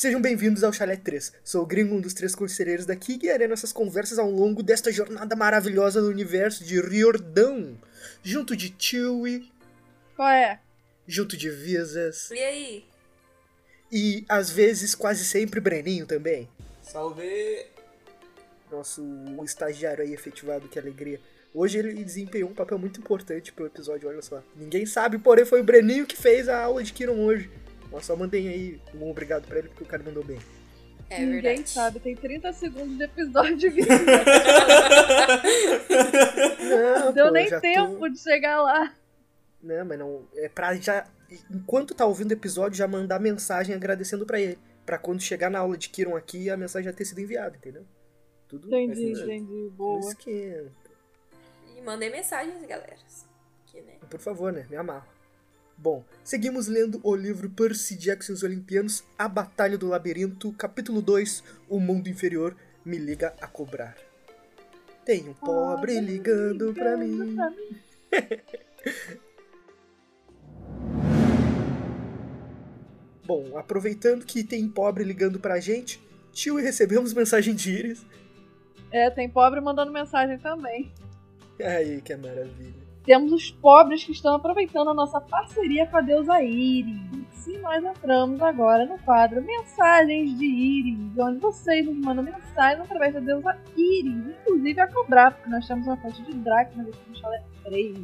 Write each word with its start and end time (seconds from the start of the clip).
Sejam 0.00 0.18
bem-vindos 0.18 0.64
ao 0.64 0.72
Chalé 0.72 0.96
3. 0.96 1.30
Sou 1.44 1.62
o 1.62 1.66
gringo, 1.66 1.94
um 1.94 2.00
dos 2.00 2.14
três 2.14 2.34
conselheiros 2.34 2.86
daqui, 2.86 3.12
e 3.12 3.18
guiarei 3.18 3.46
nossas 3.46 3.70
conversas 3.70 4.18
ao 4.18 4.30
longo 4.30 4.62
desta 4.62 4.90
jornada 4.90 5.36
maravilhosa 5.36 6.00
no 6.00 6.08
universo 6.08 6.64
de 6.64 6.80
Riordão. 6.80 7.76
Junto 8.22 8.56
de 8.56 8.74
Chewie, 8.78 9.52
Qual 10.16 10.26
é? 10.30 10.58
junto 11.06 11.36
de 11.36 11.50
Visas, 11.50 12.30
E 12.30 12.38
aí? 12.38 12.84
e 13.92 14.24
às 14.26 14.48
vezes, 14.48 14.94
quase 14.94 15.22
sempre, 15.22 15.60
Breninho 15.60 16.06
também. 16.06 16.48
Salve! 16.82 17.66
Nosso 18.72 19.04
estagiário 19.44 20.02
aí 20.02 20.14
efetivado, 20.14 20.66
que 20.66 20.78
alegria. 20.78 21.20
Hoje 21.52 21.76
ele 21.76 22.02
desempenhou 22.02 22.48
um 22.48 22.54
papel 22.54 22.78
muito 22.78 22.98
importante 23.00 23.52
pro 23.52 23.66
episódio, 23.66 24.08
olha 24.08 24.22
só. 24.22 24.42
Ninguém 24.56 24.86
sabe, 24.86 25.18
porém 25.18 25.44
foi 25.44 25.60
o 25.60 25.64
Breninho 25.64 26.06
que 26.06 26.16
fez 26.16 26.48
a 26.48 26.62
aula 26.62 26.82
de 26.82 26.90
Kiron 26.90 27.18
hoje. 27.18 27.50
Nossa, 27.90 28.06
só 28.06 28.16
mandei 28.16 28.48
aí 28.48 28.80
um 28.94 29.10
obrigado 29.10 29.46
pra 29.46 29.58
ele, 29.58 29.68
porque 29.68 29.82
o 29.82 29.86
cara 29.86 30.02
mandou 30.02 30.22
bem. 30.24 30.38
É 31.08 31.18
Ninguém 31.20 31.40
verdade. 31.42 31.68
sabe, 31.70 31.98
tem 31.98 32.14
30 32.14 32.52
segundos 32.52 32.96
de 32.96 33.02
episódio 33.02 33.56
de 33.56 33.68
vídeo. 33.68 33.88
Não, 36.68 37.04
Não 37.06 37.12
deu 37.12 37.26
pô, 37.26 37.32
nem 37.32 37.48
já 37.48 37.56
tô- 37.56 37.62
tempo 37.62 38.08
de 38.08 38.18
chegar 38.18 38.62
lá. 38.62 38.94
Não, 39.62 39.84
mas 39.84 39.98
não. 39.98 40.28
É 40.36 40.48
pra 40.48 40.74
já. 40.76 41.06
Enquanto 41.50 41.94
tá 41.94 42.06
ouvindo 42.06 42.30
o 42.30 42.34
episódio, 42.34 42.76
já 42.78 42.88
mandar 42.88 43.18
mensagem 43.20 43.74
agradecendo 43.74 44.24
pra 44.26 44.40
ele. 44.40 44.58
Pra 44.86 44.98
quando 44.98 45.20
chegar 45.20 45.50
na 45.50 45.58
aula 45.60 45.76
de 45.76 45.88
Kiron 45.88 46.16
aqui, 46.16 46.48
a 46.50 46.56
mensagem 46.56 46.90
já 46.90 46.96
ter 46.96 47.04
sido 47.04 47.20
enviada, 47.20 47.56
entendeu? 47.56 47.84
Tudo 48.48 48.66
Entendi, 48.68 48.86
faz 48.86 48.98
sentido. 49.18 49.32
entendi. 49.32 49.70
Boa. 49.76 50.00
esquema. 50.00 50.70
E 51.76 51.80
mandei 51.82 52.10
mensagens, 52.10 52.60
galera. 52.66 52.96
Aqui, 53.68 53.80
né? 53.82 53.94
Por 54.08 54.18
favor, 54.18 54.52
né? 54.52 54.66
Me 54.68 54.76
amarro. 54.76 55.06
Bom, 55.82 56.04
seguimos 56.22 56.66
lendo 56.68 57.00
o 57.02 57.16
livro 57.16 57.48
Percy 57.48 57.96
Jackson 57.96 58.32
e 58.32 58.34
os 58.34 58.42
Olimpianos, 58.42 59.02
A 59.18 59.26
Batalha 59.26 59.78
do 59.78 59.88
Labirinto, 59.88 60.52
capítulo 60.52 61.00
2, 61.00 61.42
O 61.70 61.80
Mundo 61.80 62.06
Inferior 62.06 62.54
me 62.84 62.98
liga 62.98 63.32
a 63.40 63.46
cobrar. 63.46 63.96
Tem 65.06 65.26
um 65.26 65.32
pobre 65.32 65.94
Pobre 65.94 66.00
ligando 66.00 66.74
pra 66.74 66.94
ligando 66.96 67.24
mim. 67.26 67.34
pra 67.34 67.50
mim. 67.50 67.80
Bom, 73.24 73.56
aproveitando 73.56 74.26
que 74.26 74.44
tem 74.44 74.68
pobre 74.68 75.02
ligando 75.02 75.40
pra 75.40 75.60
gente, 75.60 75.98
tio 76.30 76.58
e 76.60 76.62
recebemos 76.62 77.14
mensagem 77.14 77.54
de 77.54 77.70
Iris. 77.70 78.04
É, 78.90 79.08
tem 79.08 79.30
pobre 79.30 79.62
mandando 79.62 79.92
mensagem 79.92 80.36
também. 80.38 80.92
Aí, 81.58 82.02
que 82.02 82.14
maravilha. 82.16 82.79
Temos 83.04 83.32
os 83.32 83.50
pobres 83.50 84.04
que 84.04 84.12
estão 84.12 84.34
aproveitando 84.34 84.90
a 84.90 84.94
nossa 84.94 85.20
parceria 85.20 85.86
com 85.86 85.96
a 85.96 86.00
deusa 86.00 86.40
Iris. 86.42 87.46
E 87.46 87.56
nós 87.58 87.82
entramos 87.82 88.42
agora 88.42 88.84
no 88.84 88.98
quadro 88.98 89.42
Mensagens 89.42 90.36
de 90.38 90.44
Iris, 90.44 91.18
onde 91.18 91.40
vocês 91.40 91.86
nos 91.86 91.96
mandam 91.96 92.22
mensagens 92.22 92.82
através 92.82 93.14
da 93.14 93.20
deusa 93.20 93.56
Iris, 93.76 94.36
inclusive 94.40 94.80
a 94.80 94.86
cobrar, 94.86 95.30
porque 95.32 95.48
nós 95.48 95.66
temos 95.66 95.86
uma 95.86 95.96
fonte 95.96 96.20
de 96.22 96.34
Drácula 96.34 96.82
aqui 96.82 96.98
no 97.08 97.16
Chalé 97.16 97.42
3. 97.64 97.96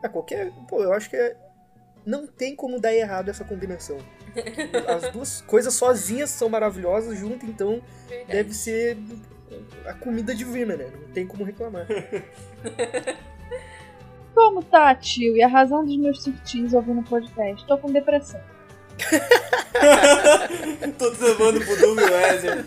É, 0.02 0.08
qualquer. 0.08 0.52
Pô, 0.68 0.82
eu 0.82 0.92
acho 0.92 1.10
que 1.10 1.16
é. 1.16 1.36
Não 2.06 2.26
tem 2.26 2.54
como 2.54 2.78
dar 2.80 2.94
errado 2.94 3.28
essa 3.30 3.44
combinação. 3.44 3.96
As 4.88 5.10
duas 5.10 5.40
coisas 5.42 5.74
sozinhas 5.74 6.30
são 6.30 6.48
maravilhosas, 6.48 7.18
junto, 7.18 7.44
então 7.46 7.82
Verdade. 8.08 8.32
deve 8.32 8.54
ser 8.54 8.96
a 9.86 9.94
comida 9.94 10.34
divina, 10.34 10.76
né? 10.76 10.88
Não 10.92 11.08
tem 11.12 11.26
como 11.26 11.44
reclamar. 11.44 11.86
Como 14.34 14.62
tá, 14.64 14.92
tio? 14.96 15.36
E 15.36 15.42
a 15.44 15.46
razão 15.46 15.84
dos 15.84 15.96
meus 15.96 16.20
surtinhos 16.22 16.72
ouvindo 16.74 17.00
o 17.00 17.04
podcast? 17.04 17.64
Tô 17.66 17.78
com 17.78 17.92
depressão. 17.92 18.40
tô 20.98 21.08
levando 21.10 21.64
pro 21.64 21.76
Doug 21.80 21.98
Wesley. 21.98 22.64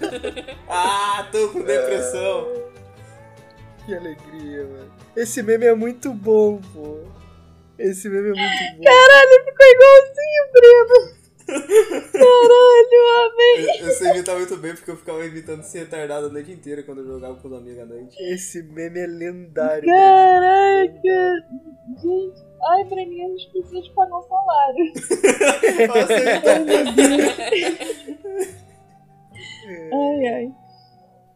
Ah, 0.70 1.28
tô 1.30 1.50
com 1.50 1.62
depressão. 1.64 2.48
Que 3.86 3.94
alegria, 3.96 4.64
mano. 4.64 4.92
Esse 5.16 5.42
meme 5.44 5.66
é 5.66 5.76
muito 5.76 6.14
bom, 6.14 6.62
pô. 6.74 7.00
Esse 7.78 8.08
meme 8.10 8.30
é 8.30 8.34
muito 8.34 8.78
bom. 8.78 8.84
Caralho, 8.84 9.46
ficou 9.46 9.66
igualzinho, 9.66 10.52
Breno. 10.54 11.18
Caralho, 11.48 13.02
amei. 13.26 13.82
Eu, 13.82 13.88
eu 13.88 13.92
sei 13.94 14.12
imitar 14.12 14.36
muito 14.36 14.58
bem 14.58 14.76
porque 14.76 14.92
eu 14.92 14.98
ficava 14.98 15.26
imitando 15.26 15.62
esse 15.62 15.78
retardado 15.78 16.28
a 16.28 16.30
noite 16.30 16.52
inteira 16.52 16.84
quando 16.84 17.00
eu 17.00 17.08
jogava 17.08 17.36
com 17.36 17.48
os 17.48 17.54
amigos 17.54 17.80
à 17.80 17.86
noite. 17.86 18.16
Esse 18.20 18.62
meme 18.64 19.00
é 19.00 19.08
lendário. 19.08 19.88
Caraca. 19.88 21.46
Gente, 22.02 22.44
ai, 22.70 22.84
Breninho, 22.84 23.28
a 23.28 23.30
gente 23.30 23.50
precisa 23.52 23.82
de 23.82 23.94
pagar 23.94 24.18
um 24.18 24.22
salário. 24.24 24.94
Nossa, 25.88 26.14
eu 26.14 26.66
meu 26.66 26.84
Deus. 26.94 28.56
Ai, 29.94 30.28
ai. 30.28 30.67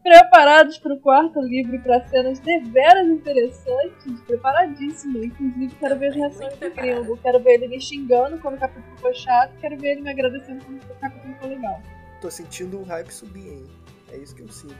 Preparados 0.02 0.78
para 0.78 0.94
o 0.94 1.00
quarto 1.00 1.40
livro 1.40 1.76
e 1.76 1.78
para 1.78 2.06
cenas 2.08 2.40
deveras 2.40 3.06
interessantes? 3.06 4.20
Preparadíssimo. 4.26 5.22
Inclusive, 5.24 5.74
quero 5.76 5.96
ver 5.96 6.08
as 6.08 6.16
reações 6.16 6.56
do 6.58 6.70
gringo. 6.72 7.16
Quero 7.18 7.40
ver 7.40 7.52
ele 7.52 7.68
me 7.68 7.80
xingando 7.80 8.36
quando 8.38 8.56
o 8.56 8.58
capítulo 8.58 8.96
foi 8.98 9.14
chato. 9.14 9.54
Quero 9.60 9.78
ver 9.78 9.92
ele 9.92 10.00
me 10.00 10.10
agradecendo 10.10 10.64
quando 10.64 10.82
o 10.82 10.94
capítulo 10.96 11.34
foi 11.38 11.48
legal. 11.50 11.80
Tô 12.20 12.30
sentindo 12.30 12.80
o 12.80 12.82
hype 12.82 13.12
subir, 13.12 13.46
hein? 13.46 13.66
É 14.10 14.16
isso 14.16 14.34
que 14.34 14.42
eu 14.42 14.48
sinto. 14.48 14.74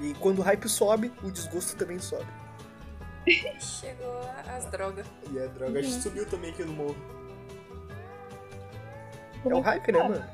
E 0.00 0.12
quando 0.14 0.40
o 0.40 0.42
hype 0.42 0.68
sobe, 0.68 1.12
o 1.22 1.30
desgosto 1.30 1.76
também 1.76 2.00
sobe. 2.00 2.26
Chegou 3.60 4.20
as 4.48 4.64
drogas. 4.66 5.06
E 5.30 5.38
a 5.38 5.46
droga 5.46 5.82
subiu 5.84 6.26
também 6.26 6.50
aqui 6.50 6.64
no 6.64 6.72
morro. 6.72 6.96
É 9.44 9.54
o 9.54 9.60
hype, 9.60 9.92
né, 9.92 10.02
mano? 10.02 10.24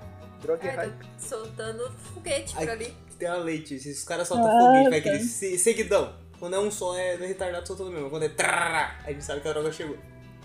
Droga 0.40 0.66
é 0.66 0.70
Ai, 0.70 0.76
hype. 0.76 1.06
soltando 1.18 1.92
foguete 1.92 2.56
por 2.56 2.68
ali. 2.70 2.96
Tem 3.22 3.30
a 3.30 3.36
leite. 3.36 3.74
Esses 3.76 4.02
caras 4.02 4.26
soltam 4.26 4.48
Ah, 4.48 4.58
foguete, 4.66 4.90
vai 4.90 5.00
tá. 5.00 5.08
aquele 5.10 5.22
se- 5.22 5.56
seguidão. 5.56 6.12
Quando 6.40 6.56
é 6.56 6.58
um 6.58 6.72
só, 6.72 6.96
é 6.98 7.14
retardado 7.14 7.64
soltando 7.64 7.92
mesmo. 7.92 8.10
Quando 8.10 8.24
é 8.24 8.28
trará, 8.28 8.96
aí 9.04 9.10
a 9.10 9.12
gente 9.12 9.22
sabe 9.24 9.40
que 9.40 9.46
a 9.46 9.52
droga 9.52 9.70
chegou. 9.70 9.96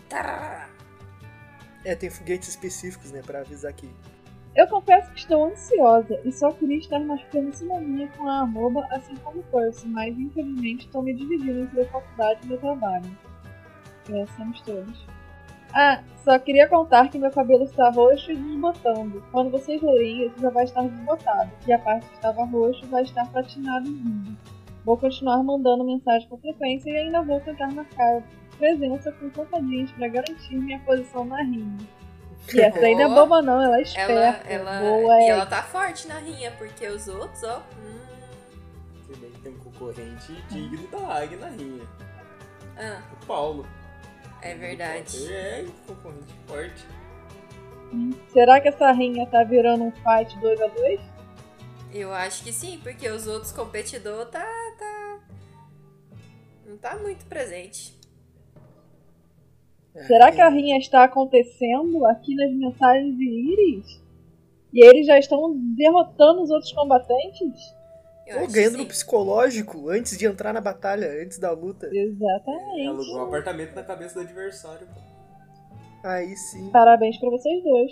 Tarará. 0.07 0.69
É, 1.83 1.95
tem 1.95 2.07
foguetes 2.11 2.49
específicos, 2.49 3.11
né, 3.11 3.23
pra 3.25 3.39
avisar 3.39 3.73
que. 3.73 3.89
Eu 4.55 4.67
confesso 4.67 5.09
que 5.11 5.21
estou 5.21 5.45
ansiosa 5.45 6.21
e 6.23 6.31
só 6.31 6.51
queria 6.51 6.77
estar 6.77 6.99
mais 6.99 7.19
minha 7.81 8.07
com 8.09 8.27
a 8.27 8.41
arroba, 8.41 8.85
assim 8.91 9.15
como 9.23 9.39
o 9.39 9.43
Percy, 9.45 9.87
mas 9.87 10.15
infelizmente 10.15 10.85
estou 10.85 11.01
me 11.01 11.15
dividindo 11.15 11.61
entre 11.61 11.81
a 11.81 11.85
faculdade 11.89 12.41
e 12.43 12.47
meu 12.47 12.59
trabalho. 12.59 13.17
É, 14.11 14.25
somos 14.37 14.61
todos. 14.61 15.03
Ah, 15.79 16.01
só 16.23 16.39
queria 16.39 16.67
contar 16.67 17.07
que 17.09 17.19
meu 17.19 17.29
cabelo 17.29 17.63
está 17.63 17.91
roxo 17.91 18.31
e 18.31 18.35
desbotando. 18.35 19.23
Quando 19.31 19.51
vocês 19.51 19.79
lerem 19.79 20.25
isso, 20.25 20.39
já 20.41 20.49
vai 20.49 20.63
estar 20.63 20.81
desbotado. 20.81 21.51
E 21.67 21.71
a 21.71 21.77
parte 21.77 22.07
que 22.07 22.15
estava 22.15 22.43
roxo 22.45 22.83
vai 22.87 23.03
estar 23.03 23.25
patinado 23.31 23.85
e 23.85 23.91
lindo. 23.91 24.35
Vou 24.83 24.97
continuar 24.97 25.43
mandando 25.43 25.83
mensagem 25.83 26.27
com 26.29 26.37
frequência 26.39 26.89
e 26.89 26.97
ainda 26.97 27.21
vou 27.21 27.39
tentar 27.41 27.67
marcar 27.71 28.23
presença 28.57 29.11
com 29.11 29.29
contadinhos 29.29 29.91
para 29.91 30.07
garantir 30.07 30.55
minha 30.57 30.79
posição 30.79 31.23
na 31.25 31.43
rinha. 31.43 31.77
E 32.53 32.59
essa 32.61 32.79
aí 32.79 32.95
não 32.95 33.01
é 33.01 33.09
boba 33.09 33.41
não, 33.43 33.61
ela 33.61 33.77
é 33.77 33.81
esperta. 33.83 34.13
Ela, 34.49 34.79
ela, 34.79 34.79
Boa, 34.79 35.19
e 35.19 35.25
é. 35.25 35.29
ela 35.29 35.45
tá 35.45 35.61
forte 35.61 36.07
na 36.07 36.17
rinha, 36.17 36.49
porque 36.57 36.87
os 36.87 37.07
outros, 37.07 37.43
ó. 37.43 37.57
Hum, 37.77 37.99
Você 39.05 39.13
vê 39.19 39.27
que 39.27 39.41
tem 39.41 39.51
um 39.53 39.57
concorrente 39.59 40.33
digno 40.49 40.87
da 40.87 41.17
Águia 41.19 41.37
na 41.37 41.49
rinha. 41.49 41.83
ah, 42.79 43.01
O 43.21 43.25
Paulo. 43.27 43.65
É 44.41 44.55
verdade. 44.55 45.31
É, 45.33 45.65
concorrente 45.87 46.33
forte. 46.47 46.85
Será 48.33 48.59
que 48.59 48.67
essa 48.67 48.91
rinha 48.91 49.25
tá 49.27 49.43
virando 49.43 49.85
um 49.85 49.91
fight 49.91 50.37
2 50.39 50.61
a 50.61 50.67
2 50.67 50.99
Eu 51.93 52.13
acho 52.13 52.43
que 52.43 52.51
sim, 52.51 52.79
porque 52.83 53.09
os 53.09 53.27
outros 53.27 53.51
competidores 53.51 54.29
tá, 54.29 54.45
tá. 54.77 55.19
Não 56.65 56.77
tá 56.77 56.97
muito 56.97 57.25
presente. 57.25 57.95
É, 59.95 60.03
Será 60.03 60.31
que 60.31 60.41
a 60.41 60.51
tem- 60.51 60.61
rinha 60.61 60.77
está 60.77 61.03
acontecendo 61.05 62.05
aqui 62.05 62.35
nas 62.35 62.51
mensagens 62.51 63.17
de 63.17 63.23
Iris? 63.25 64.01
E 64.73 64.85
eles 64.85 65.07
já 65.07 65.17
estão 65.17 65.55
derrotando 65.75 66.41
os 66.43 66.49
outros 66.51 66.71
combatentes? 66.73 67.73
Eu 68.27 68.41
Ou 68.41 68.47
ganhando 68.47 68.71
que 68.73 68.77
no 68.77 68.83
sim. 68.83 68.89
psicológico 68.89 69.89
antes 69.89 70.17
de 70.17 70.25
entrar 70.25 70.51
na 70.53 70.59
batalha, 70.61 71.07
antes 71.23 71.37
da 71.39 71.51
luta. 71.51 71.87
Ela 71.87 71.95
Exatamente. 71.95 72.87
alugou 72.87 73.17
um 73.19 73.23
apartamento 73.23 73.73
na 73.73 73.83
cabeça 73.83 74.15
do 74.15 74.21
adversário, 74.21 74.85
pô. 74.87 74.99
Aí 76.03 76.35
sim. 76.35 76.69
Parabéns 76.71 77.17
pra 77.17 77.29
vocês 77.29 77.63
dois. 77.63 77.91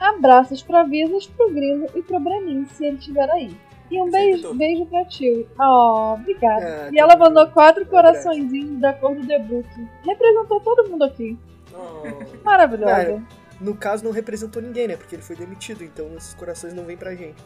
Abraços 0.00 0.62
pra 0.62 0.82
Visas, 0.84 1.26
pro 1.26 1.50
Grilo 1.52 1.86
e 1.94 2.02
pro 2.02 2.18
Brenin, 2.18 2.66
se 2.66 2.84
ele 2.84 2.96
estiver 2.96 3.30
aí. 3.30 3.56
E 3.90 4.00
um 4.00 4.10
beijo, 4.10 4.42
tô. 4.42 4.54
beijo 4.54 4.86
pra 4.86 5.04
tio. 5.04 5.46
Oh, 5.60 6.14
obrigada. 6.14 6.86
Ah, 6.86 6.90
e 6.90 6.98
ela 6.98 7.12
tá 7.12 7.18
mandou 7.18 7.46
quatro 7.48 7.84
coraçõezinhos 7.86 8.80
da 8.80 8.94
cor 8.94 9.14
do 9.14 9.24
debut. 9.26 9.66
Representou 10.04 10.60
todo 10.60 10.88
mundo 10.88 11.04
aqui. 11.04 11.38
Oh. 11.74 12.42
Maravilhosa. 12.42 12.90
Cara, 12.94 13.22
No 13.60 13.76
caso, 13.76 14.02
não 14.02 14.10
representou 14.10 14.62
ninguém, 14.62 14.88
né? 14.88 14.96
Porque 14.96 15.14
ele 15.14 15.22
foi 15.22 15.36
demitido, 15.36 15.84
então 15.84 16.08
esses 16.16 16.34
corações 16.34 16.72
não 16.72 16.84
vêm 16.84 16.96
pra 16.96 17.14
gente. 17.14 17.36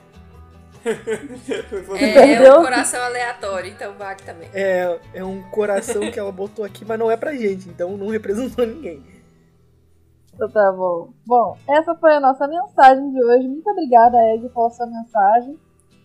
É, 1.98 2.44
é 2.44 2.54
um 2.54 2.62
coração 2.62 3.02
aleatório, 3.02 3.70
então 3.70 3.94
vale 3.94 4.20
também. 4.24 4.48
É, 4.52 4.98
é 5.14 5.24
um 5.24 5.42
coração 5.50 6.10
que 6.10 6.18
ela 6.18 6.32
botou 6.32 6.64
aqui, 6.64 6.84
mas 6.84 6.98
não 6.98 7.10
é 7.10 7.16
pra 7.16 7.34
gente, 7.34 7.68
então 7.68 7.96
não 7.96 8.08
representou 8.08 8.66
ninguém. 8.66 9.02
Então 10.34 10.50
tá 10.50 10.72
bom. 10.72 11.08
Bom, 11.26 11.56
essa 11.66 11.94
foi 11.94 12.14
a 12.14 12.20
nossa 12.20 12.46
mensagem 12.46 13.10
de 13.10 13.24
hoje. 13.24 13.48
Muito 13.48 13.68
obrigada, 13.70 14.18
Egg, 14.34 14.48
pela 14.50 14.70
sua 14.70 14.86
mensagem. 14.86 15.58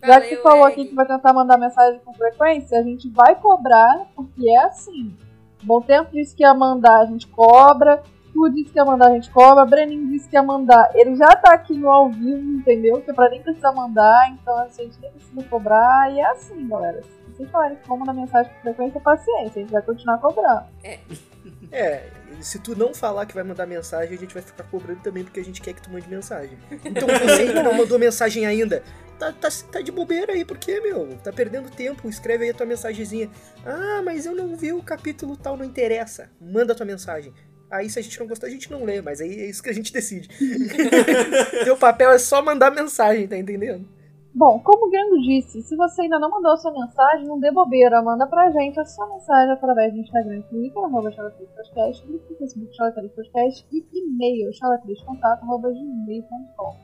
Já 0.03 0.21
que 0.21 0.29
você 0.29 0.35
Valeu, 0.37 0.43
falou 0.43 0.67
Egg. 0.67 0.73
aqui 0.73 0.89
que 0.89 0.95
vai 0.95 1.05
tentar 1.05 1.33
mandar 1.33 1.57
mensagem 1.57 1.99
com 2.03 2.13
frequência, 2.13 2.79
a 2.79 2.81
gente 2.81 3.09
vai 3.09 3.35
cobrar, 3.35 4.07
porque 4.15 4.49
é 4.49 4.63
assim. 4.63 5.15
Bom 5.63 5.81
Tempo 5.81 6.11
disse 6.11 6.35
que 6.35 6.43
ia 6.43 6.53
mandar, 6.53 7.01
a 7.01 7.05
gente 7.05 7.27
cobra. 7.27 8.01
Tu 8.33 8.49
disse 8.51 8.71
que 8.71 8.79
ia 8.79 8.85
mandar, 8.85 9.07
a 9.07 9.13
gente 9.13 9.29
cobra. 9.29 9.65
Brenin 9.65 10.07
disse 10.07 10.29
que 10.29 10.35
ia 10.35 10.43
mandar. 10.43 10.89
Ele 10.93 11.15
já 11.15 11.35
tá 11.35 11.53
aqui 11.53 11.77
no 11.77 11.89
ao 11.89 12.09
vivo, 12.09 12.57
entendeu? 12.57 13.01
Que 13.01 13.11
é 13.11 13.13
pra 13.13 13.29
nem 13.29 13.41
precisar 13.41 13.71
mandar, 13.73 14.29
então 14.31 14.57
assim, 14.59 14.83
a 14.83 14.85
gente 14.85 14.99
nem 15.01 15.11
precisa 15.11 15.43
cobrar. 15.49 16.11
E 16.11 16.19
é 16.19 16.25
assim, 16.31 16.67
galera. 16.67 17.01
Se 17.01 17.37
vocês 17.37 17.51
falarem 17.51 17.77
que 17.77 17.87
vão 17.87 17.97
mandar 17.97 18.13
mensagem 18.13 18.51
com 18.53 18.61
frequência, 18.61 18.99
paciência, 19.01 19.59
a 19.59 19.59
gente 19.61 19.71
vai 19.71 19.81
continuar 19.81 20.17
cobrando. 20.19 20.65
É, 21.73 22.09
se 22.41 22.59
tu 22.59 22.77
não 22.77 22.93
falar 22.93 23.25
que 23.25 23.33
vai 23.33 23.43
mandar 23.43 23.65
mensagem, 23.65 24.13
a 24.13 24.19
gente 24.19 24.33
vai 24.33 24.43
ficar 24.43 24.63
cobrando 24.65 25.01
também, 25.01 25.23
porque 25.23 25.39
a 25.39 25.43
gente 25.43 25.61
quer 25.61 25.73
que 25.73 25.81
tu 25.81 25.89
mande 25.89 26.09
mensagem. 26.09 26.57
Então 26.83 27.07
você 27.07 27.47
que 27.47 27.63
não 27.63 27.73
mandou 27.73 27.97
mensagem 27.97 28.45
ainda, 28.45 28.83
tá, 29.17 29.31
tá, 29.31 29.47
tá 29.71 29.81
de 29.81 29.91
bobeira 29.91 30.33
aí, 30.33 30.43
por 30.43 30.57
quê, 30.57 30.81
meu? 30.81 31.17
Tá 31.23 31.31
perdendo 31.31 31.69
tempo, 31.69 32.09
escreve 32.09 32.43
aí 32.43 32.49
a 32.49 32.53
tua 32.53 32.65
mensagenzinha. 32.65 33.29
Ah, 33.65 34.01
mas 34.03 34.25
eu 34.25 34.35
não 34.35 34.55
vi 34.55 34.73
o 34.73 34.83
capítulo 34.83 35.37
tal, 35.37 35.55
não 35.55 35.63
interessa. 35.63 36.29
Manda 36.41 36.73
a 36.73 36.75
tua 36.75 36.85
mensagem. 36.85 37.33
Aí 37.71 37.89
se 37.89 37.97
a 37.97 38.01
gente 38.01 38.19
não 38.19 38.27
gostar, 38.27 38.47
a 38.47 38.49
gente 38.49 38.69
não 38.69 38.83
lê, 38.83 39.01
mas 39.01 39.21
aí 39.21 39.31
é 39.39 39.45
isso 39.49 39.63
que 39.63 39.69
a 39.69 39.73
gente 39.73 39.93
decide. 39.93 40.27
Teu 41.63 41.77
papel 41.77 42.11
é 42.11 42.17
só 42.19 42.41
mandar 42.41 42.69
mensagem, 42.71 43.27
tá 43.27 43.37
entendendo? 43.37 43.87
Bom, 44.33 44.59
como 44.59 44.87
o 44.87 44.89
Gango 44.89 45.17
disse, 45.21 45.61
se 45.61 45.75
você 45.75 46.03
ainda 46.03 46.17
não 46.17 46.29
mandou 46.29 46.53
a 46.53 46.57
sua 46.57 46.71
mensagem, 46.71 47.27
não 47.27 47.37
dê 47.37 47.51
bobeira, 47.51 48.01
manda 48.01 48.25
pra 48.25 48.49
gente 48.51 48.79
a 48.79 48.85
sua 48.85 49.05
mensagem 49.07 49.51
através 49.51 49.91
do 49.93 49.99
Instagram, 49.99 50.41
Twitter, 50.43 50.81
arroba 50.83 51.11
Podcast, 51.11 52.07
grupo 52.07 52.27
do 52.29 52.37
Facebook, 52.37 53.13
Podcast 53.13 53.67
e 53.73 53.85
e-mail, 53.93 54.49
gmail.com. 55.73 56.75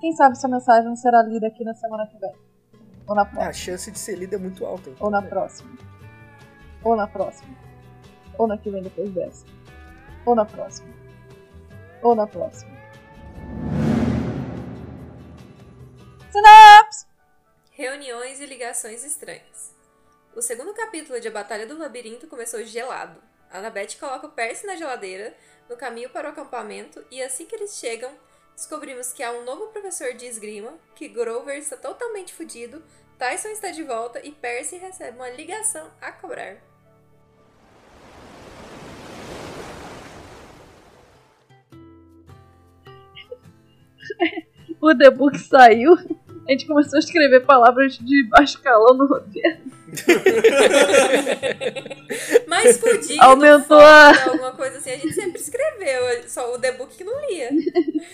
Quem 0.00 0.12
sabe 0.12 0.36
sua 0.36 0.50
mensagem 0.50 0.88
não 0.88 0.96
será 0.96 1.22
lida 1.22 1.46
aqui 1.46 1.62
na 1.64 1.74
semana 1.74 2.06
que 2.06 2.18
vem. 2.18 2.32
Ou 3.06 3.14
na 3.14 3.22
Ah, 3.22 3.26
próxima. 3.26 3.48
a 3.50 3.52
chance 3.52 3.90
de 3.92 3.98
ser 3.98 4.16
lida 4.18 4.34
é 4.36 4.38
muito 4.38 4.64
alta. 4.66 4.90
então, 4.90 5.04
Ou 5.06 5.10
na 5.10 5.20
né? 5.20 5.28
próxima. 5.28 5.70
Ou 6.82 6.96
na 6.96 7.06
próxima. 7.06 7.54
Ou 8.38 8.46
na 8.48 8.58
que 8.58 8.70
vem 8.70 8.82
depois 8.82 9.10
dessa. 9.12 9.46
Ou 10.26 10.34
na 10.34 10.44
próxima. 10.44 10.88
Ou 12.02 12.14
na 12.14 12.26
próxima. 12.26 12.72
Sinapse! 16.32 17.06
Reuniões 17.70 18.40
e 18.40 18.46
ligações 18.46 19.04
estranhas. 19.04 19.74
O 20.34 20.42
segundo 20.42 20.72
capítulo 20.74 21.20
de 21.20 21.28
A 21.28 21.30
Batalha 21.30 21.66
do 21.66 21.78
Labirinto 21.78 22.26
começou 22.26 22.64
gelado. 22.64 23.22
Annabeth 23.50 23.98
coloca 24.00 24.26
o 24.26 24.30
Percy 24.30 24.66
na 24.66 24.76
geladeira, 24.76 25.36
no 25.68 25.76
caminho 25.76 26.10
para 26.10 26.28
o 26.28 26.32
acampamento, 26.32 27.04
e 27.10 27.22
assim 27.22 27.46
que 27.46 27.54
eles 27.54 27.78
chegam, 27.78 28.10
descobrimos 28.54 29.12
que 29.12 29.22
há 29.22 29.30
um 29.30 29.44
novo 29.44 29.68
professor 29.68 30.12
de 30.14 30.26
esgrima, 30.26 30.72
que 30.94 31.08
Grover 31.08 31.56
está 31.56 31.76
totalmente 31.76 32.34
fudido, 32.34 32.82
Tyson 33.18 33.48
está 33.48 33.70
de 33.70 33.84
volta 33.84 34.20
e 34.26 34.32
Percy 34.32 34.76
recebe 34.76 35.16
uma 35.16 35.28
ligação 35.28 35.88
a 36.00 36.10
cobrar. 36.10 36.56
O 44.80 44.94
The 44.94 45.10
Book 45.10 45.38
saiu. 45.38 45.94
A 46.46 46.52
gente 46.52 46.66
começou 46.66 46.96
a 46.96 47.00
escrever 47.00 47.40
palavras 47.46 47.96
de 47.98 48.24
baixo 48.28 48.60
calão 48.60 48.94
no 48.94 49.06
roteiro. 49.06 49.58
Mas 52.46 52.78
fudido, 52.78 53.22
Aumentou 53.22 53.78
a- 53.80 54.24
alguma 54.26 54.52
coisa 54.52 54.78
assim, 54.78 54.90
a 54.90 54.96
gente 54.96 55.12
sempre 55.14 55.40
escreveu, 55.40 56.22
só 56.28 56.54
o 56.54 56.58
The 56.58 56.72
Book 56.72 56.94
que 56.96 57.04
não 57.04 57.18
lia. 57.26 57.50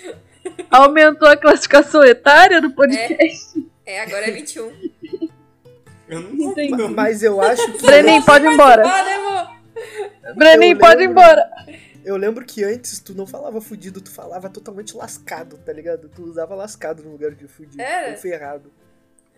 Aumentou 0.71 1.29
a 1.29 1.37
classificação 1.37 2.05
etária 2.05 2.61
do 2.61 2.71
podcast. 2.71 3.63
É, 3.85 4.03
agora 4.03 4.29
é 4.29 4.31
21. 4.31 4.73
Eu 6.09 6.21
não 6.21 6.51
Entendi. 6.51 6.83
Mas 6.95 7.23
eu 7.23 7.41
acho 7.41 7.73
que. 7.73 7.83
Brenin, 7.87 8.23
pode 8.23 8.47
ir 8.47 8.53
embora. 8.53 8.83
Demorou. 8.83 10.35
Brenin, 10.37 10.77
pode 10.77 11.03
ir 11.03 11.07
embora. 11.11 11.49
Eu 12.05 12.17
lembro 12.17 12.45
que 12.45 12.65
antes 12.65 12.99
tu 12.99 13.15
não 13.15 13.27
falava 13.27 13.61
fudido, 13.61 14.01
tu 14.01 14.11
falava 14.11 14.49
totalmente 14.49 14.97
lascado, 14.97 15.59
tá 15.59 15.73
ligado? 15.73 16.09
Tu 16.09 16.23
usava 16.23 16.55
lascado 16.55 17.03
no 17.03 17.13
lugar 17.13 17.33
de 17.35 17.47
fudido. 17.47 17.81
Era? 17.83 18.17
Ferrado. 18.17 18.73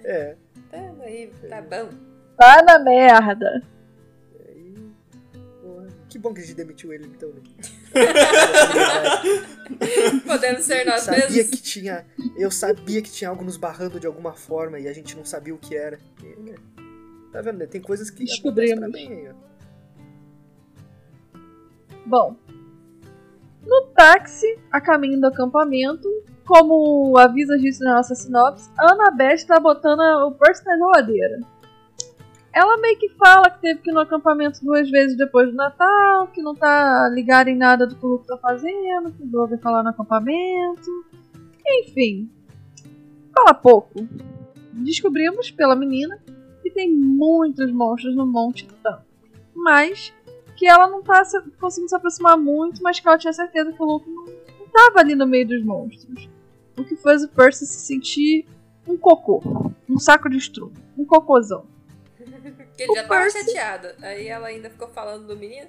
É. 0.05 0.37
Tá, 0.70 0.93
aí, 1.03 1.31
tá 1.49 1.61
bom. 1.62 1.88
Tá 2.37 2.62
na 2.62 2.79
merda. 2.79 3.62
Aí. 4.49 4.75
porra, 5.61 5.88
Que 6.09 6.19
bom 6.19 6.32
que 6.32 6.41
a 6.41 6.44
gente 6.44 6.55
demitiu 6.55 6.93
ele 6.93 7.06
então, 7.06 7.31
né? 7.31 7.43
Podemos 10.26 10.64
ser 10.64 10.85
nós 10.87 11.03
sabia 11.03 11.29
mesmos. 11.29 11.50
que 11.50 11.62
tinha. 11.62 12.06
Eu 12.37 12.50
sabia 12.50 13.03
que 13.03 13.11
tinha 13.11 13.31
algo 13.31 13.44
nos 13.44 13.56
barrando 13.56 13.99
de 14.00 14.06
alguma 14.06 14.32
forma 14.35 14.79
e 14.79 14.88
a 14.88 14.93
gente 14.93 15.17
não 15.17 15.25
sabia 15.25 15.55
o 15.55 15.59
que 15.59 15.76
era. 15.76 15.99
E, 16.23 16.26
né, 16.41 16.55
Tá 17.32 17.41
vendo, 17.41 17.59
né? 17.59 17.67
Tem 17.67 17.81
coisas 17.81 18.11
que 18.11 18.25
Descobrimos. 18.25 18.82
acontecem 18.82 19.06
pra 19.09 19.17
mim 19.17 19.23
aí, 19.26 19.31
ó. 19.31 19.53
Bom, 22.05 22.37
no 23.67 23.87
táxi, 23.94 24.59
a 24.70 24.81
caminho 24.81 25.20
do 25.20 25.26
acampamento, 25.26 26.09
como 26.45 27.16
avisa 27.16 27.57
disse 27.59 27.83
na 27.85 27.97
nossa 27.97 28.14
sinopse, 28.14 28.71
a 28.78 28.92
Annabeth 28.92 29.35
está 29.35 29.61
botando 29.61 30.00
o 30.26 30.33
Percy 30.33 30.64
na 30.64 30.76
geladeira. 30.76 31.40
Ela 32.52 32.76
meio 32.76 32.99
que 32.99 33.09
fala 33.11 33.49
que 33.49 33.61
teve 33.61 33.81
que 33.81 33.90
ir 33.90 33.95
no 33.95 34.00
acampamento 34.00 34.62
duas 34.62 34.90
vezes 34.90 35.16
depois 35.16 35.49
do 35.49 35.57
Natal, 35.57 36.26
que 36.28 36.42
não 36.42 36.54
tá 36.54 37.09
ligada 37.09 37.49
em 37.49 37.57
nada 37.57 37.87
do 37.87 37.97
que 37.97 38.04
o 38.04 38.09
Luke 38.11 38.26
tá 38.26 38.37
fazendo, 38.37 39.11
que 39.12 39.23
o 39.23 39.26
Grover 39.26 39.59
tá 39.59 39.71
lá 39.71 39.83
no 39.83 39.88
acampamento. 39.88 40.90
Enfim, 41.66 42.31
fala 43.35 43.54
pouco. 43.54 44.07
Descobrimos 44.73 45.50
pela 45.50 45.75
menina 45.75 46.19
que 46.62 46.71
tem 46.71 46.92
muitos 46.92 47.73
monstros 47.73 48.14
no 48.14 48.26
Monte 48.26 48.66
Tan. 48.83 49.00
Mas 49.54 50.12
que 50.62 50.66
ela 50.69 50.87
não 50.88 51.02
tá 51.02 51.25
se- 51.25 51.40
conseguindo 51.61 51.88
se 51.88 51.97
aproximar 51.97 52.38
muito, 52.38 52.81
mas 52.85 53.00
que 53.00 53.09
ela 53.09 53.19
tinha 53.19 53.33
certeza 53.33 53.73
que 53.73 53.83
o 53.83 53.85
Luke 53.85 54.09
não, 54.09 54.26
não 54.26 54.66
tava 54.73 55.00
ali 55.00 55.16
no 55.16 55.26
meio 55.26 55.45
dos 55.49 55.61
monstros. 55.64 56.28
O 56.78 56.85
que 56.85 56.95
fez 56.95 57.25
o 57.25 57.28
Percy 57.28 57.66
se 57.66 57.81
sentir 57.81 58.47
um 58.87 58.97
cocô, 58.97 59.42
um 59.88 59.99
saco 59.99 60.31
de 60.31 60.37
estrume, 60.37 60.73
um 60.97 61.04
cocôzão. 61.04 61.66
Que 62.76 62.85
ele 62.85 62.95
já 62.95 63.02
O 63.04 63.09
tava 63.09 63.21
Percy- 63.23 63.38
chateado. 63.40 63.88
Aí 64.02 64.28
ela 64.28 64.47
ainda 64.47 64.71
ficou 64.71 64.87
falando 64.88 65.26
do 65.26 65.37
menino. 65.37 65.66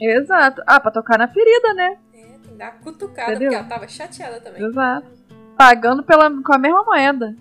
Exato. 0.00 0.62
Ah, 0.64 0.78
pra 0.78 0.92
tocar 0.92 1.18
na 1.18 1.26
ferida, 1.26 1.74
né? 1.74 1.98
É, 2.14 2.18
tem 2.22 2.38
que 2.40 2.48
dar 2.54 2.70
uma 2.72 2.80
cutucada, 2.82 3.32
Entendeu? 3.32 3.48
porque 3.50 3.56
ela 3.56 3.68
tava 3.68 3.88
chateada 3.88 4.40
também. 4.40 4.64
Exato. 4.64 5.08
Pagando 5.58 6.04
pela, 6.04 6.30
com 6.30 6.54
a 6.54 6.58
mesma 6.58 6.84
moeda. 6.84 7.34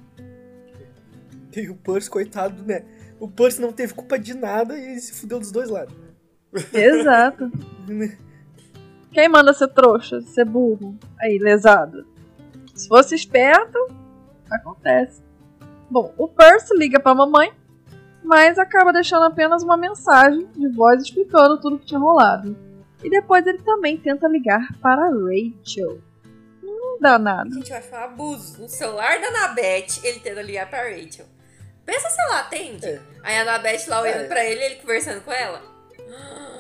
E 1.56 1.70
o 1.70 1.76
Percy, 1.76 2.10
coitado, 2.10 2.64
né? 2.64 2.84
O 3.20 3.28
Percy 3.30 3.62
não 3.62 3.72
teve 3.72 3.94
culpa 3.94 4.18
de 4.18 4.34
nada 4.34 4.76
e 4.78 4.84
ele 4.92 5.00
se 5.00 5.14
fudeu 5.14 5.40
dos 5.40 5.52
dois 5.52 5.70
lados. 5.70 5.94
Exato. 6.74 7.52
Quem 9.12 9.28
manda 9.30 9.54
ser 9.54 9.68
trouxa, 9.70 10.22
ser 10.22 10.46
burro? 10.46 10.98
Aí, 11.20 11.38
lesado. 11.38 12.06
Se 12.76 12.88
fosse 12.88 13.16
esperto, 13.16 13.78
acontece. 14.50 15.22
Bom, 15.90 16.14
o 16.18 16.28
Percy 16.28 16.76
liga 16.78 17.00
pra 17.00 17.16
mamãe, 17.16 17.52
mas 18.24 18.60
acaba 18.60 18.94
deixando 18.94 19.24
apenas 19.26 19.64
uma 19.64 19.76
mensagem 19.78 20.48
de 20.56 20.70
voz 20.70 21.02
explicando 21.02 21.60
tudo 21.60 21.76
o 21.76 21.80
que 21.80 21.88
tinha 21.88 22.00
rolado. 22.00 22.56
E 23.04 23.10
depois 23.10 23.46
ele 23.48 23.60
também 23.60 23.98
tenta 23.98 24.28
ligar 24.28 24.68
para 24.82 25.10
Rachel. 25.10 26.00
Não 26.62 27.00
dá 27.00 27.18
nada. 27.18 27.50
Gente, 27.50 27.70
vai 27.72 27.82
falar 27.82 28.06
abuso. 28.06 28.62
No 28.62 28.70
celular 28.70 29.20
da 29.20 29.28
Anabeth, 29.28 30.02
ele 30.04 30.20
tenta 30.20 30.42
ligar 30.42 30.70
pra 30.70 30.84
Rachel. 30.84 31.26
Pensa 31.86 32.10
se 32.10 32.22
ela 32.22 32.42
atende. 32.42 32.86
É. 32.86 33.02
Aí 33.24 33.38
a 33.38 33.42
Anabeth 33.42 33.88
lá 33.88 34.02
olhando 34.02 34.22
É. 34.24 34.28
pra 34.28 34.46
ele, 34.46 34.64
ele 34.64 34.76
conversando 34.76 35.22
com 35.22 35.32
ela. 35.32 35.62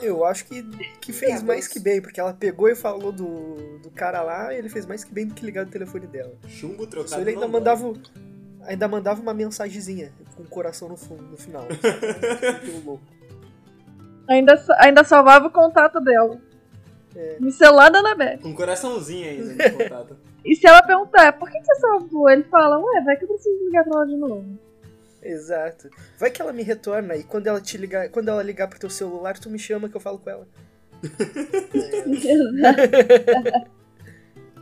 Eu 0.02 0.24
acho 0.26 0.46
que, 0.46 0.64
que 1.02 1.12
fez 1.12 1.42
É, 1.42 1.44
mais 1.44 1.68
que 1.68 1.80
bem, 1.80 2.02
porque 2.02 2.20
ela 2.20 2.34
pegou 2.34 2.70
e 2.70 2.76
falou 2.76 3.12
do, 3.12 3.80
do 3.80 3.92
cara 3.92 4.22
lá 4.22 4.54
e 4.54 4.58
ele 4.58 4.70
fez 4.70 4.86
mais 4.86 5.04
que 5.04 5.14
bem 5.14 5.28
do 5.28 5.34
que 5.34 5.46
ligar 5.46 5.66
o 5.66 5.70
telefone 5.70 6.08
dela. 6.08 6.34
Chumbo 6.48 6.88
trocado. 6.88 7.10
Só 7.16 7.20
ele 7.20 7.32
ainda 7.32 7.42
não 7.42 7.50
mandava, 7.50 7.86
o- 7.88 8.02
ainda 8.64 8.88
mandava 8.88 9.22
uma 9.22 9.34
mensagenzinha 9.34 10.12
com 10.36 10.44
o 10.44 10.48
coração 10.48 10.88
no, 10.88 10.96
fundo, 10.96 11.24
no 11.24 11.36
final. 11.38 11.66
Louco. 12.86 13.04
Ainda, 14.30 14.64
ainda 14.80 15.04
salvava 15.04 15.48
o 15.48 15.52
contato 15.52 16.00
dela. 16.00 16.40
No 17.40 17.52
celular 17.52 17.90
da 17.90 18.00
Anabeth. 18.00 18.38
Com 18.38 18.50
um 18.50 18.56
coraçãozinho 18.56 19.28
ainda 19.28 19.54
no 19.70 19.78
contato. 19.78 20.18
E 20.46 20.56
se 20.56 20.66
ela 20.68 20.82
perguntar, 20.84 21.34
por 21.38 21.50
que 21.52 21.60
que 21.60 21.66
você 21.66 21.76
salvou? 21.82 22.30
Ele 22.30 22.44
fala, 22.44 22.80
ué, 22.80 23.02
vai 23.04 23.18
que 23.18 23.26
eu 23.26 23.28
preciso 23.28 23.66
ligar 23.66 23.84
pra 23.84 24.00
ela 24.02 24.08
de 24.08 24.16
novo. 24.16 24.46
Exato. 25.22 25.90
Vai 26.18 26.32
que 26.32 26.42
ela 26.42 26.54
me 26.54 26.64
retorna 26.64 27.16
e 27.16 27.24
quando 27.24 27.48
ela 27.48 27.60
te 27.62 27.78
ligar, 27.78 28.10
quando 28.10 28.30
ela 28.30 28.42
ligar 28.44 28.68
pro 28.68 28.80
teu 28.80 28.90
celular, 28.90 29.38
tu 29.38 29.50
me 29.50 29.60
chama 29.60 29.90
que 29.90 29.98
eu 29.98 30.02
falo 30.02 30.20
com 30.20 30.30
ela. 30.30 30.48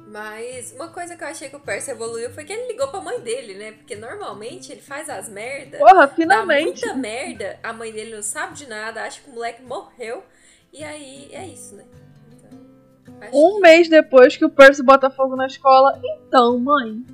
Mas 0.09 0.71
uma 0.71 0.87
coisa 0.87 1.15
que 1.15 1.23
eu 1.23 1.27
achei 1.27 1.49
que 1.49 1.55
o 1.55 1.59
Percy 1.59 1.91
evoluiu 1.91 2.31
foi 2.31 2.43
que 2.45 2.53
ele 2.53 2.67
ligou 2.67 2.87
pra 2.87 3.01
mãe 3.01 3.19
dele, 3.19 3.53
né? 3.55 3.73
Porque 3.73 3.95
normalmente 3.95 4.71
ele 4.71 4.81
faz 4.81 5.09
as 5.09 5.29
merdas. 5.29 5.79
Porra, 5.79 6.07
Dá 6.07 6.09
finalmente. 6.15 6.85
muita 6.85 6.93
merda, 6.95 7.59
a 7.61 7.73
mãe 7.73 7.91
dele 7.91 8.15
não 8.15 8.23
sabe 8.23 8.55
de 8.55 8.67
nada, 8.67 9.03
acha 9.03 9.21
que 9.21 9.29
o 9.29 9.33
moleque 9.33 9.61
morreu. 9.61 10.23
E 10.71 10.83
aí 10.83 11.29
é 11.31 11.45
isso, 11.45 11.75
né? 11.75 11.83
Então, 12.31 13.29
Um 13.33 13.55
que 13.55 13.61
mês 13.61 13.89
depois 13.89 14.37
que 14.37 14.45
o 14.45 14.49
Percy 14.49 14.81
bota 14.81 15.09
fogo 15.09 15.35
na 15.35 15.45
escola. 15.45 15.99
Então, 16.03 16.57
mãe, 16.57 17.05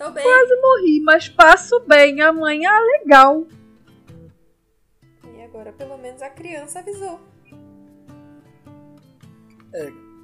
Tô 0.00 0.10
bem. 0.12 0.24
morri, 0.62 1.02
mas 1.04 1.28
passo 1.28 1.78
bem. 1.80 2.22
A 2.22 2.32
mãe, 2.32 2.64
ah, 2.64 2.80
legal. 2.80 3.46
E 5.36 5.42
agora 5.42 5.74
pelo 5.74 5.98
menos 5.98 6.22
a 6.22 6.30
criança 6.30 6.78
avisou. 6.78 7.20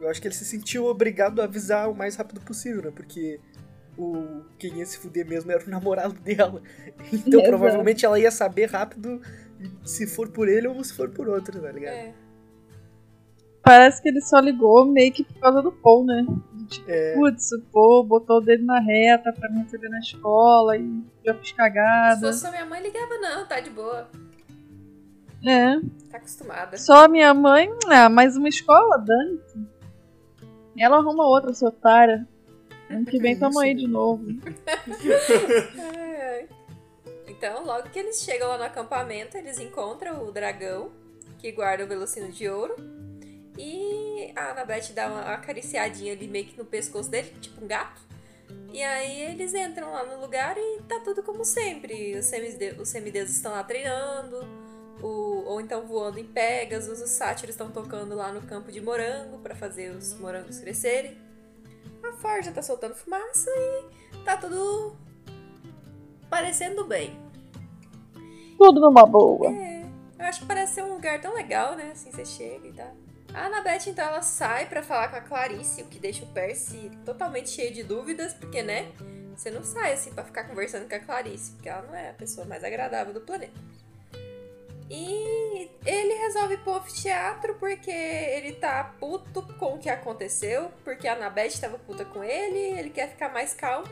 Eu 0.00 0.08
acho 0.08 0.18
que 0.18 0.28
ele 0.28 0.34
se 0.34 0.46
sentiu 0.46 0.86
obrigado 0.86 1.42
a 1.42 1.44
avisar 1.44 1.90
o 1.90 1.94
mais 1.94 2.16
rápido 2.16 2.40
possível, 2.40 2.84
né? 2.84 2.90
Porque 2.90 3.38
o 3.98 4.44
quem 4.58 4.78
ia 4.78 4.86
se 4.86 4.96
fuder 4.96 5.28
mesmo 5.28 5.52
era 5.52 5.62
o 5.62 5.68
namorado 5.68 6.14
dela. 6.20 6.62
Então 7.12 7.40
Exato. 7.40 7.48
provavelmente 7.50 8.06
ela 8.06 8.18
ia 8.18 8.30
saber 8.30 8.70
rápido 8.70 9.20
se 9.84 10.06
for 10.06 10.30
por 10.30 10.48
ele 10.48 10.68
ou 10.68 10.82
se 10.82 10.94
for 10.94 11.10
por 11.10 11.28
outro, 11.28 11.60
tá 11.60 11.70
ligado? 11.70 11.92
É. 11.92 12.14
Parece 13.62 14.00
que 14.00 14.08
ele 14.08 14.22
só 14.22 14.38
ligou 14.38 14.86
meio 14.86 15.12
que 15.12 15.22
por 15.22 15.38
causa 15.38 15.60
do 15.60 15.70
Paul, 15.70 16.06
né? 16.06 16.24
Tipo, 16.66 16.90
É. 16.90 17.14
putz, 17.14 17.50
botou 17.72 18.38
o 18.38 18.40
dedo 18.40 18.64
na 18.64 18.80
reta 18.80 19.32
pra 19.32 19.48
me 19.50 19.62
receber 19.62 19.88
na 19.88 19.98
escola 20.00 20.76
e 20.76 21.02
já 21.24 21.34
fiz 21.34 21.48
Se 21.48 21.54
cagada. 21.54 22.20
fosse 22.20 22.40
só 22.40 22.50
minha 22.50 22.66
mãe, 22.66 22.82
ligava 22.82 23.18
não, 23.18 23.46
tá 23.46 23.60
de 23.60 23.70
boa. 23.70 24.08
É. 25.46 25.78
Tá 26.10 26.16
acostumada. 26.18 26.76
Só 26.76 27.04
a 27.04 27.08
minha 27.08 27.32
mãe, 27.32 27.70
ah, 27.88 28.08
mais 28.08 28.36
uma 28.36 28.48
escola, 28.48 28.98
dane-se. 28.98 29.66
Ela 30.78 30.96
arruma 30.98 31.26
outra, 31.26 31.54
sua 31.54 31.68
otária. 31.68 32.26
Ano 32.90 33.04
que 33.06 33.18
vem 33.18 33.38
tamo 33.38 33.58
aí 33.60 33.74
de 33.74 33.86
novo. 33.86 34.24
Ai, 35.78 36.20
ai. 36.20 36.48
Então, 37.28 37.64
logo 37.64 37.88
que 37.90 37.98
eles 37.98 38.20
chegam 38.22 38.48
lá 38.48 38.58
no 38.58 38.64
acampamento, 38.64 39.36
eles 39.36 39.58
encontram 39.58 40.24
o 40.26 40.32
dragão 40.32 40.90
que 41.38 41.50
guarda 41.52 41.84
o 41.84 41.88
velocino 41.88 42.30
de 42.30 42.48
ouro. 42.48 42.74
E 43.58 44.32
a 44.36 44.50
Annabeth 44.50 44.92
dá 44.94 45.06
uma 45.08 45.20
acariciadinha 45.34 46.12
ali 46.12 46.28
meio 46.28 46.46
que 46.46 46.58
no 46.58 46.64
pescoço 46.64 47.10
dele, 47.10 47.30
tipo 47.40 47.64
um 47.64 47.66
gato. 47.66 48.00
E 48.72 48.82
aí 48.82 49.22
eles 49.22 49.54
entram 49.54 49.90
lá 49.92 50.04
no 50.04 50.20
lugar 50.20 50.56
e 50.58 50.82
tá 50.88 51.00
tudo 51.02 51.22
como 51.22 51.44
sempre. 51.44 52.16
Os 52.18 52.26
semide- 52.26 52.76
os 52.80 52.88
semideuses 52.88 53.36
estão 53.36 53.52
lá 53.52 53.62
treinando, 53.64 54.36
o- 55.02 55.44
ou 55.46 55.60
então 55.60 55.86
voando 55.86 56.18
em 56.18 56.24
Pegasus, 56.26 57.00
os 57.00 57.10
sátiros 57.10 57.54
estão 57.54 57.70
tocando 57.70 58.14
lá 58.14 58.30
no 58.32 58.42
campo 58.42 58.70
de 58.70 58.80
morango 58.80 59.38
pra 59.38 59.54
fazer 59.54 59.90
os 59.90 60.12
morangos 60.18 60.58
crescerem. 60.58 61.16
A 62.02 62.12
Forja 62.12 62.52
tá 62.52 62.62
soltando 62.62 62.94
fumaça 62.94 63.50
e 63.50 64.18
tá 64.24 64.36
tudo 64.36 64.94
parecendo 66.28 66.84
bem. 66.84 67.18
Tudo 68.58 68.80
numa 68.80 69.06
boa. 69.06 69.50
É, 69.50 69.82
eu 70.18 70.24
acho 70.26 70.40
que 70.40 70.46
parece 70.46 70.74
ser 70.74 70.82
um 70.84 70.94
lugar 70.94 71.20
tão 71.20 71.34
legal, 71.34 71.74
né? 71.76 71.90
Assim, 71.92 72.10
você 72.10 72.24
chega 72.24 72.66
e 72.68 72.72
tal. 72.72 72.94
A 73.36 73.46
Annabeth, 73.48 73.86
então, 73.86 74.08
ela 74.08 74.22
sai 74.22 74.66
pra 74.66 74.82
falar 74.82 75.08
com 75.08 75.16
a 75.16 75.20
Clarice, 75.20 75.82
o 75.82 75.86
que 75.88 75.98
deixa 75.98 76.24
o 76.24 76.28
Percy 76.28 76.90
totalmente 77.04 77.50
cheio 77.50 77.70
de 77.70 77.82
dúvidas, 77.82 78.32
porque, 78.32 78.62
né? 78.62 78.90
Você 79.36 79.50
não 79.50 79.62
sai 79.62 79.92
assim 79.92 80.10
pra 80.14 80.24
ficar 80.24 80.44
conversando 80.44 80.88
com 80.88 80.94
a 80.94 80.98
Clarice, 80.98 81.52
porque 81.52 81.68
ela 81.68 81.82
não 81.82 81.94
é 81.94 82.08
a 82.08 82.14
pessoa 82.14 82.46
mais 82.46 82.64
agradável 82.64 83.12
do 83.12 83.20
planeta. 83.20 83.52
E 84.88 85.70
ele 85.84 86.14
resolve 86.14 86.56
pôr 86.58 86.82
teatro 86.86 87.56
porque 87.56 87.90
ele 87.90 88.52
tá 88.52 88.94
puto 88.98 89.42
com 89.58 89.74
o 89.74 89.78
que 89.78 89.90
aconteceu, 89.90 90.72
porque 90.82 91.06
a 91.06 91.12
Annabeth 91.12 91.60
tava 91.60 91.76
puta 91.76 92.06
com 92.06 92.24
ele, 92.24 92.58
ele 92.78 92.88
quer 92.88 93.10
ficar 93.10 93.28
mais 93.28 93.52
calmo. 93.52 93.86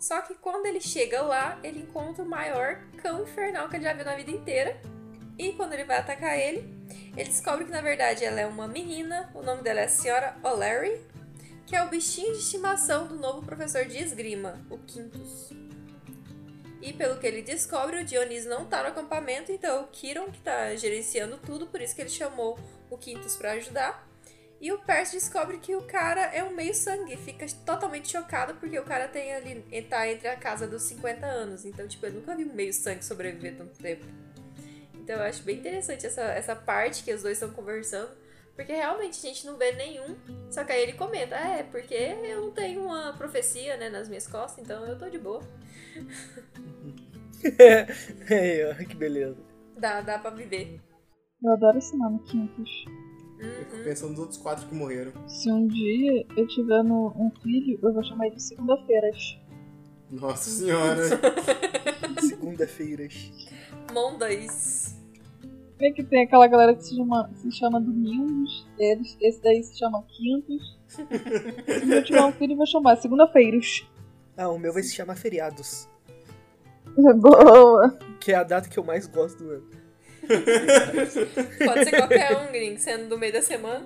Só 0.00 0.22
que 0.22 0.34
quando 0.36 0.64
ele 0.64 0.80
chega 0.80 1.20
lá, 1.20 1.58
ele 1.62 1.80
encontra 1.80 2.24
o 2.24 2.26
maior 2.26 2.80
cão 3.02 3.24
infernal 3.24 3.68
que 3.68 3.76
ele 3.76 3.84
já 3.84 3.92
viu 3.92 4.06
na 4.06 4.16
vida 4.16 4.30
inteira. 4.30 4.80
E 5.38 5.52
quando 5.52 5.72
ele 5.72 5.84
vai 5.84 5.98
atacar 5.98 6.38
ele, 6.38 6.68
ele 7.16 7.28
descobre 7.28 7.64
que 7.64 7.70
na 7.70 7.80
verdade 7.80 8.24
ela 8.24 8.40
é 8.40 8.46
uma 8.46 8.68
menina, 8.68 9.30
o 9.34 9.42
nome 9.42 9.62
dela 9.62 9.80
é 9.80 9.84
a 9.84 9.88
Senhora 9.88 10.36
O'Leary, 10.42 11.00
que 11.66 11.74
é 11.74 11.82
o 11.82 11.88
bichinho 11.88 12.32
de 12.32 12.38
estimação 12.38 13.06
do 13.06 13.16
novo 13.16 13.44
professor 13.44 13.84
de 13.84 13.98
esgrima, 13.98 14.60
o 14.70 14.78
Quintus. 14.78 15.50
E 16.80 16.92
pelo 16.92 17.18
que 17.18 17.26
ele 17.26 17.40
descobre, 17.40 17.96
o 17.96 18.04
Dionísio 18.04 18.50
não 18.50 18.66
tá 18.66 18.82
no 18.82 18.90
acampamento, 18.90 19.50
então 19.50 19.78
é 19.78 19.80
o 19.80 19.86
Kiron 19.86 20.30
que 20.30 20.40
tá 20.40 20.76
gerenciando 20.76 21.38
tudo, 21.38 21.66
por 21.66 21.80
isso 21.80 21.94
que 21.94 22.02
ele 22.02 22.10
chamou 22.10 22.58
o 22.90 22.98
Quintus 22.98 23.36
pra 23.36 23.52
ajudar. 23.52 24.06
E 24.60 24.70
o 24.70 24.78
Percy 24.78 25.16
descobre 25.16 25.58
que 25.58 25.74
o 25.74 25.82
cara 25.82 26.22
é 26.26 26.44
um 26.44 26.54
meio-sangue, 26.54 27.16
fica 27.16 27.46
totalmente 27.66 28.10
chocado 28.10 28.54
porque 28.54 28.78
o 28.78 28.84
cara 28.84 29.08
tem 29.08 29.34
ali, 29.34 29.62
tá 29.88 30.08
entre 30.08 30.28
a 30.28 30.36
casa 30.36 30.66
dos 30.66 30.82
50 30.82 31.26
anos, 31.26 31.64
então 31.64 31.88
tipo, 31.88 32.04
ele 32.06 32.16
nunca 32.16 32.36
viu 32.36 32.48
um 32.48 32.54
meio-sangue 32.54 33.04
sobreviver 33.04 33.56
tanto 33.56 33.78
tempo. 33.78 34.04
Então 35.04 35.16
eu 35.16 35.22
acho 35.22 35.42
bem 35.42 35.58
interessante 35.58 36.06
essa, 36.06 36.22
essa 36.22 36.56
parte 36.56 37.04
que 37.04 37.12
os 37.12 37.22
dois 37.22 37.34
estão 37.36 37.50
conversando. 37.50 38.10
Porque 38.56 38.72
realmente 38.72 39.18
a 39.18 39.28
gente 39.28 39.44
não 39.46 39.56
vê 39.58 39.72
nenhum. 39.72 40.16
Só 40.50 40.64
que 40.64 40.72
aí 40.72 40.82
ele 40.82 40.94
comenta, 40.94 41.36
"Ah, 41.36 41.58
é, 41.58 41.62
porque 41.62 41.94
eu 41.94 42.40
não 42.40 42.50
tenho 42.52 42.84
uma 42.84 43.12
profecia, 43.12 43.76
né, 43.76 43.90
nas 43.90 44.08
minhas 44.08 44.26
costas, 44.26 44.64
então 44.64 44.84
eu 44.86 44.98
tô 44.98 45.08
de 45.10 45.18
boa. 45.18 45.42
é, 48.30 48.70
ó, 48.70 48.74
que 48.84 48.94
beleza. 48.94 49.36
Dá, 49.76 50.00
dá 50.00 50.18
pra 50.18 50.30
viver. 50.30 50.80
Eu 51.42 51.52
adoro 51.52 51.78
esse 51.78 51.96
nome, 51.96 52.20
Quintus. 52.20 52.70
Eu 53.38 53.52
fico 53.56 53.76
Uhum. 53.76 53.84
pensando 53.84 54.10
nos 54.10 54.18
outros 54.20 54.38
quatro 54.38 54.66
que 54.68 54.74
morreram. 54.74 55.12
Se 55.28 55.50
um 55.50 55.66
dia 55.66 56.24
eu 56.36 56.46
tiver 56.46 56.82
no- 56.82 57.12
um 57.16 57.30
filho, 57.42 57.78
eu 57.82 57.92
vou 57.92 58.02
chamar 58.04 58.26
ele 58.28 58.36
de 58.36 58.42
segunda-feiras. 58.42 59.38
Nossa 60.10 60.48
senhora. 60.48 61.02
Segunda-feiras. 62.20 63.30
Mondays. 63.92 64.93
Vê 65.78 65.90
que 65.90 66.04
tem 66.04 66.22
aquela 66.22 66.46
galera 66.46 66.74
que 66.74 66.84
se 66.84 66.96
chama, 66.96 67.30
se 67.34 67.50
chama 67.50 67.80
Domingos, 67.80 68.66
eles, 68.78 69.16
esse 69.20 69.42
daí 69.42 69.62
se 69.62 69.76
chama 69.78 70.04
Quintos. 70.08 70.78
Se 70.86 71.92
eu 71.92 72.04
tiver 72.04 72.22
um 72.22 72.32
filho, 72.32 72.52
eu 72.52 72.56
vou 72.56 72.66
chamar 72.66 72.96
segunda-feiras. 72.96 73.84
Ah, 74.36 74.48
o 74.48 74.58
meu 74.58 74.72
vai 74.72 74.82
se 74.82 74.94
chamar 74.94 75.16
feriados. 75.16 75.88
Boa! 77.16 77.98
Que 78.20 78.32
é 78.32 78.36
a 78.36 78.44
data 78.44 78.68
que 78.68 78.78
eu 78.78 78.84
mais 78.84 79.06
gosto 79.06 79.38
do 79.42 79.50
ano. 79.50 79.70
Pode 81.64 81.84
ser 81.84 81.96
qualquer 81.96 82.36
um, 82.36 82.52
gringo, 82.52 82.78
sendo 82.78 83.08
do 83.08 83.18
meio 83.18 83.32
da 83.32 83.42
semana. 83.42 83.84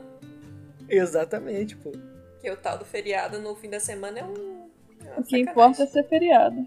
Exatamente, 0.89 1.77
pô. 1.77 1.93
Que 2.41 2.51
o 2.51 2.57
tal 2.57 2.79
do 2.79 2.85
feriado 2.85 3.41
no 3.41 3.55
fim 3.57 3.69
da 3.69 3.81
semana 3.81 4.21
é 4.21 4.25
um. 4.25 4.69
É 5.05 5.21
O 5.21 5.23
que 5.23 5.31
sacanagem. 5.31 5.41
importa 5.41 5.83
é 5.83 5.87
ser 5.87 6.05
feriado. 6.05 6.67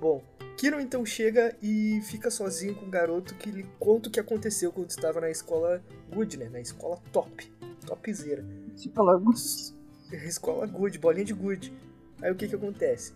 Bom, 0.00 0.20
Kiron 0.56 0.80
então 0.80 1.04
chega 1.04 1.56
e 1.62 2.00
fica 2.04 2.30
sozinho 2.30 2.74
com 2.74 2.86
o 2.86 2.88
garoto 2.90 3.34
que 3.34 3.50
lhe 3.50 3.64
conta 3.78 4.08
o 4.08 4.12
que 4.12 4.20
aconteceu 4.20 4.70
quando 4.72 4.90
estava 4.90 5.20
na 5.20 5.30
escola 5.30 5.82
Good, 6.12 6.36
né? 6.36 6.48
Na 6.50 6.60
escola 6.60 6.98
top. 7.12 7.50
Topzera. 7.86 8.44
Tipo, 8.76 9.02
logo. 9.02 9.32
Escola 10.12 10.66
Good, 10.66 10.98
bolinha 10.98 11.24
de 11.24 11.32
Good. 11.32 11.72
Aí 12.20 12.30
o 12.30 12.34
que 12.34 12.46
que 12.46 12.54
acontece? 12.54 13.12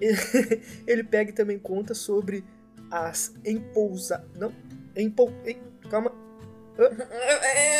Ele, 0.86 1.04
pega 1.04 1.30
e 1.30 1.34
também 1.34 1.58
conta 1.58 1.92
sobre 1.94 2.44
as 2.90 3.34
empousa... 3.44 4.24
Não, 4.36 4.52
empou... 4.96 5.30
em- 5.44 5.60
Calma. 5.90 6.12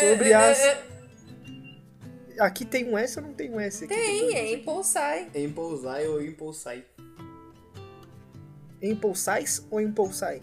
Sobre 0.01 0.33
as- 0.33 0.79
Aqui 2.39 2.65
tem 2.65 2.89
um 2.89 2.99
S 2.99 3.19
ou 3.19 3.25
não 3.27 3.33
tem 3.33 3.51
um 3.51 3.61
S? 3.61 3.85
Aqui 3.85 3.95
Tem, 3.95 4.35
é 4.37 4.53
impulsai. 4.53 5.31
Impulsai 5.35 6.07
ou 6.09 6.21
impulsai. 6.23 6.85
Impulsais 8.83 9.67
ou 9.71 9.81
impulsai? 9.81 10.41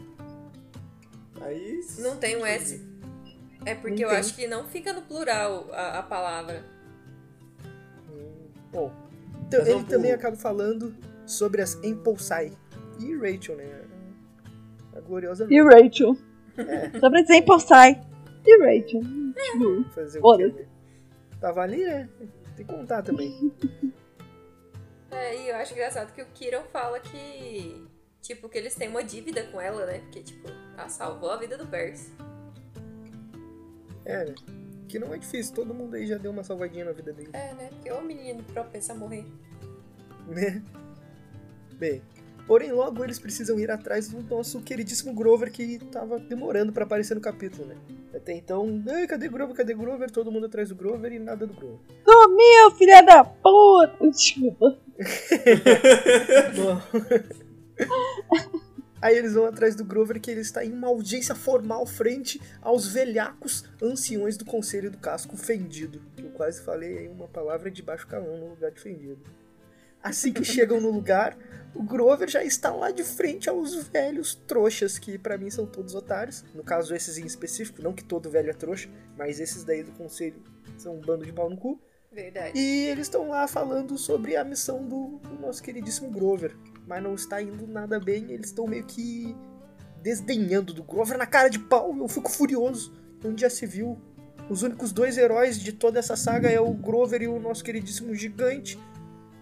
Aí. 1.42 1.82
Não 2.00 2.18
tem 2.18 2.38
um 2.38 2.46
S. 2.46 2.86
É 3.66 3.76
porque 3.76 4.02
Não 4.04 4.04
eu 4.04 4.10
tem. 4.10 4.18
acho 4.18 4.36
que 4.36 4.48
não 4.48 4.66
fica 4.68 4.94
no 4.94 5.02
plural 5.04 5.68
a, 5.72 6.00
a 6.00 6.04
palavra. 6.04 6.64
Hum, 8.10 8.48
Bom, 8.72 8.92
então, 9.48 9.62
é 9.62 9.72
ele 9.72 9.84
também 9.84 10.12
acaba 10.12 10.36
falando 10.36 10.96
sobre 11.26 11.62
as 11.62 11.76
Impulsai. 11.84 12.52
E 13.00 13.16
Rachel, 13.16 13.56
né? 13.58 13.82
A 14.96 15.00
gloriosa 15.00 15.48
E 15.50 15.62
Rachel. 15.62 16.16
Só 17.00 17.10
pra 17.10 17.22
dizer 17.22 17.36
Impulsai. 17.36 18.02
E 18.46 18.58
Rachel. 18.58 19.02
Tipo, 19.02 19.84
fazer 19.92 20.20
o 20.22 20.38
quê? 20.38 20.66
Tava 21.40 21.62
ali, 21.62 21.84
né? 21.84 22.10
Tem 22.56 22.66
que 22.66 22.74
contar 22.74 23.02
também. 23.02 23.52
É, 25.14 25.36
e 25.44 25.50
eu 25.50 25.58
acho 25.58 25.74
engraçado 25.74 26.14
que 26.14 26.22
o 26.22 26.26
Kiron 26.28 26.64
fala 26.72 26.98
que. 26.98 27.86
Tipo, 28.22 28.48
que 28.48 28.58
eles 28.58 28.75
têm 28.75 28.88
uma 28.88 29.04
dívida 29.04 29.44
com 29.46 29.60
ela, 29.60 29.86
né? 29.86 30.00
Porque, 30.00 30.22
tipo, 30.22 30.48
ela 30.78 30.88
salvou 30.90 31.32
a 31.32 31.38
vida 31.38 31.58
do 31.58 31.66
Percy. 31.66 32.12
É, 34.06 34.25
né? 34.25 34.36
Que 34.88 35.00
não 35.00 35.13
é 35.13 35.18
difícil, 35.18 35.56
todo 35.56 35.74
mundo 35.74 35.96
aí 35.96 36.06
já 36.06 36.18
deu 36.18 36.32
uma 36.32 36.44
salvadinha 36.44 36.86
na 36.86 36.92
vida 36.92 37.13
dele, 37.13 37.30
É, 37.34 37.54
né? 37.54 37.70
Porque 37.72 37.92
o 37.92 38.01
menino 38.01 38.44
propenso 38.44 38.92
a 38.92 38.96
morrer. 38.96 39.25
né? 40.28 40.62
Bem, 41.74 42.01
porém 42.46 42.72
logo 42.72 43.04
eles 43.04 43.18
precisam 43.18 43.60
ir 43.60 43.72
atrás 43.72 44.10
do 44.10 44.22
nosso 44.24 44.62
queridíssimo 44.62 45.13
Grover 45.13 45.51
que 45.51 45.80
tava 45.92 46.20
demorando 46.20 46.72
pra 46.72 46.84
aparecer 46.84 47.16
no 47.16 47.22
capítulo, 47.22 47.66
né? 47.66 47.75
Até 48.13 48.34
então, 48.34 48.84
Ai, 48.90 49.08
cadê 49.08 49.30
Grover, 49.30 49.56
cadê 49.56 49.74
Grover? 49.74 50.12
Todo 50.12 50.32
mundo 50.32 50.46
atrás 50.46 50.70
do 50.70 50.75
Grover 50.75 51.12
e 51.12 51.18
nada 51.18 51.48
do 51.48 51.54
Grover. 51.54 51.80
Sumiu, 52.06 52.72
filha 52.78 53.01
da 53.01 53.24
puta! 53.24 53.98
Bom. 56.56 56.82
Aí 59.02 59.18
eles 59.18 59.34
vão 59.34 59.46
atrás 59.46 59.76
do 59.76 59.84
Grover, 59.84 60.22
que 60.22 60.30
ele 60.30 60.42
está 60.42 60.64
em 60.64 60.72
uma 60.72 60.88
audiência 60.88 61.34
formal 61.34 61.88
frente 61.88 62.40
aos 62.62 62.86
velhacos 62.86 63.66
anciões 63.82 64.38
do 64.38 64.46
Conselho 64.46 64.92
do 64.92 65.00
Casco 65.00 65.36
Fendido. 65.36 66.00
Eu 66.16 66.30
quase 66.30 66.62
falei 66.62 67.00
aí 67.00 67.08
uma 67.08 67.28
palavra 67.28 67.72
de 67.72 67.82
baixo 67.82 68.06
calão 68.06 68.38
no 68.38 68.50
lugar 68.50 68.70
de 68.70 68.80
fendido. 68.80 69.20
Assim 70.04 70.32
que 70.32 70.44
chegam 70.44 70.80
no 70.80 70.92
lugar, 70.92 71.38
o 71.74 71.82
Grover 71.82 72.30
já 72.30 72.44
está 72.44 72.72
lá 72.72 72.92
de 72.92 73.04
frente 73.04 73.50
aos 73.50 73.76
velhos 73.76 74.36
trouxas, 74.36 75.00
que 75.00 75.18
pra 75.18 75.38
mim 75.38 75.50
são 75.50 75.66
todos 75.66 75.96
otários. 75.96 76.44
No 76.54 76.64
caso, 76.64 76.94
esses 76.94 77.18
em 77.18 77.26
específico, 77.26 77.82
não 77.82 77.94
que 77.94 78.04
todo 78.04 78.30
velho 78.30 78.50
é 78.50 78.54
trouxa, 78.54 78.90
mas 79.18 79.40
esses 79.40 79.64
daí 79.64 79.84
do 79.84 79.92
Conselho 79.92 80.42
são 80.78 80.96
um 80.96 81.02
bando 81.02 81.26
de 81.26 81.34
pau 81.34 81.50
no 81.50 81.58
cu. 81.58 81.80
Verdade. 82.12 82.60
E 82.60 82.88
eles 82.88 83.08
estão 83.08 83.30
lá 83.30 83.48
falando 83.48 83.98
sobre 83.98 84.36
a 84.36 84.44
missão 84.44 84.86
do, 84.86 85.20
do 85.20 85.40
nosso 85.40 85.64
queridíssimo 85.64 86.12
Grover. 86.12 86.56
Mas 86.91 87.01
não 87.01 87.15
está 87.15 87.41
indo 87.41 87.65
nada 87.65 88.01
bem, 88.01 88.33
eles 88.33 88.48
estão 88.48 88.67
meio 88.67 88.83
que 88.83 89.33
desdenhando 90.01 90.74
do 90.74 90.83
Grover 90.83 91.17
na 91.17 91.25
cara 91.25 91.48
de 91.48 91.57
pau. 91.57 91.95
Eu 91.98 92.07
fico 92.10 92.29
furioso. 92.29 92.93
Onde 93.24 93.43
já 93.43 93.50
se 93.50 93.65
viu? 93.65 93.98
Os 94.50 94.62
únicos 94.62 94.91
dois 94.91 95.17
heróis 95.17 95.57
de 95.57 95.71
toda 95.71 96.00
essa 96.00 96.17
saga 96.17 96.50
é 96.50 96.60
o 96.60 96.74
Grover 96.74 97.21
e 97.21 97.29
o 97.29 97.39
nosso 97.39 97.63
queridíssimo 97.63 98.13
gigante. 98.13 98.77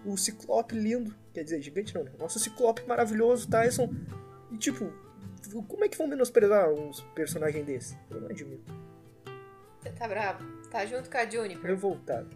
O 0.06 0.16
Ciclope 0.16 0.76
lindo. 0.76 1.12
Quer 1.34 1.42
dizer, 1.42 1.60
gigante 1.60 1.92
não, 1.92 2.04
né? 2.04 2.12
Nosso 2.20 2.38
Ciclope 2.38 2.86
maravilhoso, 2.86 3.48
Tyson. 3.50 3.92
E 4.52 4.56
tipo, 4.56 4.92
como 5.66 5.84
é 5.84 5.88
que 5.88 5.98
vão 5.98 6.06
menosprezar 6.06 6.70
uns 6.70 7.00
personagens 7.16 7.66
desses? 7.66 7.96
Eu 8.08 8.20
não 8.20 8.28
admito. 8.28 8.72
Você 9.80 9.90
tá 9.90 10.06
bravo? 10.06 10.44
Tá 10.70 10.86
junto 10.86 11.10
com 11.10 11.18
a 11.18 11.28
Juniper. 11.28 11.68
revoltado. 11.68 12.28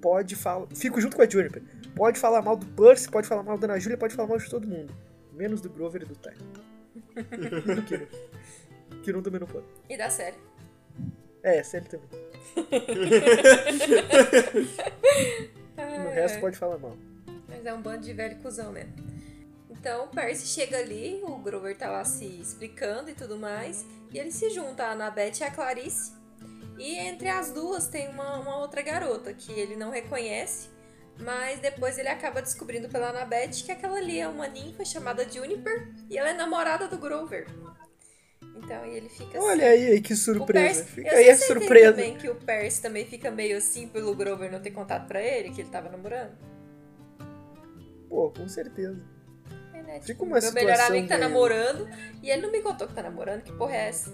Pode 0.00 0.36
falar. 0.36 0.66
Fico 0.74 1.00
junto 1.00 1.16
com 1.16 1.22
a 1.22 1.28
Juniper. 1.28 1.62
Pode 1.94 2.18
falar 2.18 2.42
mal 2.42 2.56
do 2.56 2.66
Percy, 2.66 3.10
pode 3.10 3.26
falar 3.26 3.42
mal 3.42 3.58
da 3.58 3.66
Ana 3.66 3.80
Júlia, 3.80 3.98
pode 3.98 4.14
falar 4.14 4.28
mal 4.28 4.38
de 4.38 4.48
todo 4.48 4.66
mundo. 4.66 4.94
Menos 5.32 5.60
do 5.60 5.68
Grover 5.68 6.02
e 6.02 6.04
do 6.04 6.14
Ty. 6.14 6.30
E 7.16 7.82
Kieran. 7.82 8.06
Kieran 9.02 9.22
também 9.22 9.40
não 9.40 9.46
pode. 9.46 9.66
E 9.88 9.96
da 9.96 10.10
série. 10.10 10.36
É, 11.42 11.62
sério 11.62 11.88
também. 11.88 12.08
No 15.78 16.10
resto 16.10 16.40
pode 16.40 16.56
falar 16.56 16.78
mal. 16.78 16.96
Mas 17.46 17.64
é 17.64 17.72
um 17.72 17.80
bando 17.80 18.04
de 18.04 18.12
velho 18.12 18.36
cuzão 18.36 18.72
mesmo. 18.72 18.92
Então 19.70 20.06
o 20.06 20.08
Percy 20.08 20.46
chega 20.46 20.78
ali, 20.78 21.20
o 21.22 21.38
Grover 21.38 21.76
tá 21.76 21.88
lá 21.88 22.04
se 22.04 22.24
explicando 22.24 23.10
e 23.10 23.14
tudo 23.14 23.38
mais. 23.38 23.86
E 24.12 24.18
ele 24.18 24.32
se 24.32 24.50
junta 24.50 24.84
a 24.84 24.92
Annabeth 24.92 25.40
e 25.40 25.44
a 25.44 25.50
Clarice. 25.50 26.12
E 26.78 26.96
entre 26.96 27.28
as 27.28 27.50
duas 27.52 27.88
tem 27.88 28.08
uma, 28.08 28.38
uma 28.38 28.58
outra 28.58 28.82
garota 28.82 29.32
que 29.34 29.52
ele 29.52 29.74
não 29.76 29.90
reconhece. 29.90 30.68
Mas 31.20 31.58
depois 31.58 31.98
ele 31.98 32.08
acaba 32.08 32.40
descobrindo 32.40 32.88
pela 32.88 33.08
Annabeth 33.10 33.64
que 33.64 33.72
aquela 33.72 33.96
ali 33.98 34.20
é 34.20 34.28
uma 34.28 34.46
ninfa 34.46 34.84
chamada 34.84 35.28
Juniper. 35.28 35.88
E 36.08 36.16
ela 36.16 36.30
é 36.30 36.32
namorada 36.34 36.86
do 36.86 36.96
Grover. 36.96 37.48
Então 38.56 38.86
e 38.86 38.90
ele 38.96 39.08
fica 39.08 39.38
assim. 39.38 39.46
Olha 39.48 39.68
aí, 39.68 40.00
que 40.00 40.14
surpresa. 40.14 40.80
Percy, 40.84 40.92
Fica 40.94 41.16
aí 41.16 41.28
a 41.30 41.36
surpresa. 41.36 41.92
também 41.92 42.16
que 42.16 42.28
o 42.28 42.34
Percy 42.36 42.82
também 42.82 43.04
fica 43.04 43.30
meio 43.30 43.56
assim 43.58 43.88
pelo 43.88 44.14
Grover 44.14 44.50
não 44.50 44.60
ter 44.60 44.70
contato 44.70 45.06
pra 45.08 45.20
ele, 45.20 45.50
que 45.50 45.60
ele 45.60 45.70
tava 45.70 45.88
namorando. 45.88 46.36
Pô, 48.08 48.30
com 48.30 48.48
certeza. 48.48 49.04
É, 49.74 49.82
né? 49.82 49.92
Fica 50.00 50.06
Tipo, 50.06 50.24
uma 50.24 50.38
meu 50.40 50.52
melhor 50.52 50.70
situação 50.72 50.86
amigo 50.96 51.08
tá 51.08 51.18
meio- 51.18 51.28
namorando 51.28 51.88
e 52.22 52.30
ele 52.30 52.42
não 52.42 52.50
me 52.52 52.60
contou 52.62 52.86
que 52.88 52.94
tá 52.94 53.02
namorando, 53.02 53.42
que 53.42 53.52
porra 53.52 53.74
é 53.74 53.88
essa? 53.88 54.10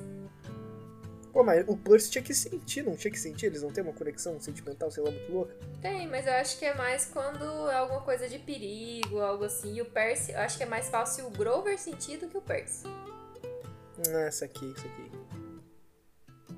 Pô, 1.34 1.42
mas 1.42 1.68
o 1.68 1.76
Percy 1.76 2.12
tinha 2.12 2.22
que 2.22 2.32
sentir, 2.32 2.84
não 2.84 2.94
tinha 2.94 3.10
que 3.10 3.18
sentir? 3.18 3.46
Eles 3.46 3.60
não 3.60 3.72
têm 3.72 3.82
uma 3.82 3.92
conexão 3.92 4.40
sentimental, 4.40 4.88
sei 4.88 5.02
lá, 5.02 5.10
muito 5.10 5.32
louca? 5.32 5.52
Tem, 5.82 6.06
mas 6.06 6.28
eu 6.28 6.32
acho 6.34 6.56
que 6.56 6.64
é 6.64 6.72
mais 6.74 7.06
quando 7.06 7.42
é 7.68 7.74
alguma 7.74 8.02
coisa 8.02 8.28
de 8.28 8.38
perigo, 8.38 9.18
algo 9.20 9.42
assim. 9.42 9.74
E 9.74 9.82
o 9.82 9.84
Percy, 9.84 10.30
eu 10.30 10.38
acho 10.38 10.56
que 10.56 10.62
é 10.62 10.66
mais 10.66 10.88
fácil 10.88 11.26
o 11.26 11.30
Grover 11.30 11.76
sentir 11.76 12.18
do 12.18 12.28
que 12.28 12.38
o 12.38 12.40
Percy. 12.40 12.86
Ah, 14.14 14.28
isso 14.28 14.44
aqui, 14.44 14.64
isso 14.64 14.86
aqui. 14.86 15.10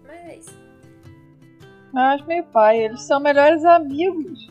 Mas 0.07 0.21
é 0.27 0.37
isso. 0.37 0.55
Mas 1.91 2.27
meu 2.27 2.45
pai, 2.45 2.79
eles 2.85 3.01
são 3.07 3.19
melhores 3.19 3.65
amigos. 3.65 4.47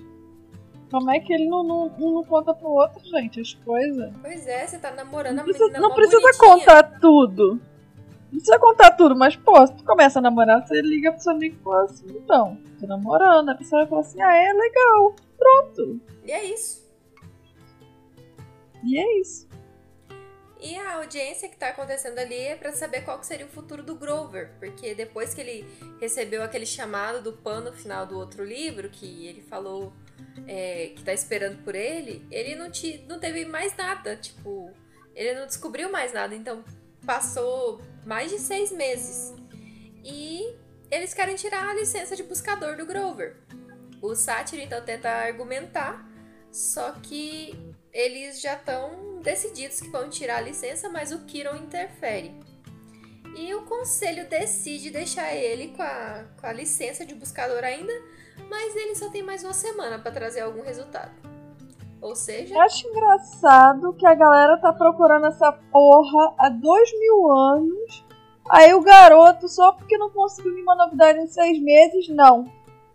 Como 0.90 1.12
é 1.12 1.20
que 1.20 1.34
ele 1.34 1.48
não, 1.48 1.62
não, 1.64 1.88
não 2.00 2.24
conta 2.24 2.52
pro 2.52 2.70
outro, 2.70 3.00
gente, 3.06 3.40
as 3.42 3.54
coisas? 3.54 4.12
Pois 4.24 4.48
é, 4.48 4.66
você 4.66 4.80
tá 4.80 4.90
namorando 4.90 5.36
Não 5.36 5.42
a 5.42 5.46
precisa, 5.46 5.66
menina 5.66 5.88
não 5.88 5.94
precisa 5.94 6.20
bonitinha. 6.20 6.50
contar 6.56 6.84
tudo. 7.00 7.62
Não 8.32 8.40
precisa 8.40 8.60
contar 8.60 8.92
tudo, 8.92 9.16
mas 9.16 9.36
pô, 9.36 9.66
se 9.66 9.74
tu 9.76 9.84
começa 9.84 10.20
a 10.20 10.22
namorar, 10.22 10.66
você 10.66 10.82
liga 10.82 11.12
pro 11.12 11.22
seu 11.22 11.34
amigo 11.34 11.56
e 11.60 11.64
fala 11.64 11.86
assim, 11.86 12.06
então, 12.10 12.58
tô 12.80 12.88
namorando. 12.88 13.50
A 13.50 13.56
pessoa 13.56 13.82
vai 13.82 13.90
falar 13.90 14.02
assim, 14.02 14.22
ah, 14.22 14.36
é 14.36 14.54
legal. 14.54 15.16
Pronto. 15.38 16.02
E 16.26 16.32
é 16.32 16.46
isso. 16.46 16.86
E 18.84 19.00
é 19.00 19.20
isso. 19.20 19.48
E 20.60 20.76
a 20.78 20.96
audiência 20.96 21.48
que 21.48 21.58
tá 21.58 21.70
acontecendo 21.70 22.18
ali 22.18 22.40
é 22.40 22.56
pra 22.56 22.72
saber 22.72 23.02
qual 23.02 23.22
seria 23.24 23.46
o 23.46 23.50
futuro 23.50 23.84
do 23.84 23.96
Grover, 23.96 24.52
porque 24.58 24.96
depois 24.96 25.34
que 25.34 25.42
ele 25.42 25.66
recebeu 26.00 26.42
aquele 26.42 26.66
chamado 26.66 27.22
do 27.22 27.34
Pan 27.34 27.62
no 27.62 27.72
final 27.72 28.08
do 28.08 28.18
outro 28.18 28.44
livro, 28.44 28.90
que 28.90 29.28
ele 29.28 29.42
falou 29.44 29.94
é, 30.48 30.92
que 30.96 31.04
tá 31.04 31.14
esperando 31.14 31.64
por 31.64 31.76
ele, 31.76 32.26
ele 32.32 32.56
não, 32.56 32.72
te, 32.72 33.06
não 33.08 33.20
teve 33.20 33.46
mais 33.46 33.76
nada, 33.76 34.16
tipo, 34.16 34.72
ele 35.14 35.40
não 35.40 35.46
descobriu 35.46 35.92
mais 35.92 36.14
nada, 36.14 36.34
então 36.34 36.64
passou 37.06 37.80
mais 38.06 38.32
de 38.32 38.40
seis 38.40 38.72
meses. 38.72 39.34
E 40.04 40.56
eles 40.92 41.14
querem 41.14 41.36
tirar 41.36 41.68
a 41.68 41.74
licença 41.74 42.16
de 42.16 42.24
buscador 42.24 42.78
do 42.78 42.86
Grover. 42.86 43.38
O 44.02 44.16
Sátiro 44.16 44.62
então 44.62 44.82
tenta 44.84 45.10
argumentar, 45.10 46.08
só 46.52 46.92
que 46.92 47.58
eles 47.92 48.40
já 48.40 48.54
estão 48.54 49.20
decididos 49.22 49.80
que 49.80 49.90
vão 49.90 50.10
tirar 50.10 50.38
a 50.38 50.42
licença, 50.42 50.88
mas 50.90 51.12
o 51.12 51.26
Kiron 51.26 51.56
interfere. 51.56 52.34
E 53.36 53.54
o 53.54 53.64
conselho 53.64 54.30
decide 54.30 54.92
deixar 54.92 55.34
ele 55.34 55.70
com 55.70 55.82
a, 55.82 56.26
com 56.40 56.48
a 56.48 56.54
licença 56.54 57.06
de 57.06 57.16
buscador 57.16 57.64
ainda, 57.64 57.92
mas 58.50 58.76
ele 58.76 58.96
só 58.96 59.10
tem 59.10 59.24
mais 59.24 59.44
uma 59.44 59.54
semana 59.54 60.00
para 60.00 60.12
trazer 60.12 60.42
algum 60.42 60.62
resultado. 60.62 61.35
Ou 62.06 62.16
seja, 62.16 62.54
Eu 62.54 62.62
acho 62.62 62.88
engraçado 62.88 63.94
que 63.94 64.06
a 64.06 64.14
galera 64.14 64.58
tá 64.58 64.72
procurando 64.72 65.26
essa 65.26 65.52
porra 65.52 66.36
há 66.38 66.50
dois 66.50 66.92
mil 67.00 67.32
anos. 67.32 68.06
Aí 68.50 68.74
o 68.76 68.82
garoto, 68.82 69.50
só 69.50 69.72
porque 69.72 69.98
não 69.98 70.12
conseguiu 70.12 70.54
nenhuma 70.54 70.76
novidade 70.76 71.18
em 71.18 71.28
seis 71.28 71.60
meses, 71.60 72.08
não. 72.10 72.46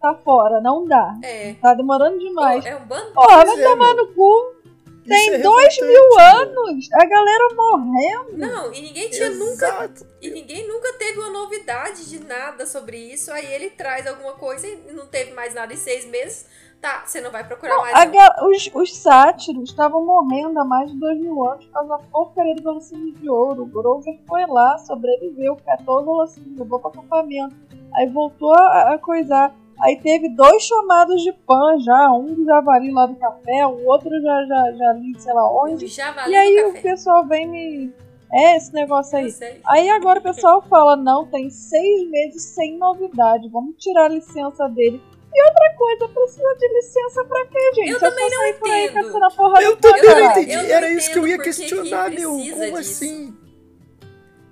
Tá 0.00 0.14
fora, 0.14 0.60
não 0.60 0.86
dá. 0.86 1.18
é, 1.22 1.54
Tá 1.54 1.74
demorando 1.74 2.18
demais. 2.20 2.64
é 2.64 2.76
um 2.76 2.86
bando. 2.86 3.12
Porra, 3.12 3.44
vai 3.44 3.60
é, 3.60 3.64
tomar 3.64 3.94
no 3.94 4.06
cu. 4.14 4.60
Tem 5.06 5.34
é 5.34 5.38
dois 5.38 5.80
mil 5.80 6.08
meu. 6.10 6.18
anos. 6.20 6.88
A 6.94 7.04
galera 7.04 7.48
morrendo. 7.54 8.38
Não, 8.38 8.72
e 8.72 8.80
ninguém 8.80 9.10
tinha 9.10 9.30
nunca 9.30 9.66
Exato. 9.66 10.06
E 10.22 10.30
ninguém 10.30 10.68
nunca 10.68 10.92
teve 10.92 11.18
uma 11.18 11.30
novidade 11.30 12.08
de 12.08 12.20
nada 12.24 12.64
sobre 12.64 12.96
isso. 12.96 13.32
Aí 13.32 13.52
ele 13.52 13.70
traz 13.70 14.06
alguma 14.06 14.34
coisa 14.34 14.68
e 14.68 14.92
não 14.92 15.06
teve 15.06 15.32
mais 15.32 15.52
nada 15.52 15.72
em 15.72 15.76
seis 15.76 16.04
meses. 16.04 16.46
Tá, 16.80 17.02
você 17.04 17.20
não 17.20 17.30
vai 17.30 17.44
procurar 17.44 17.74
Não, 17.74 17.82
mais. 17.82 17.94
a 17.94 18.06
não. 18.06 18.48
os, 18.48 18.70
os 18.72 18.96
sátiros 18.96 19.68
estavam 19.68 20.04
morrendo 20.04 20.58
há 20.58 20.64
mais 20.64 20.90
de 20.90 20.98
dois 20.98 21.18
mil 21.20 21.44
anos 21.46 21.66
por 21.66 21.72
causa 21.72 21.88
da 21.90 21.98
porcaria 21.98 22.54
do 22.54 22.62
velocínio 22.62 23.12
de 23.12 23.28
ouro. 23.28 23.64
O 23.64 23.66
Grover 23.66 24.18
foi 24.26 24.46
lá, 24.46 24.78
sobreviveu, 24.78 25.56
catou 25.56 26.00
o 26.00 26.04
velocínio, 26.04 26.58
levou 26.58 26.80
para 26.80 26.90
acampamento. 26.90 27.54
Aí 27.94 28.06
voltou 28.06 28.54
a, 28.54 28.94
a 28.94 28.98
coisar. 28.98 29.54
Aí 29.82 29.96
teve 29.96 30.28
dois 30.30 30.62
chamados 30.62 31.22
de 31.22 31.32
pan 31.32 31.78
já, 31.80 32.12
um 32.12 32.34
do 32.34 32.44
javali 32.44 32.90
lá 32.90 33.06
do 33.06 33.14
café, 33.16 33.66
o 33.66 33.86
outro 33.86 34.10
já, 34.10 34.44
já, 34.44 34.72
já 34.72 34.90
ali, 34.90 35.18
sei 35.18 35.32
lá 35.34 35.50
onde. 35.50 35.86
E 36.28 36.34
aí 36.36 36.64
o 36.64 36.80
pessoal 36.80 37.26
vem 37.26 37.46
me. 37.46 37.92
É 38.32 38.56
esse 38.56 38.72
negócio 38.72 39.18
aí. 39.18 39.34
Aí 39.66 39.90
agora 39.90 40.20
o 40.20 40.22
pessoal 40.22 40.62
fala, 40.62 40.96
não, 40.96 41.26
tem 41.26 41.50
seis 41.50 42.08
meses 42.08 42.42
sem 42.54 42.78
novidade, 42.78 43.48
vamos 43.48 43.74
tirar 43.76 44.04
a 44.04 44.08
licença 44.08 44.68
dele. 44.68 45.02
E 45.32 45.42
outra 45.48 45.74
coisa, 45.76 46.08
precisa 46.08 46.54
de 46.58 46.68
licença 46.74 47.24
pra 47.24 47.46
quê, 47.46 47.72
gente? 47.74 47.90
Eu 47.90 47.96
É 47.96 48.00
também 48.00 48.30
não 48.30 48.46
entendo. 48.46 48.98
Eu 49.62 49.76
também 49.76 50.02
não 50.02 50.08
caralho. 50.08 50.30
entendi. 50.42 50.56
Não 50.56 50.62
Era 50.64 50.90
isso 50.90 51.10
que 51.12 51.18
eu 51.18 51.26
ia 51.26 51.36
por 51.36 51.44
que 51.44 51.50
questionar, 51.54 52.10
meu. 52.10 52.30
Como 52.32 52.42
disso. 52.42 52.76
assim? 52.76 53.36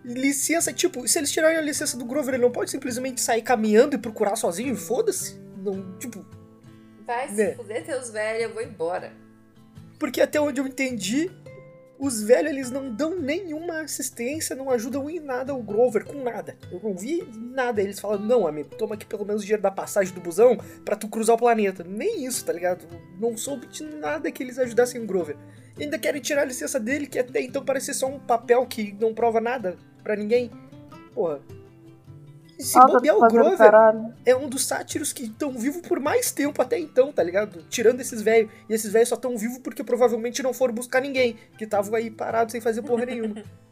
Licença, 0.04 0.72
tipo, 0.72 1.06
se 1.06 1.18
eles 1.18 1.30
tirarem 1.30 1.58
a 1.58 1.60
licença 1.60 1.96
do 1.96 2.04
Grover, 2.04 2.34
ele 2.34 2.42
não 2.44 2.50
pode 2.50 2.70
simplesmente 2.70 3.20
sair 3.20 3.42
caminhando 3.42 3.94
e 3.94 3.98
procurar 3.98 4.36
sozinho 4.36 4.72
e 4.72 4.76
foda-se? 4.76 5.38
Não, 5.58 5.98
tipo, 5.98 6.24
Vai 7.04 7.28
se 7.28 7.34
Né. 7.34 7.54
fuder 7.54 7.84
teus 7.84 8.10
velhos, 8.10 8.44
eu 8.44 8.54
vou 8.54 8.62
embora. 8.62 9.12
porque 9.98 10.20
até 10.20 10.40
onde 10.40 10.60
eu 10.60 10.66
entendi, 10.66 11.28
os 11.98 12.22
velhos 12.22 12.52
eles 12.52 12.70
não 12.70 12.94
dão 12.94 13.18
nenhuma 13.18 13.80
assistência, 13.80 14.54
não 14.54 14.70
ajudam 14.70 15.10
em 15.10 15.18
nada 15.18 15.54
o 15.54 15.62
Grover, 15.62 16.04
com 16.04 16.22
nada. 16.22 16.56
Eu 16.70 16.80
não 16.82 16.94
vi 16.94 17.28
nada. 17.34 17.82
Eles 17.82 17.98
falam, 17.98 18.18
não, 18.20 18.46
amigo, 18.46 18.70
toma 18.76 18.94
aqui 18.94 19.04
pelo 19.04 19.24
menos 19.24 19.42
o 19.42 19.44
dinheiro 19.44 19.62
da 19.62 19.70
passagem 19.70 20.14
do 20.14 20.20
busão 20.20 20.56
pra 20.84 20.96
tu 20.96 21.08
cruzar 21.08 21.34
o 21.34 21.38
planeta. 21.38 21.84
Nem 21.84 22.24
isso, 22.24 22.44
tá 22.44 22.52
ligado? 22.52 22.86
Não 23.18 23.36
soube 23.36 23.66
de 23.66 23.82
nada 23.82 24.30
que 24.30 24.42
eles 24.42 24.58
ajudassem 24.58 25.02
o 25.02 25.06
Grover. 25.06 25.36
E 25.76 25.84
ainda 25.84 25.98
querem 25.98 26.20
tirar 26.20 26.42
a 26.42 26.46
licença 26.46 26.78
dele, 26.78 27.06
que 27.06 27.18
até 27.18 27.40
então 27.40 27.64
parece 27.64 27.92
só 27.92 28.06
um 28.06 28.18
papel 28.18 28.64
que 28.66 28.96
não 29.00 29.12
prova 29.12 29.40
nada 29.40 29.76
pra 30.02 30.14
ninguém. 30.14 30.50
Porra. 31.14 31.40
E 32.58 32.62
se 32.62 32.78
bobear 32.80 33.16
o 33.16 33.28
Grover, 33.28 33.56
caralho. 33.56 34.12
é 34.26 34.34
um 34.34 34.48
dos 34.48 34.66
sátiros 34.66 35.12
que 35.12 35.24
estão 35.24 35.52
vivos 35.52 35.80
por 35.86 36.00
mais 36.00 36.32
tempo 36.32 36.60
até 36.60 36.78
então, 36.78 37.12
tá 37.12 37.22
ligado? 37.22 37.62
Tirando 37.70 38.00
esses 38.00 38.20
velhos. 38.20 38.50
E 38.68 38.74
esses 38.74 38.92
velhos 38.92 39.08
só 39.08 39.14
estão 39.14 39.36
vivos 39.36 39.58
porque 39.58 39.84
provavelmente 39.84 40.42
não 40.42 40.52
foram 40.52 40.74
buscar 40.74 41.00
ninguém, 41.00 41.38
que 41.56 41.64
estavam 41.64 41.94
aí 41.94 42.10
parados 42.10 42.50
sem 42.52 42.60
fazer 42.60 42.82
porra 42.82 43.06
nenhuma. 43.06 43.42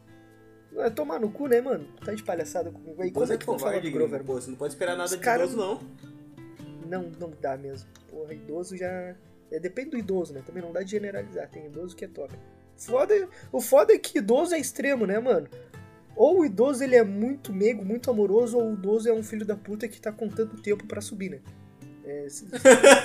É 0.79 0.91
tomar 0.91 1.19
no 1.19 1.31
cu, 1.31 1.47
né, 1.47 1.59
mano? 1.59 1.87
Tá 2.05 2.13
de 2.13 2.23
palhaçada 2.23 2.71
comigo 2.71 3.01
aí. 3.01 3.11
Você 3.11 3.33
é 3.33 3.39
que 3.39 3.47
vão 3.47 3.59
falar 3.59 3.73
covarde, 3.77 3.91
do 3.91 3.95
Grover. 3.97 4.23
Pô, 4.23 4.35
você 4.35 4.51
não 4.51 4.59
pode 4.59 4.75
esperar 4.75 4.93
nada 4.93 5.05
Os 5.07 5.11
de 5.13 5.19
caras- 5.21 5.51
idoso, 5.55 5.81
não. 6.87 7.01
Não, 7.03 7.11
não 7.19 7.33
dá 7.41 7.57
mesmo. 7.57 7.89
Porra, 8.11 8.35
idoso 8.35 8.77
já. 8.77 9.15
É, 9.51 9.59
depende 9.59 9.93
do 9.93 9.97
idoso, 9.97 10.35
né? 10.35 10.43
Também 10.45 10.63
não 10.63 10.73
dá 10.75 10.83
de 10.83 10.91
generalizar. 10.91 11.49
Tem 11.49 11.65
idoso 11.65 11.97
que 11.97 12.05
é 12.05 12.09
top. 12.09 12.35
Foda, 12.77 13.27
o 13.51 13.59
foda 13.59 13.95
é 13.95 13.99
que 13.99 14.19
idoso 14.19 14.55
é 14.55 14.59
extremo, 14.59 15.07
né, 15.07 15.19
mano? 15.19 15.49
Ou 16.17 16.41
o 16.41 16.45
idoso 16.47 16.83
ele 16.83 16.97
é 16.97 17.05
muito 17.05 17.53
meigo, 17.53 17.85
muito 17.85 18.11
amoroso, 18.11 18.57
ou 18.59 18.71
o 18.71 18.73
idoso 18.75 19.09
é 19.09 19.13
um 19.13 19.23
filho 19.23 19.45
da 19.45 19.55
puta 19.57 19.87
que 19.87 20.01
tá 20.01 20.11
contando 20.11 20.61
tempo 20.63 20.87
pra 20.87 21.01
subir, 21.01 21.31
né? 21.31 21.41
É, 22.05 22.29
se- 22.29 22.47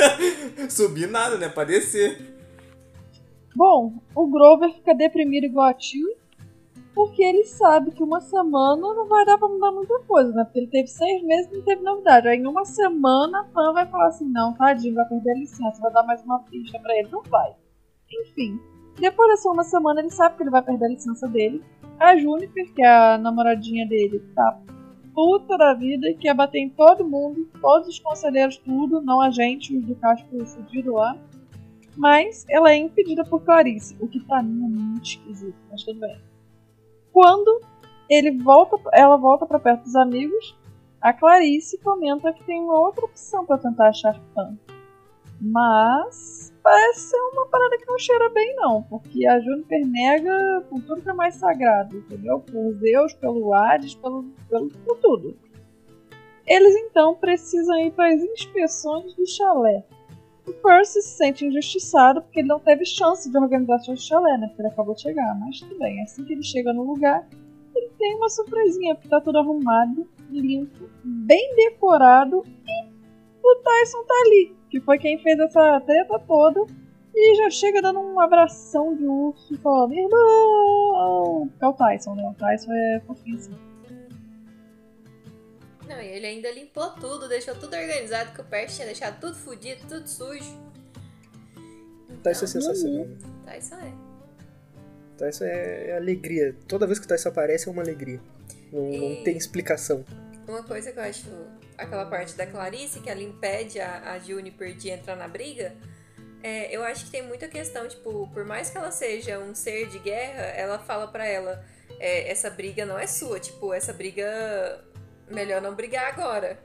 Subir 0.70 1.08
nada, 1.10 1.38
né? 1.38 1.50
Pra 1.50 1.64
descer. 1.66 2.36
Bom, 3.56 3.94
o 4.16 4.28
Grover 4.28 4.72
fica 4.74 4.94
deprimido 4.96 5.44
igual 5.46 5.68
a 5.68 5.74
tio, 5.74 6.08
porque 6.96 7.22
ele 7.22 7.44
sabe 7.44 7.92
que 7.92 8.02
uma 8.04 8.22
semana 8.22 8.82
não 8.94 9.08
vai 9.08 9.26
dar 9.26 9.38
pra 9.38 9.48
mudar 9.50 9.72
muita 9.72 10.00
coisa, 10.02 10.32
né? 10.32 10.44
Porque 10.46 10.60
ele 10.60 10.68
teve 10.68 10.88
seis 10.88 11.22
meses 11.24 11.52
e 11.52 11.58
não 11.58 11.64
teve 11.64 11.82
novidade. 11.82 12.28
Aí 12.30 12.38
em 12.38 12.48
uma 12.48 12.64
semana 12.64 13.42
a 13.42 13.46
fã 13.46 13.74
vai 13.74 13.86
falar 13.90 14.08
assim, 14.08 14.30
não, 14.30 14.54
tadinho, 14.54 14.96
vai 14.96 15.06
perder 15.10 15.32
a 15.32 15.36
licença, 15.40 15.82
vai 15.82 15.92
dar 15.92 16.04
mais 16.04 16.24
uma 16.24 16.40
ficha 16.44 16.80
pra 16.80 16.96
ele. 16.98 17.10
Não 17.12 17.24
vai. 17.24 17.54
Enfim, 18.22 18.58
depois 19.00 19.30
dessa 19.32 19.50
uma 19.50 19.64
semana 19.66 20.00
ele 20.00 20.12
sabe 20.12 20.38
que 20.38 20.44
ele 20.44 20.50
vai 20.50 20.62
perder 20.62 20.86
a 20.86 20.90
licença 20.90 21.28
dele. 21.28 21.62
A 22.02 22.18
Juniper, 22.18 22.74
que 22.74 22.82
é 22.82 22.88
a 22.88 23.16
namoradinha 23.16 23.88
dele, 23.88 24.20
tá 24.34 24.60
puta 25.14 25.56
da 25.56 25.76
vida 25.76 26.12
quer 26.20 26.34
bater 26.34 26.58
em 26.58 26.70
todo 26.70 27.08
mundo, 27.08 27.48
todos 27.62 27.90
os 27.90 28.00
conselheiros, 28.00 28.58
tudo, 28.58 29.02
não 29.02 29.22
a 29.22 29.30
gente, 29.30 29.78
os 29.78 29.86
do 29.86 29.94
Casco 29.98 30.46
fudido 30.48 30.94
lá. 30.94 31.16
Mas 31.96 32.44
ela 32.50 32.72
é 32.72 32.78
impedida 32.78 33.24
por 33.24 33.44
Clarice, 33.44 33.96
o 34.00 34.08
que 34.08 34.20
pra 34.20 34.42
mim 34.42 34.66
é 34.66 34.68
muito 34.68 35.06
esquisito, 35.06 35.56
mas 35.70 35.84
tudo 35.84 36.00
bem. 36.00 36.18
Quando 37.14 37.62
ele 38.10 38.32
volta, 38.32 38.78
ela 38.94 39.16
volta 39.16 39.46
pra 39.46 39.60
perto 39.60 39.84
dos 39.84 39.96
amigos, 39.96 40.58
a 41.00 41.14
Clarice 41.14 41.78
comenta 41.84 42.34
que 42.34 42.44
tem 42.46 42.64
uma 42.64 42.80
outra 42.80 43.06
opção 43.06 43.46
pra 43.46 43.60
tentar 43.60 43.90
achar 43.90 44.20
fã. 44.34 44.58
Mas 45.40 46.41
parece 46.62 47.10
ser 47.10 47.18
uma 47.34 47.48
parada 47.48 47.78
que 47.78 47.88
não 47.88 47.98
cheira 47.98 48.30
bem 48.30 48.56
não, 48.56 48.84
porque 48.84 49.28
a 49.28 49.40
Juniper 49.40 49.88
nega 49.88 50.66
por 50.70 50.82
tudo 50.82 51.02
que 51.02 51.10
é 51.10 51.14
mais 51.14 51.36
sagrado, 51.36 51.98
entendeu? 51.98 52.40
Por 52.40 52.74
Zeus, 52.74 53.14
pelo 53.14 53.54
Hades, 53.54 53.96
pelo, 53.96 54.24
pelo 54.50 54.70
por 54.70 54.98
tudo. 54.98 55.38
Eles 56.46 56.76
então 56.76 57.16
precisam 57.16 57.78
ir 57.80 57.92
para 57.92 58.14
as 58.14 58.22
inspeções 58.22 59.14
do 59.16 59.26
chalé. 59.26 59.86
O 60.48 60.54
Percy 60.54 61.02
se 61.02 61.16
sente 61.16 61.46
injustiçado 61.46 62.22
porque 62.22 62.40
ele 62.40 62.48
não 62.48 62.60
teve 62.60 62.84
chance 62.84 63.30
de 63.30 63.38
organizar 63.38 63.80
seu 63.80 63.96
chalé, 63.96 64.38
né? 64.38 64.48
Porque 64.48 64.62
ele 64.62 64.70
acabou 64.70 64.96
de 64.96 65.02
chegar. 65.02 65.40
Mas 65.40 65.60
tudo 65.60 65.78
bem, 65.78 66.02
assim 66.02 66.26
que 66.26 66.34
ele 66.34 66.44
chega 66.44 66.74
no 66.74 66.84
lugar, 66.84 67.28
ele 67.76 67.90
tem 67.98 68.16
uma 68.16 68.28
surpresinha, 68.28 68.96
porque 68.96 69.08
tá 69.08 69.22
tudo 69.22 69.38
arrumado, 69.38 70.10
limpo, 70.30 70.90
bem 71.04 71.56
decorado 71.56 72.44
e 72.68 72.92
o 73.44 73.56
Tyson 73.64 74.04
tá 74.04 74.14
ali, 74.26 74.56
que 74.72 74.80
foi 74.82 74.98
quem 74.98 75.20
fez 75.22 75.38
essa 75.40 75.80
treta 75.82 76.18
toda. 76.20 76.66
E 77.14 77.36
já 77.36 77.50
chega 77.50 77.82
dando 77.82 78.00
um 78.00 78.20
abração 78.22 78.96
de 78.96 79.06
urso, 79.06 79.58
falando, 79.60 79.94
irmão! 79.94 81.50
É 81.62 81.68
o 81.68 81.74
Tyson, 81.74 82.16
né? 82.16 82.24
O 82.30 82.34
Tyson 82.34 82.72
é 82.72 83.02
fofinho 83.06 83.36
assim. 83.38 83.54
Não, 85.88 86.00
e 86.02 86.08
ele 86.08 86.26
ainda 86.26 86.50
limpou 86.52 86.90
tudo, 86.92 87.28
deixou 87.28 87.54
tudo 87.56 87.76
organizado, 87.76 88.32
que 88.34 88.40
o 88.40 88.46
Percy 88.46 88.76
tinha 88.78 88.86
deixado 88.88 89.20
tudo 89.20 89.36
fodido, 89.36 89.82
tudo 89.90 90.08
sujo. 90.08 90.58
Tyson 92.24 92.46
é 92.46 92.48
sensacional. 92.48 93.06
né? 93.08 93.18
Tyson 93.46 93.76
é. 93.76 93.94
Tyson 95.18 95.44
é, 95.44 95.90
é 95.90 95.98
alegria. 95.98 96.56
Toda 96.68 96.88
vez 96.88 96.98
que 96.98 97.06
o 97.06 97.10
Tyson 97.10 97.28
aparece 97.30 97.68
é 97.68 97.72
uma 97.72 97.82
alegria. 97.82 98.22
Não, 98.72 98.84
não 98.84 98.90
E- 98.90 99.24
tem 99.26 99.36
explicação. 99.36 100.06
Uma 100.48 100.64
coisa 100.64 100.92
que 100.94 101.00
eu 101.00 101.04
acho, 101.04 101.30
aquela 101.82 102.06
parte 102.06 102.34
da 102.36 102.46
Clarice, 102.46 103.00
que 103.00 103.10
ela 103.10 103.22
impede 103.22 103.80
a, 103.80 104.12
a 104.14 104.20
Juniper 104.20 104.74
de 104.76 104.90
entrar 104.90 105.16
na 105.16 105.28
briga, 105.28 105.76
é, 106.44 106.76
eu 106.76 106.84
acho 106.84 107.06
que 107.06 107.12
tem 107.12 107.22
muita 107.22 107.48
questão, 107.48 107.88
tipo, 107.88 108.28
por 108.34 108.44
mais 108.46 108.70
que 108.70 108.78
ela 108.78 108.92
seja 108.92 109.38
um 109.40 109.54
ser 109.54 109.88
de 109.90 110.00
guerra, 110.00 110.42
ela 110.56 110.80
fala 110.80 111.08
pra 111.08 111.26
ela, 111.26 111.64
é, 112.00 112.30
essa 112.32 112.50
briga 112.50 112.86
não 112.86 112.98
é 112.98 113.06
sua, 113.08 113.40
tipo, 113.40 113.74
essa 113.74 113.94
briga, 113.94 114.84
melhor 115.30 115.62
não 115.62 115.76
brigar 115.76 116.08
agora. 116.08 116.60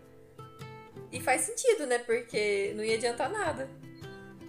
E 1.12 1.20
faz 1.20 1.42
sentido, 1.42 1.86
né, 1.86 1.98
porque 1.98 2.72
não 2.76 2.82
ia 2.84 2.94
adiantar 2.96 3.30
nada. 3.30 3.68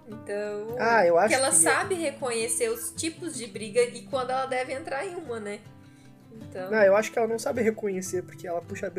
Então, 0.07 0.77
Ah, 0.79 1.05
eu 1.05 1.17
acho 1.17 1.27
que 1.29 1.33
ela 1.35 1.49
que- 1.49 1.55
sabe 1.55 1.95
reconhecer 1.95 2.69
os 2.69 2.91
tipos 2.91 3.35
de 3.37 3.45
briga 3.47 3.81
e 3.81 4.03
quando 4.03 4.29
ela 4.29 4.45
deve 4.45 4.71
entrar 4.73 5.05
em 5.05 5.13
uma, 5.15 5.39
né? 5.39 5.59
Então, 6.49 6.71
Não, 6.71 6.81
eu 6.83 6.95
acho 6.95 7.11
que 7.11 7.17
ela 7.19 7.27
não 7.27 7.39
sabe 7.39 7.61
reconhecer, 7.61 8.23
porque 8.23 8.47
ela 8.47 8.61
puxa, 8.61 8.91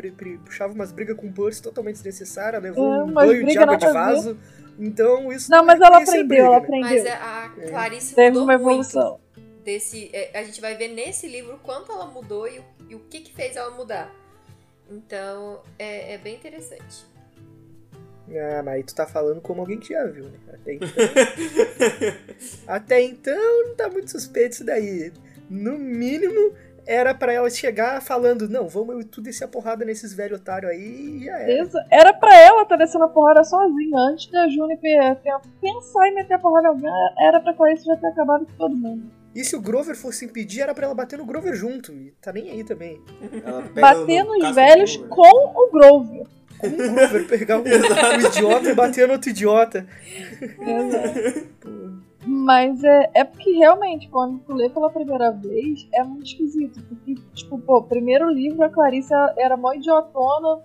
puxava 0.45 0.73
umas 0.73 0.91
brigas 0.91 1.15
com 1.17 1.27
o 1.27 1.31
Percy 1.33 1.61
totalmente 1.61 1.95
desnecessária, 1.95 2.59
levou 2.59 2.91
É, 2.93 3.03
um 3.03 3.11
banho 3.11 3.45
de 3.45 3.57
água 3.57 3.75
de 3.77 3.87
vaso. 3.91 4.37
Então 4.77 5.31
isso 5.31 5.51
Não, 5.51 5.59
é 5.59 5.63
mas 5.63 5.81
ela 5.81 5.97
aprendeu, 5.97 6.45
ela 6.45 6.59
briga, 6.59 6.77
né? 6.77 6.87
aprendeu. 6.87 7.03
mas 7.03 7.21
a 7.21 7.45
a 7.45 7.69
Clarice 7.69 8.15
Teve 8.15 8.29
mudou 8.29 8.43
uma 8.43 8.53
muito. 8.57 8.61
evolução. 8.71 9.19
desse. 9.63 10.09
é, 10.13 10.37
a 10.39 10.43
gente 10.43 10.61
vai 10.61 10.75
ver 10.77 10.87
nesse 10.89 11.27
livro 11.27 11.55
o 11.55 11.59
quanto 11.59 11.91
ela 11.91 12.05
mudou 12.05 12.47
e 12.47 12.59
o, 12.59 12.63
e 12.89 12.95
o 12.95 12.99
que, 12.99 13.19
que 13.19 13.33
fez 13.33 13.55
ela 13.57 13.71
mudar. 13.71 14.09
Então 14.89 15.61
é, 15.77 16.13
é 16.13 16.17
bem 16.17 16.35
interessante. 16.35 17.05
Ah, 18.31 18.61
mas 18.63 18.75
aí 18.75 18.83
tu 18.83 18.93
tá 18.95 19.05
falando 19.07 19.41
como 19.41 19.61
alguém 19.61 19.79
que 19.79 19.91
já 19.93 20.05
viu, 20.05 20.25
né? 20.25 20.37
Até 20.53 20.73
então. 20.75 20.87
Até 22.67 23.01
então 23.01 23.67
não 23.67 23.75
tá 23.75 23.89
muito 23.89 24.11
suspeito 24.11 24.53
isso 24.53 24.63
daí. 24.65 25.11
No 25.49 25.77
mínimo, 25.79 26.53
era 26.89 27.13
pra 27.13 27.31
ela 27.31 27.47
chegar 27.51 28.01
falando, 28.01 28.49
não, 28.49 28.67
vamos 28.67 28.95
eu 28.95 29.01
e 29.01 29.05
tu 29.05 29.21
descer 29.21 29.43
a 29.43 29.47
porrada 29.47 29.85
nesses 29.85 30.11
velhos 30.11 30.39
otários 30.39 30.71
aí 30.71 31.19
e 31.19 31.25
já 31.25 31.37
era. 31.37 31.45
Beleza? 31.45 31.85
Era 31.91 32.11
pra 32.11 32.35
ela 32.35 32.63
estar 32.63 32.77
descendo 32.77 33.03
a 33.03 33.09
porrada 33.09 33.43
sozinha. 33.43 33.95
Antes 34.09 34.31
da 34.31 34.49
Juniper 34.49 35.17
pensar 35.61 36.07
em 36.07 36.15
meter 36.15 36.33
a 36.33 36.39
porrada 36.39 36.65
em 36.67 36.71
alguém, 36.71 36.91
era 37.19 37.39
pra 37.39 37.53
Clarice 37.53 37.85
já 37.85 37.95
ter 37.95 38.07
acabado 38.07 38.43
com 38.47 38.53
todo 38.53 38.75
mundo. 38.75 39.03
E 39.35 39.43
se 39.43 39.55
o 39.55 39.61
Grover 39.61 39.95
fosse 39.95 40.25
impedir, 40.25 40.61
era 40.61 40.73
pra 40.73 40.85
ela 40.85 40.95
bater 40.95 41.19
no 41.19 41.25
Grover 41.25 41.53
junto. 41.53 41.91
E 41.91 42.11
tá 42.19 42.33
nem 42.33 42.49
aí 42.49 42.63
também. 42.63 42.99
Bater 43.79 44.23
no 44.23 44.39
nos 44.39 44.55
velhos 44.55 44.97
com 44.97 45.53
o 45.55 45.69
Grover. 45.71 46.25
Com 46.57 46.67
o 46.67 46.71
Grover 46.71 47.27
pegar 47.27 47.59
um, 47.59 47.61
um 47.61 48.19
idiota 48.27 48.71
e 48.71 48.73
bater 48.73 49.05
no 49.07 49.13
outro 49.13 49.29
idiota. 49.29 49.85
Mas 52.25 52.83
é, 52.83 53.09
é 53.15 53.23
porque 53.23 53.49
realmente, 53.51 54.09
quando 54.09 54.39
tu 54.39 54.53
lê 54.53 54.69
pela 54.69 54.89
primeira 54.89 55.31
vez, 55.31 55.87
é 55.93 56.03
muito 56.03 56.25
esquisito. 56.25 56.81
Porque, 56.87 57.15
tipo, 57.33 57.57
pô, 57.59 57.81
primeiro 57.83 58.29
livro 58.29 58.63
a 58.63 58.69
Clarice 58.69 59.13
era- 59.37 59.55
mó 59.57 59.73
idiotona, 59.73 60.61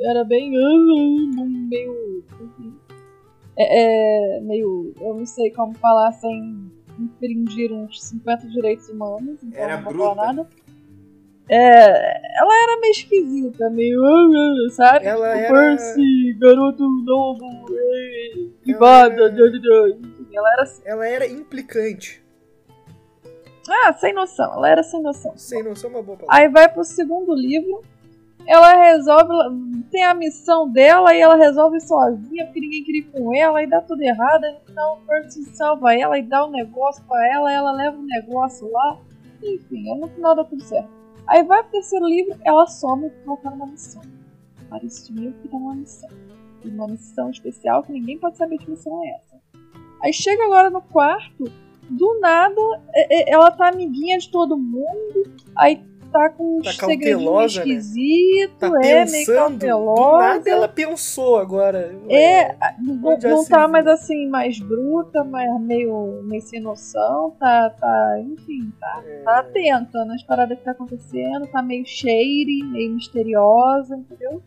era 0.00 0.24
bem. 0.24 0.52
ah, 0.56 1.44
meio. 1.68 2.24
enfim, 2.40 2.74
É, 3.58 4.36
é, 4.36 4.40
meio. 4.40 4.92
Eu 5.00 5.14
não 5.14 5.26
sei 5.26 5.50
como 5.50 5.74
falar 5.78 6.12
sem 6.12 6.70
infringir 6.98 7.72
uns 7.72 8.02
50 8.04 8.46
direitos 8.48 8.88
humanos, 8.88 9.42
então 9.42 9.60
Era 9.60 9.80
não 9.80 9.88
bruta. 9.92 10.14
nada. 10.14 10.48
É, 11.48 12.38
ela 12.40 12.54
era 12.64 12.80
meio 12.80 12.90
esquisita, 12.90 13.70
meio. 13.70 14.00
ah, 14.04 14.70
sabe? 14.70 15.06
Ela 15.06 15.32
tipo, 15.32 15.38
era- 15.38 15.54
Percy, 15.54 16.34
garoto 16.38 16.82
novo, 17.04 17.46
privada, 18.62 19.30
dã, 19.30 19.50
dã, 19.50 19.50
dã. 19.60 19.88
enfim, 19.90 20.15
ela 20.38 20.52
era 20.52 20.62
assim. 20.62 20.82
Ela 20.84 21.06
era 21.06 21.26
implicante. 21.26 22.24
Ah, 23.68 23.92
sem 23.92 24.12
noção, 24.12 24.52
ela 24.54 24.68
era 24.68 24.82
sem 24.82 25.02
noção. 25.02 25.36
Sem 25.36 25.62
noção, 25.62 25.90
uma 25.90 26.02
boa 26.02 26.18
palavra. 26.18 26.40
Aí 26.40 26.48
vai 26.48 26.68
pro 26.68 26.84
segundo 26.84 27.34
livro, 27.34 27.82
ela 28.46 28.74
resolve, 28.74 29.32
tem 29.90 30.04
a 30.04 30.14
missão 30.14 30.70
dela 30.70 31.12
e 31.12 31.20
ela 31.20 31.34
resolve 31.34 31.80
sozinha, 31.80 32.44
porque 32.44 32.60
ninguém 32.60 32.84
queria 32.84 33.00
ir 33.00 33.10
com 33.10 33.34
ela, 33.34 33.60
e 33.62 33.66
dá 33.66 33.80
tudo 33.80 34.00
errado, 34.02 34.44
então 34.70 34.94
o 34.94 35.00
Percy 35.00 35.44
salva 35.56 35.92
ela 35.94 36.16
e 36.16 36.22
dá 36.22 36.46
um 36.46 36.50
negócio 36.52 37.02
pra 37.06 37.28
ela, 37.28 37.52
ela 37.52 37.72
leva 37.72 37.96
um 37.96 38.06
negócio 38.06 38.70
lá, 38.70 39.00
enfim, 39.42 39.98
no 39.98 40.06
final 40.08 40.36
dá 40.36 40.44
tudo 40.44 40.62
certo. 40.62 40.88
Aí 41.26 41.42
vai 41.42 41.60
pro 41.62 41.72
terceiro 41.72 42.06
livro, 42.06 42.38
ela 42.44 42.66
some 42.68 43.10
porque 43.10 43.28
ela 43.28 43.36
tá 43.38 43.50
numa 43.50 43.66
missão. 43.66 44.02
Parece 44.70 45.12
meio 45.12 45.32
que 45.32 45.48
tá 45.48 45.58
numa 45.58 45.74
missão. 45.74 46.08
Uma 46.64 46.88
missão 46.88 47.30
especial 47.30 47.82
que 47.82 47.92
ninguém 47.92 48.18
pode 48.18 48.36
saber 48.36 48.58
que 48.58 48.70
missão 48.70 49.04
é 49.04 49.10
essa. 49.10 49.35
Aí 50.02 50.12
chega 50.12 50.44
agora 50.44 50.70
no 50.70 50.80
quarto, 50.82 51.44
do 51.88 52.18
nada, 52.20 52.60
é- 52.94 53.30
é- 53.30 53.32
ela 53.34 53.50
tá 53.50 53.68
amiguinha 53.68 54.18
de 54.18 54.28
todo 54.30 54.56
mundo, 54.56 55.22
aí 55.56 55.80
tá 56.12 56.30
com 56.30 56.58
uns 56.58 56.64
Tá 56.64 56.86
segredinhos 56.86 57.22
cautelosa, 57.24 57.64
né? 57.64 57.70
esquisitos, 57.72 58.58
Tá 58.58 58.66
é 58.66 58.70
meio 59.04 59.26
pensando, 59.26 59.58
do 59.58 59.66
cautelosa. 59.66 60.18
nada 60.18 60.50
ela 60.50 60.68
pensou 60.68 61.36
agora. 61.38 61.94
É, 62.08 62.54
não, 62.78 63.20
já 63.20 63.28
não 63.30 63.42
se 63.42 63.50
tá 63.50 63.58
viu? 63.60 63.68
mais 63.68 63.86
assim, 63.86 64.28
mais 64.28 64.58
bruta, 64.58 65.24
mas 65.24 65.60
meio, 65.60 66.22
meio 66.24 66.42
sem 66.42 66.60
noção, 66.60 67.32
tá, 67.38 67.70
tá, 67.70 68.20
enfim, 68.20 68.72
tá, 68.80 69.02
É. 69.06 69.22
tá 69.22 69.38
atenta 69.40 70.04
nas 70.04 70.22
paradas 70.22 70.56
que 70.58 70.64
tá 70.64 70.70
acontecendo, 70.72 71.46
tá 71.48 71.60
meio 71.62 71.84
shady, 71.84 72.62
meio 72.64 72.94
misteriosa, 72.94 73.96
entendeu? 73.96 74.40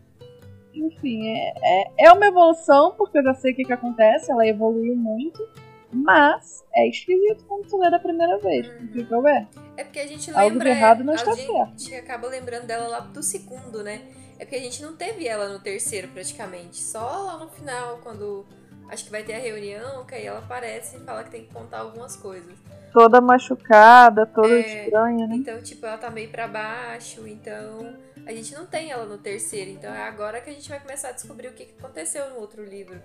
Enfim, 0.79 1.27
é, 1.27 1.53
é, 1.61 2.05
é 2.07 2.11
uma 2.13 2.25
evolução, 2.25 2.93
porque 2.97 3.17
eu 3.17 3.23
já 3.23 3.33
sei 3.33 3.51
o 3.51 3.55
que, 3.55 3.65
que 3.65 3.73
acontece, 3.73 4.31
ela 4.31 4.47
evoluiu 4.47 4.95
muito, 4.95 5.45
mas 5.91 6.63
é 6.73 6.87
esquisito 6.87 7.45
quando 7.45 7.67
tu 7.67 7.77
lê 7.77 7.89
da 7.89 7.99
primeira 7.99 8.37
vez, 8.37 8.67
porque 8.67 9.13
eu 9.13 9.27
é. 9.27 9.47
É 9.75 9.83
porque 9.83 9.99
a 9.99 10.07
gente 10.07 10.29
Algo 10.31 10.51
de 10.51 10.57
lembra. 10.57 10.69
errado 10.69 11.03
não 11.03 11.13
a 11.13 11.15
está 11.15 11.33
gente 11.33 11.95
acaba 11.95 12.27
lembrando 12.27 12.67
dela 12.67 12.87
lá 12.87 12.99
do 12.99 13.23
segundo, 13.23 13.83
né? 13.83 14.01
É 14.37 14.45
porque 14.45 14.55
a 14.55 14.61
gente 14.61 14.81
não 14.81 14.95
teve 14.95 15.27
ela 15.27 15.49
no 15.49 15.59
terceiro 15.59 16.07
praticamente. 16.09 16.77
Só 16.77 17.23
lá 17.23 17.37
no 17.37 17.49
final, 17.49 17.99
quando 18.01 18.45
acho 18.89 19.05
que 19.05 19.11
vai 19.11 19.23
ter 19.23 19.35
a 19.35 19.39
reunião, 19.39 20.05
que 20.05 20.15
aí 20.15 20.25
ela 20.25 20.39
aparece 20.39 20.97
e 20.97 20.99
fala 21.01 21.23
que 21.23 21.31
tem 21.31 21.43
que 21.43 21.53
contar 21.53 21.79
algumas 21.79 22.15
coisas. 22.15 22.57
Toda 22.91 23.21
machucada, 23.21 24.25
toda 24.25 24.53
É. 24.53 24.83
estranha, 24.85 25.27
né? 25.27 25.35
Então, 25.35 25.61
tipo, 25.61 25.85
ela 25.85 25.97
tá 25.97 26.09
meio 26.09 26.29
pra 26.29 26.47
baixo, 26.47 27.27
então 27.27 27.95
a 28.25 28.31
gente 28.31 28.53
não 28.53 28.65
tem 28.65 28.91
ela 28.91 29.05
no 29.05 29.17
terceiro. 29.17 29.71
Então 29.71 29.93
é 29.93 30.03
agora 30.03 30.41
que 30.41 30.49
a 30.49 30.53
gente 30.53 30.67
vai 30.69 30.79
começar 30.79 31.09
a 31.09 31.11
descobrir 31.11 31.47
o 31.47 31.53
que 31.53 31.65
que 31.65 31.75
aconteceu 31.79 32.29
no 32.31 32.37
outro 32.37 32.63
livro. 32.63 32.99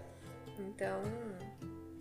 Então. 0.58 1.00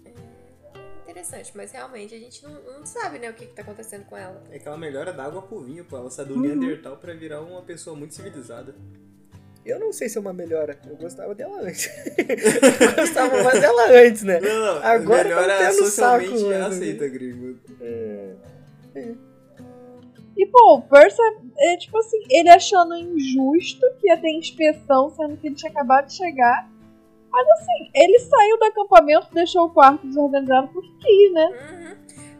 É 0.05 1.09
interessante, 1.11 1.51
mas 1.55 1.71
realmente 1.71 2.15
a 2.15 2.17
gente 2.19 2.43
não, 2.43 2.53
não 2.79 2.85
sabe, 2.85 3.19
né, 3.19 3.29
o 3.29 3.33
que, 3.33 3.45
que 3.45 3.53
tá 3.53 3.61
acontecendo 3.61 4.05
com 4.05 4.17
ela. 4.17 4.41
É 4.49 4.57
que 4.57 4.67
ela 4.67 4.77
melhora 4.77 5.11
da 5.13 5.25
água 5.25 5.41
pro 5.41 5.61
vinho, 5.61 5.83
pô. 5.85 5.97
Ela 5.97 6.09
sai 6.09 6.25
do 6.25 6.33
Uhum. 6.35 6.41
Neandertal 6.41 6.97
pra 6.97 7.13
virar 7.13 7.41
uma 7.41 7.61
pessoa 7.61 7.95
muito 7.95 8.13
civilizada. 8.15 8.73
Eu 9.65 9.79
não 9.79 9.93
sei 9.93 10.09
se 10.09 10.17
é 10.17 10.21
uma 10.21 10.33
melhora. 10.33 10.77
Eu 10.85 10.97
gostava 10.97 11.33
dela 11.33 11.61
antes. 11.61 11.89
eu 12.17 12.95
gostava 12.95 13.43
mais 13.43 13.61
dela 13.61 13.89
antes, 13.91 14.23
né? 14.23 14.39
Não, 14.41 14.59
não. 14.59 14.83
Agora 14.83 15.23
melhora 15.23 15.57
tá 15.57 15.71
socialmente 15.71 16.37
saco, 16.37 16.49
mano. 16.49 16.65
aceita, 16.65 17.07
gringo. 17.07 17.59
É. 17.81 18.33
E, 20.35 20.45
pô, 20.47 20.77
o 20.77 20.81
Percy 20.81 21.21
é, 21.21 21.73
é, 21.73 21.77
tipo 21.77 21.97
assim, 21.97 22.17
ele 22.29 22.49
achando 22.49 22.95
injusto 22.95 23.85
que 23.99 24.07
ia 24.07 24.17
ter 24.17 24.31
inspeção, 24.31 25.09
sendo 25.11 25.37
que 25.37 25.47
ele 25.47 25.55
tinha 25.55 25.71
acabado 25.71 26.07
de 26.07 26.15
chegar. 26.15 26.69
Mas 27.31 27.47
assim, 27.49 27.89
ele 27.95 28.19
saiu 28.19 28.59
do 28.59 28.65
acampamento, 28.65 29.27
deixou 29.33 29.65
o 29.65 29.69
quarto 29.69 30.05
desorganizado 30.05 30.67
porque 30.69 30.91
quis, 30.99 31.33
né? 31.33 31.45
Uhum. 31.45 31.83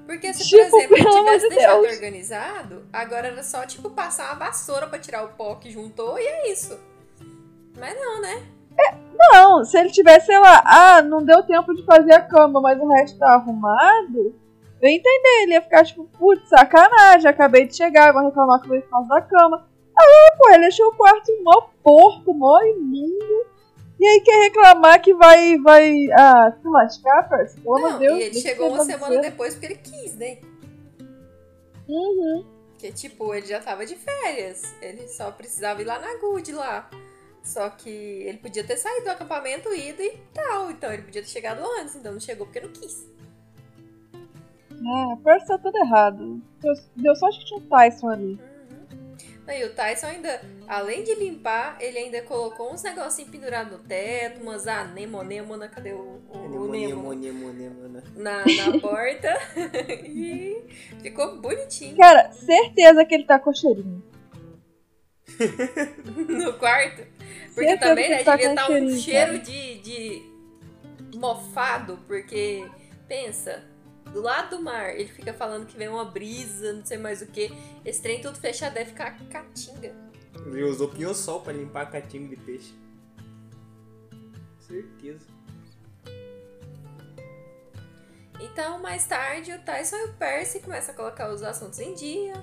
Porque 0.06 0.34
se, 0.34 0.44
Tipo, 0.44 0.70
por 0.70 0.98
exemplo, 0.98 1.20
tivesse 1.20 1.50
de 1.50 1.56
deixado 1.56 1.82
Deus. 1.82 1.96
organizado, 1.96 2.86
agora 2.92 3.28
era 3.28 3.44
só, 3.44 3.66
tipo, 3.66 3.90
passar 3.90 4.32
uma 4.32 4.46
vassoura 4.46 4.88
pra 4.88 5.00
tirar 5.00 5.24
o 5.24 5.30
pó 5.30 5.56
que 5.56 5.72
juntou 5.72 6.20
e 6.20 6.26
é 6.26 6.52
isso. 6.52 6.78
Mas 7.78 8.00
não, 8.00 8.22
né? 8.22 8.44
Não, 9.32 9.64
se 9.64 9.78
ele 9.78 9.92
tivesse, 9.92 10.28
sei 10.28 10.40
lá, 10.40 10.62
ah, 10.66 11.02
não 11.02 11.24
deu 11.24 11.44
tempo 11.44 11.74
de 11.74 11.86
fazer 11.86 12.14
a 12.14 12.22
cama, 12.22 12.60
mas 12.60 12.80
o 12.80 12.88
resto 12.88 13.18
tá 13.18 13.34
arrumado, 13.34 14.36
eu 14.82 14.90
ia 14.90 14.96
entender, 14.96 15.44
ele 15.44 15.54
ia 15.54 15.62
ficar 15.62 15.86
tipo, 15.86 16.04
putz, 16.18 16.50
sacanagem, 16.50 17.30
acabei 17.30 17.66
de 17.66 17.76
chegar, 17.76 18.12
vou 18.12 18.26
reclamar 18.26 18.62
que 18.62 18.68
veio 18.68 18.82
por 18.82 18.90
causa 18.90 19.08
da 19.10 19.22
cama. 19.22 19.66
Aí, 19.98 20.38
pô, 20.38 20.50
ele 20.50 20.62
deixou 20.62 20.88
o 20.88 20.96
quarto 20.96 21.32
mó 21.44 21.70
porco, 21.82 22.34
mó 22.34 22.60
imundo. 22.64 23.46
E 24.00 24.06
aí 24.06 24.22
quer 24.22 24.44
reclamar 24.44 25.02
que 25.02 25.14
vai, 25.14 25.58
vai, 25.60 26.08
ah, 26.12 26.52
se 26.60 26.68
lascar, 26.68 27.30
parceiro? 27.30 27.62
Pelo 27.62 27.78
amor 27.78 27.92
não, 27.92 28.00
de 28.00 28.08
Deus. 28.08 28.20
e 28.20 28.24
ele 28.24 28.42
chegou 28.42 28.68
eu 28.68 28.74
uma 28.74 28.84
semana 28.84 29.22
depois 29.22 29.54
porque 29.54 29.68
ele 29.68 29.76
quis, 29.76 30.16
né? 30.16 30.40
Uhum. 31.88 32.46
Porque, 32.72 32.92
tipo, 32.92 33.34
ele 33.34 33.46
já 33.46 33.62
tava 33.62 33.86
de 33.86 33.96
férias. 33.96 34.76
Ele 34.82 35.08
só 35.08 35.32
precisava 35.32 35.82
ir 35.82 35.86
lá 35.86 36.00
na 36.00 36.18
Good 36.18 36.52
lá. 36.52 36.90
Só 37.44 37.70
que 37.70 37.90
ele 37.90 38.38
podia 38.38 38.64
ter 38.64 38.78
saído 38.78 39.04
do 39.04 39.12
acampamento, 39.12 39.74
ido 39.74 40.02
e 40.02 40.18
tal. 40.34 40.72
Então 40.72 40.92
ele 40.92 41.04
podia 41.04 41.22
ter 41.22 41.28
chegado 41.28 41.62
antes, 41.80 41.96
então 41.96 42.14
não 42.14 42.20
chegou 42.20 42.46
porque 42.46 42.62
não 42.62 42.72
quis. 42.72 43.06
É, 44.72 45.16
parece 45.22 45.46
que 45.46 45.52
tá 45.52 45.58
tudo 45.58 45.78
errado. 45.78 46.42
Deu, 46.62 46.74
deu 46.96 47.16
sorte 47.16 47.40
que 47.40 47.46
tinha 47.46 47.60
um 47.60 47.68
Tyson 47.68 48.10
ali. 48.10 48.40
Uhum. 48.40 49.18
Aí 49.46 49.64
o 49.66 49.74
Tyson 49.74 50.08
ainda, 50.08 50.42
além 50.68 51.04
de 51.04 51.16
limpar, 51.16 51.78
ele 51.82 51.98
ainda 51.98 52.22
colocou 52.22 52.74
uns 52.74 52.82
negocinhos 52.82 53.30
pendurados 53.30 53.74
no 53.74 53.80
teto, 53.80 54.42
umas 54.42 54.66
anemonêmona, 54.66 55.68
cadê 55.68 55.92
o, 55.92 56.22
o, 56.30 56.38
o 56.38 56.72
Nemo? 56.72 57.14
né? 57.14 58.04
Na, 58.16 58.38
na 58.40 58.80
porta. 58.80 59.38
e 60.06 60.64
ficou 61.02 61.42
bonitinho 61.42 61.98
Cara, 61.98 62.32
certeza 62.32 63.06
que 63.06 63.14
ele 63.14 63.26
tá 63.26 63.38
com 63.38 63.54
cheirinho. 63.54 64.02
no 66.28 66.54
quarto. 66.54 67.06
Porque 67.54 67.78
também, 67.78 68.06
que 68.06 68.12
né, 68.12 68.24
tá 68.24 68.36
devia 68.36 68.50
estar 68.52 68.66
um 68.66 68.74
cheirinho, 68.74 69.00
cheiro 69.00 69.40
de, 69.40 69.80
de 69.80 70.34
mofado, 71.16 72.00
porque, 72.08 72.68
pensa, 73.08 73.64
do 74.12 74.22
lado 74.22 74.58
do 74.58 74.64
mar, 74.64 74.96
ele 74.96 75.10
fica 75.10 75.34
falando 75.34 75.66
que 75.66 75.78
vem 75.78 75.88
uma 75.88 76.06
brisa, 76.06 76.74
não 76.74 76.86
sei 76.86 76.98
mais 76.98 77.22
o 77.22 77.28
que. 77.28 77.52
Esse 77.86 78.02
trem 78.02 78.22
tudo 78.22 78.38
fechado 78.38 78.74
deve 78.74 78.92
ficar 78.92 79.18
catinga. 79.28 79.96
Ele 80.46 80.64
usou 80.64 80.90
pinho-sol 80.90 81.42
pra 81.42 81.54
limpar 81.54 81.84
a 81.84 81.86
catinga 81.86 82.36
de 82.36 82.42
peixe. 82.42 82.74
Certeza. 84.60 85.34
Então, 88.40 88.80
mais 88.82 89.06
tarde, 89.06 89.54
o 89.54 89.60
Tyson 89.60 89.96
e 89.96 90.06
o 90.06 90.14
Percy 90.14 90.60
começam 90.60 90.94
a 90.94 90.98
colocar 90.98 91.32
os 91.32 91.42
assuntos 91.42 91.80
em 91.80 91.94
dia, 91.96 92.34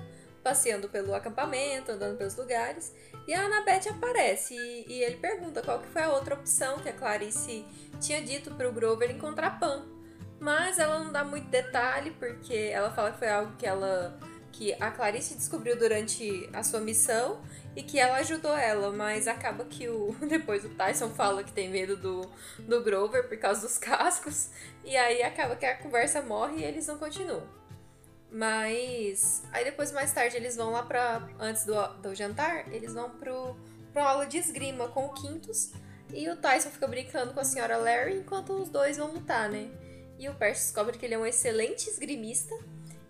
passeando 0.43 0.89
pelo 0.89 1.13
acampamento, 1.13 1.91
andando 1.91 2.17
pelos 2.17 2.35
lugares, 2.35 2.93
e 3.27 3.33
a 3.33 3.43
Annabeth 3.43 3.89
aparece 3.89 4.55
e, 4.55 4.85
e 4.87 5.03
ele 5.03 5.17
pergunta 5.17 5.61
qual 5.61 5.79
que 5.79 5.87
foi 5.87 6.03
a 6.03 6.11
outra 6.11 6.35
opção 6.35 6.79
que 6.79 6.89
a 6.89 6.93
Clarice 6.93 7.65
tinha 7.99 8.21
dito 8.21 8.53
pro 8.55 8.71
Grover 8.71 9.11
encontrar 9.11 9.59
Pan. 9.59 9.85
Mas 10.39 10.79
ela 10.79 10.99
não 11.03 11.11
dá 11.11 11.23
muito 11.23 11.47
detalhe, 11.49 12.11
porque 12.11 12.53
ela 12.53 12.89
fala 12.91 13.11
que 13.11 13.19
foi 13.19 13.29
algo 13.29 13.55
que 13.57 13.65
ela 13.65 14.17
que 14.51 14.73
a 14.79 14.91
Clarice 14.91 15.35
descobriu 15.35 15.77
durante 15.77 16.49
a 16.51 16.61
sua 16.61 16.81
missão 16.81 17.41
e 17.75 17.81
que 17.81 17.97
ela 17.97 18.17
ajudou 18.17 18.55
ela, 18.55 18.91
mas 18.91 19.27
acaba 19.27 19.63
que 19.63 19.87
o 19.87 20.13
depois 20.27 20.65
o 20.65 20.69
Tyson 20.69 21.09
fala 21.11 21.43
que 21.43 21.53
tem 21.53 21.69
medo 21.69 21.95
do, 21.95 22.29
do 22.59 22.83
Grover 22.83 23.27
por 23.27 23.37
causa 23.37 23.61
dos 23.61 23.77
cascos 23.79 24.49
e 24.83 24.95
aí 24.95 25.23
acaba 25.23 25.55
que 25.55 25.65
a 25.65 25.77
conversa 25.77 26.21
morre 26.21 26.57
e 26.57 26.63
eles 26.63 26.85
não 26.87 26.97
continuam. 26.97 27.60
Mas 28.31 29.43
aí 29.51 29.65
depois 29.65 29.91
mais 29.91 30.13
tarde 30.13 30.37
eles 30.37 30.55
vão 30.55 30.71
lá 30.71 30.83
pra. 30.83 31.27
antes 31.39 31.65
do, 31.65 31.75
do 32.01 32.15
jantar, 32.15 32.71
eles 32.73 32.93
vão 32.93 33.09
pro, 33.09 33.55
pra 33.91 34.09
aula 34.09 34.25
de 34.25 34.37
esgrima 34.37 34.87
com 34.87 35.05
o 35.05 35.13
Quintus 35.13 35.71
e 36.13 36.29
o 36.29 36.35
Tyson 36.35 36.69
fica 36.69 36.87
brincando 36.87 37.33
com 37.33 37.39
a 37.39 37.43
senhora 37.43 37.77
Larry 37.77 38.17
enquanto 38.17 38.53
os 38.53 38.69
dois 38.69 38.97
vão 38.97 39.13
lutar, 39.13 39.49
né? 39.49 39.69
E 40.19 40.29
o 40.29 40.35
Percy 40.35 40.65
descobre 40.65 40.97
que 40.97 41.05
ele 41.05 41.15
é 41.15 41.17
um 41.17 41.25
excelente 41.25 41.89
esgrimista 41.89 42.53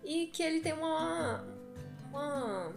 e 0.02 0.26
que 0.26 0.42
ele 0.42 0.60
tem 0.60 0.72
uma. 0.72 1.44
uma. 2.10 2.72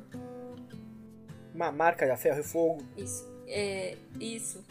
Uma 1.53 1.71
marca 1.71 2.05
de 2.05 2.17
ferro 2.17 2.41
e 2.41 2.43
fogo. 2.43 2.85
Isso. 2.97 3.25
É. 3.47 3.97
Isso. 4.19 4.63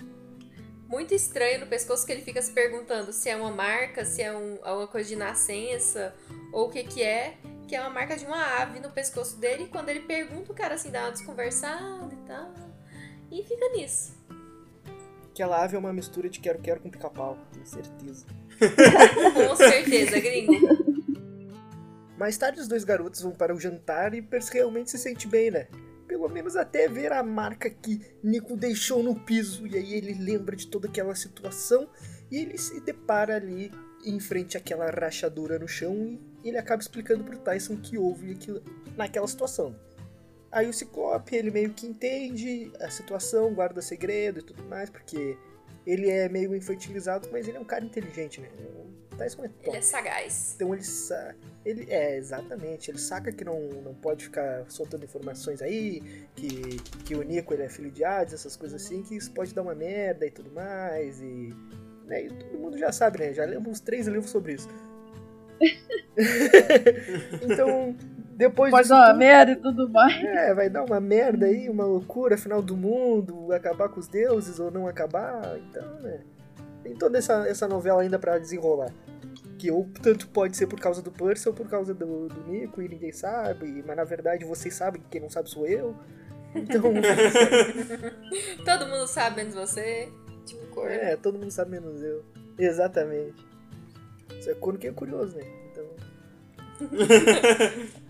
Muito 0.95 1.13
estranho 1.13 1.59
no 1.59 1.67
pescoço 1.67 2.07
que 2.07 2.13
ele 2.13 2.23
fica 2.23 2.41
se 2.41 2.53
perguntando 2.53 3.13
se 3.13 3.29
é 3.29 3.35
uma 3.35 3.51
marca, 3.51 4.05
se 4.05 4.23
é 4.23 4.33
um, 4.33 4.59
alguma 4.63 4.87
coisa 4.87 5.09
de 5.09 5.17
nascença, 5.17 6.15
ou 6.53 6.69
o 6.69 6.71
que 6.71 6.85
que 6.85 7.03
é. 7.03 7.35
Que 7.67 7.75
é 7.75 7.81
uma 7.81 7.91
marca 7.91 8.17
de 8.17 8.25
uma 8.25 8.61
ave 8.61 8.79
no 8.79 8.89
pescoço 8.91 9.37
dele. 9.39 9.65
E 9.65 9.67
quando 9.67 9.89
ele 9.89 10.03
pergunta, 10.03 10.53
o 10.53 10.55
cara 10.55 10.77
assim 10.77 10.93
dá 10.93 11.01
uma 11.01 11.11
desconversada 11.11 12.15
e 12.15 12.29
tal. 12.29 12.55
E 13.29 13.43
fica 13.43 13.69
nisso. 13.71 14.15
Aquela 15.33 15.65
ave 15.65 15.75
é 15.75 15.79
uma 15.81 15.93
mistura 15.93 16.29
de 16.31 16.39
quero-quero 16.39 16.79
com 16.79 16.89
pica-pau, 16.89 17.39
tenho 17.53 17.67
certeza. 17.67 18.25
Com 19.49 19.57
certeza, 19.57 20.21
gringo. 20.21 20.55
Mais 22.17 22.37
tarde, 22.39 22.61
os 22.61 22.69
dois 22.69 22.85
garotos 22.85 23.21
vão 23.21 23.33
para 23.33 23.53
o 23.53 23.59
jantar 23.59 24.15
e 24.15 24.23
Percy 24.23 24.55
realmente 24.55 24.93
se 24.93 24.99
sente 24.99 25.27
bem, 25.27 25.51
né? 25.51 25.67
Pelo 26.07 26.29
menos 26.29 26.57
até 26.57 26.89
ver 26.89 27.13
a 27.13 27.23
marca 27.23 27.71
que 27.71 28.01
Nico 28.23 28.57
deixou 28.57 29.03
no 29.03 29.15
piso. 29.15 29.67
E 29.67 29.77
aí 29.77 29.95
ele 29.95 30.15
lembra 30.15 30.55
de 30.55 30.67
toda 30.67 30.89
aquela 30.89 31.15
situação 31.15 31.89
e 32.31 32.37
ele 32.37 32.59
se 32.59 32.81
depara 32.81 33.37
ali 33.37 33.73
em 34.05 34.21
frente 34.21 34.57
àquela 34.57 34.91
rachadura 34.91 35.59
no 35.59 35.67
chão 35.67 36.19
e 36.43 36.49
ele 36.49 36.59
acaba 36.59 36.83
explicando 36.83 37.25
pro 37.25 37.39
Tyson 37.39 37.77
que 37.77 37.97
houve 37.97 38.33
aquilo, 38.33 38.63
naquela 38.97 39.27
situação. 39.27 39.75
Aí 40.53 40.69
o 40.69 40.73
Ciclope, 40.73 41.35
ele 41.35 41.51
meio 41.51 41.73
que 41.73 41.87
entende 41.87 42.71
a 42.81 42.89
situação, 42.89 43.53
guarda 43.55 43.83
segredo 43.83 44.39
e 44.39 44.43
tudo 44.43 44.63
mais, 44.65 44.89
porque 44.89 45.37
ele 45.87 46.09
é 46.09 46.29
meio 46.29 46.55
infantilizado, 46.55 47.29
mas 47.33 47.49
ele 47.49 47.57
é 47.57 47.61
um 47.61 47.65
cara 47.65 47.85
inteligente, 47.85 48.41
né? 48.41 48.49
O 49.15 49.17
Tyson 49.17 49.45
é 49.45 49.49
top. 49.49 49.69
Ele 49.69 49.77
é 49.77 49.81
sagaz. 49.83 50.53
Então 50.57 50.75
ele 50.75 50.83
sa... 50.83 51.35
ele 51.65 51.87
é 51.91 52.17
exatamente, 52.17 52.91
ele 52.91 52.99
saca 52.99 53.31
que 53.33 53.45
não, 53.45 53.61
não 53.85 53.95
pode 53.95 54.25
ficar 54.25 54.65
soltando 54.69 55.05
informações 55.05 55.63
aí, 55.63 56.01
que, 56.35 56.77
que 57.05 57.15
o 57.15 57.23
Nico 57.23 57.55
ele 57.55 57.63
é 57.63 57.69
filho 57.69 57.91
de 57.91 58.05
Hades, 58.05 58.35
essas 58.35 58.57
coisas 58.57 58.85
assim, 58.85 59.03
que 59.03 59.17
isso 59.17 59.31
pode 59.33 59.55
dar 59.55 59.63
uma 59.63 59.75
merda 59.75 60.27
e 60.27 60.31
tudo 60.31 60.51
mais, 60.51 61.21
e, 61.21 61.55
né, 62.07 62.25
e 62.25 62.29
todo 62.29 62.59
mundo 62.59 62.77
já 62.77 62.91
sabe, 62.91 63.19
né? 63.21 63.33
Já 63.33 63.45
lemos 63.45 63.69
uns 63.69 63.81
três 63.81 64.07
livros 64.07 64.31
sobre 64.31 64.55
isso. 64.55 64.69
então, 67.43 67.95
depois 68.37 68.71
Pode 68.71 68.89
dar 68.89 68.97
uma 68.97 69.07
tudo- 69.09 69.19
merda 69.19 69.53
e 69.53 69.57
tudo 69.57 69.89
mais. 69.91 70.25
É, 70.25 70.55
vai 70.55 70.69
dar 70.69 70.85
uma 70.85 71.01
merda 71.01 71.47
aí, 71.47 71.69
uma 71.69 71.85
loucura, 71.85 72.37
final 72.37 72.61
do 72.61 72.77
mundo, 72.77 73.53
acabar 73.53 73.89
com 73.89 74.01
os 74.01 74.09
deuses 74.09 74.59
ou 74.59 74.71
não 74.71 74.87
acabar. 74.89 75.57
Então, 75.59 76.01
né? 76.01 76.21
Tem 76.85 76.95
toda 76.95 77.19
essa, 77.19 77.49
essa 77.49 77.67
novela 77.67 78.03
ainda 78.03 78.19
pra 78.19 78.39
desenrolar. 78.39 78.93
Que 79.59 79.71
ou 79.71 79.89
tanto 80.03 80.29
pode 80.29 80.57
ser 80.57 80.67
por 80.67 80.79
causa 80.79 81.01
do 81.01 81.11
Percy 81.11 81.49
ou 81.49 81.55
por 81.55 81.67
causa 81.67 81.95
do, 81.95 82.29
do 82.29 82.47
Nico 82.47 82.83
e 82.83 82.89
ninguém 82.89 83.11
sabe. 83.11 83.83
Mas 83.85 83.97
na 83.97 84.05
verdade 84.05 84.45
vocês 84.45 84.75
sabem, 84.75 85.03
quem 85.11 85.21
não 85.21 85.31
sabe 85.31 85.49
sou 85.49 85.67
eu. 85.67 85.97
Então, 86.55 86.83
Todo 88.65 88.87
mundo 88.87 89.09
sabe, 89.09 89.37
menos 89.37 89.55
você. 89.55 90.13
Tipo, 90.45 90.67
cor. 90.67 90.91
é, 90.91 91.17
todo 91.17 91.39
mundo 91.39 91.51
sabe 91.51 91.73
menos 91.73 92.03
eu. 92.03 92.23
Exatamente. 92.59 93.45
Isso 94.39 94.51
é 94.51 94.55
quando 94.55 94.79
que 94.79 94.87
é 94.87 94.93
curioso, 94.93 95.37
né? 95.37 95.45
Então. 95.73 95.85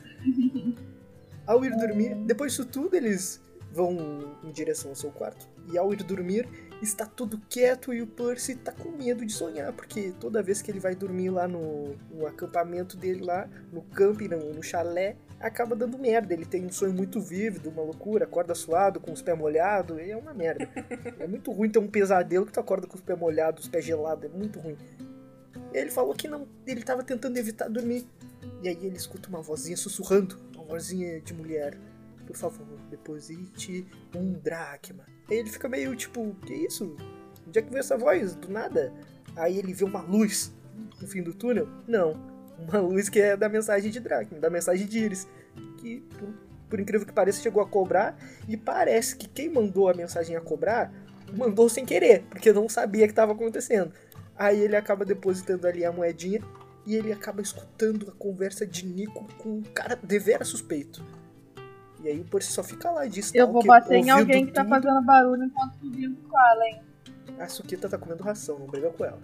Ao 1.47 1.65
ir 1.65 1.77
dormir, 1.77 2.15
depois 2.27 2.53
disso 2.53 2.67
tudo, 2.67 2.97
eles 2.97 3.41
vão 3.71 4.37
em 4.43 4.51
direção 4.51 4.91
ao 4.91 4.97
seu 4.97 5.11
quarto. 5.11 5.47
E 5.71 5.77
ao 5.77 5.93
ir 5.93 6.03
dormir, 6.03 6.49
está 6.85 7.07
tudo 7.07 7.41
quieto 7.49 7.93
e 7.93 8.01
o 8.01 8.07
Percy 8.07 8.55
tá 8.55 8.73
com 8.73 8.91
medo 8.91 9.25
de 9.25 9.33
sonhar, 9.33 9.73
porque 9.73 10.13
toda 10.21 10.43
vez 10.43 10.63
que 10.63 10.71
ele 10.71 10.81
vai 10.81 10.95
dormir 10.95 11.31
lá 11.31 11.49
no, 11.49 11.97
no 12.11 12.27
acampamento 12.27 12.97
dele 12.97 13.25
lá, 13.25 13.49
no 13.73 13.83
camping, 13.83 14.29
no, 14.29 14.55
no 14.55 14.63
chalé, 14.63 15.17
acaba 15.41 15.75
dando 15.75 15.99
merda. 15.99 16.33
Ele 16.33 16.45
tem 16.45 16.65
um 16.65 16.73
sonho 16.73 16.93
muito 16.93 17.21
vívido, 17.21 17.71
uma 17.71 17.83
loucura, 17.83 18.25
acorda 18.25 18.55
suado, 18.55 19.01
com 19.01 19.13
os 19.13 19.23
pés 19.23 19.37
molhados, 19.37 19.99
e 19.99 20.11
é 20.11 20.17
uma 20.17 20.33
merda. 20.33 20.69
É 21.19 21.27
muito 21.27 21.51
ruim 21.53 21.71
ter 21.71 21.79
um 21.79 21.89
pesadelo 21.89 22.47
que 22.47 22.53
tu 22.53 22.61
acorda 22.61 22.87
com 22.87 22.97
os 22.97 23.01
pés 23.01 23.19
molhados, 23.19 23.65
os 23.65 23.71
pés 23.71 23.85
gelados, 23.85 24.25
é 24.25 24.29
muito 24.29 24.59
ruim. 24.59 24.77
Ele 25.73 25.91
falou 25.91 26.15
que 26.15 26.29
não, 26.29 26.47
ele 26.67 26.83
tava 26.83 27.03
tentando 27.03 27.37
evitar 27.37 27.69
dormir. 27.69 28.07
E 28.63 28.69
aí 28.69 28.79
ele 28.83 28.97
escuta 28.97 29.29
uma 29.29 29.41
vozinha 29.41 29.77
sussurrando, 29.77 30.39
uma 30.55 30.65
vozinha 30.65 31.21
de 31.21 31.33
mulher. 31.33 31.79
Por 32.27 32.37
favor, 32.37 32.67
deposite 32.91 33.87
um 34.15 34.33
dracma. 34.33 35.05
Aí 35.31 35.39
ele 35.39 35.51
fica 35.51 35.69
meio 35.69 35.95
tipo, 35.95 36.35
que 36.47 36.55
isso? 36.55 36.97
Onde 37.47 37.59
é 37.59 37.63
que 37.63 37.71
veio 37.71 37.81
essa 37.81 37.97
voz? 37.97 38.35
Do 38.35 38.49
nada? 38.51 38.93
Aí 39.37 39.59
ele 39.59 39.73
vê 39.73 39.85
uma 39.85 40.01
luz 40.01 40.53
no 41.01 41.07
fim 41.07 41.23
do 41.23 41.35
túnel? 41.35 41.69
Não. 41.87 42.15
Uma 42.59 42.81
luz 42.81 43.09
que 43.09 43.21
é 43.21 43.37
da 43.37 43.49
mensagem 43.49 43.91
de 43.91 44.01
dracma, 44.01 44.39
da 44.39 44.49
mensagem 44.49 44.87
de 44.87 44.99
Iris. 44.99 45.29
Que, 45.79 46.01
por, 46.19 46.29
por 46.71 46.81
incrível 46.81 47.07
que 47.07 47.13
pareça, 47.13 47.43
chegou 47.43 47.63
a 47.63 47.67
cobrar. 47.67 48.17
E 48.49 48.57
parece 48.57 49.17
que 49.17 49.29
quem 49.29 49.51
mandou 49.51 49.89
a 49.89 49.95
mensagem 49.95 50.37
a 50.37 50.41
cobrar, 50.41 50.93
mandou 51.37 51.69
sem 51.69 51.85
querer, 51.85 52.23
porque 52.31 52.53
não 52.53 52.69
sabia 52.69 53.07
que 53.07 53.13
estava 53.13 53.33
acontecendo. 53.33 53.93
Aí 54.37 54.61
ele 54.61 54.77
acaba 54.77 55.05
depositando 55.05 55.67
ali 55.67 55.85
a 55.85 55.93
moedinha 55.93 56.41
e 56.87 56.97
ele 56.97 57.13
acaba 57.13 57.41
escutando 57.41 58.09
a 58.09 58.13
conversa 58.13 58.67
de 58.67 58.87
Nico 58.87 59.27
com 59.39 59.59
um 59.59 59.63
cara 59.63 59.99
devera 60.03 60.45
suspeito. 60.45 61.05
E 62.05 62.09
aí 62.09 62.21
o 62.21 62.25
Percy 62.25 62.53
só 62.53 62.63
fica 62.63 62.91
lá 62.91 63.07
de 63.07 63.23
Eu 63.33 63.51
vou 63.51 63.65
bater 63.65 63.97
em 63.97 64.11
alguém 64.11 64.45
que 64.45 64.53
tá 64.53 64.63
tudo. 64.63 64.75
fazendo 64.75 65.01
barulho 65.03 65.45
enquanto 65.45 65.75
o 65.83 65.91
Vivo 65.91 66.17
fala, 66.31 66.67
hein? 66.67 66.83
A 67.39 67.49
Sukita 67.49 67.89
tá 67.89 67.97
comendo 67.97 68.23
ração, 68.23 68.59
não 68.59 68.67
briga 68.67 68.91
com 68.91 69.07
ela. 69.07 69.23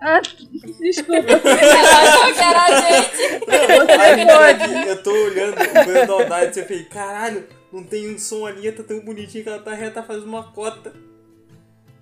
Ah, 0.00 0.20
desculpa. 0.20 1.16
Ela 1.16 2.34
que 2.34 2.40
era 2.40 2.62
a 2.62 2.80
gente. 2.80 3.16
Você 3.16 4.26
pode. 4.26 4.88
Eu 4.88 5.02
tô 5.02 5.10
olhando 5.10 5.54
o 5.54 5.84
banho 5.84 6.06
da 6.06 6.12
Aldade 6.12 6.58
e 6.58 6.62
eu 6.62 6.66
falei, 6.66 6.84
caralho, 6.84 7.44
não 7.72 7.82
tem 7.82 8.14
um 8.14 8.16
som 8.16 8.46
ali, 8.46 8.70
tá 8.70 8.84
tão 8.84 9.00
bonitinho 9.00 9.42
que 9.42 9.50
ela 9.50 9.60
tá, 9.60 9.76
ela 9.76 9.90
tá 9.90 10.02
fazendo 10.04 10.26
uma 10.26 10.52
cota. 10.52 10.92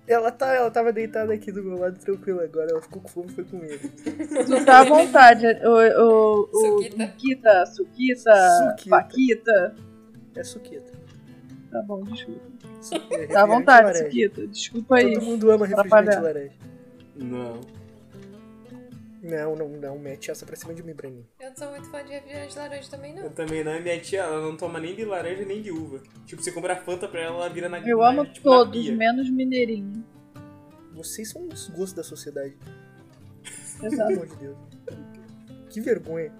Ela, 0.07 0.31
tá, 0.31 0.53
ela 0.53 0.69
tava 0.69 0.93
deitada 0.93 1.33
aqui 1.33 1.51
do 1.51 1.63
meu 1.63 1.77
lado 1.79 1.99
tranquila 1.99 2.43
agora, 2.43 2.69
ela 2.69 2.81
ficou 2.81 3.01
com 3.01 3.09
fome 3.09 3.29
e 3.29 3.33
foi 3.33 3.43
comigo. 3.43 3.89
Tu 4.45 4.63
tá 4.63 4.79
à 4.79 4.83
vontade. 4.83 5.45
O, 5.65 6.03
o, 6.03 6.49
o, 6.53 6.81
Sukita. 6.83 7.07
Sukita, 7.07 7.65
Sukita, 7.65 8.35
Sukita. 8.69 8.89
Paquita. 8.89 9.86
É 10.39 10.43
Sukita. 10.43 10.91
Tá 11.71 11.81
bom, 11.81 12.03
desculpa. 12.03 12.41
É 13.11 13.27
Tá 13.27 13.43
à 13.43 13.45
vontade, 13.45 13.83
laranja. 13.87 14.05
Sukita. 14.05 14.47
Desculpa 14.47 14.95
aí. 14.97 15.13
Todo 15.13 15.25
mundo 15.25 15.51
ama 15.51 15.65
refrigerante 15.65 16.19
laranja. 16.21 16.51
Não. 17.15 17.61
Não, 19.21 19.55
não, 19.55 19.67
não, 19.69 19.99
mete 19.99 20.31
essa 20.31 20.45
pra 20.45 20.55
cima 20.55 20.73
de 20.73 20.81
mim, 20.83 20.93
Breninho. 20.93 21.25
Eu 21.39 21.49
não 21.49 21.57
sou 21.57 21.69
muito 21.71 21.89
fã 21.89 22.01
de 22.03 22.11
refrigerante 22.11 22.53
de 22.53 22.59
laranja 22.59 22.89
também, 22.89 23.17
Eu 23.17 23.23
não. 23.23 23.29
também 23.31 23.63
não. 23.63 23.75
E 23.75 23.81
minha 23.81 23.99
tia, 23.99 24.21
ela 24.21 24.41
não 24.41 24.55
toma 24.55 24.79
nem 24.79 24.95
de 24.95 25.03
laranja 25.03 25.43
nem 25.43 25.61
de 25.61 25.71
uva. 25.71 25.99
Tipo, 26.25 26.41
você 26.41 26.51
compra 26.51 26.75
Fanta 26.77 27.07
pra 27.07 27.21
ela, 27.21 27.35
ela 27.35 27.49
vira 27.49 27.67
na 27.67 27.79
Eu 27.79 27.97
na- 27.97 28.09
amo 28.09 28.25
tipo, 28.25 28.43
todos, 28.43 28.89
menos 28.89 29.29
Mineirinho. 29.29 30.05
Vocês 30.93 31.29
são 31.29 31.47
os 31.47 31.67
gostos 31.69 31.93
da 31.93 32.03
sociedade. 32.03 32.55
Pelo 33.81 33.93
Exato. 33.93 34.13
amor 34.13 34.27
de 34.27 34.35
Deus. 34.37 34.57
Que 35.69 35.81
vergonha. 35.81 36.31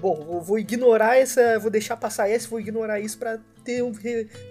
Bom, 0.00 0.26
eu 0.30 0.40
vou 0.40 0.58
ignorar 0.58 1.16
essa. 1.16 1.58
Vou 1.58 1.70
deixar 1.70 1.96
passar 1.96 2.28
essa, 2.28 2.48
vou 2.48 2.60
ignorar 2.60 3.00
isso 3.00 3.18
pra 3.18 3.38
ter 3.64 3.82
um- 3.82 3.92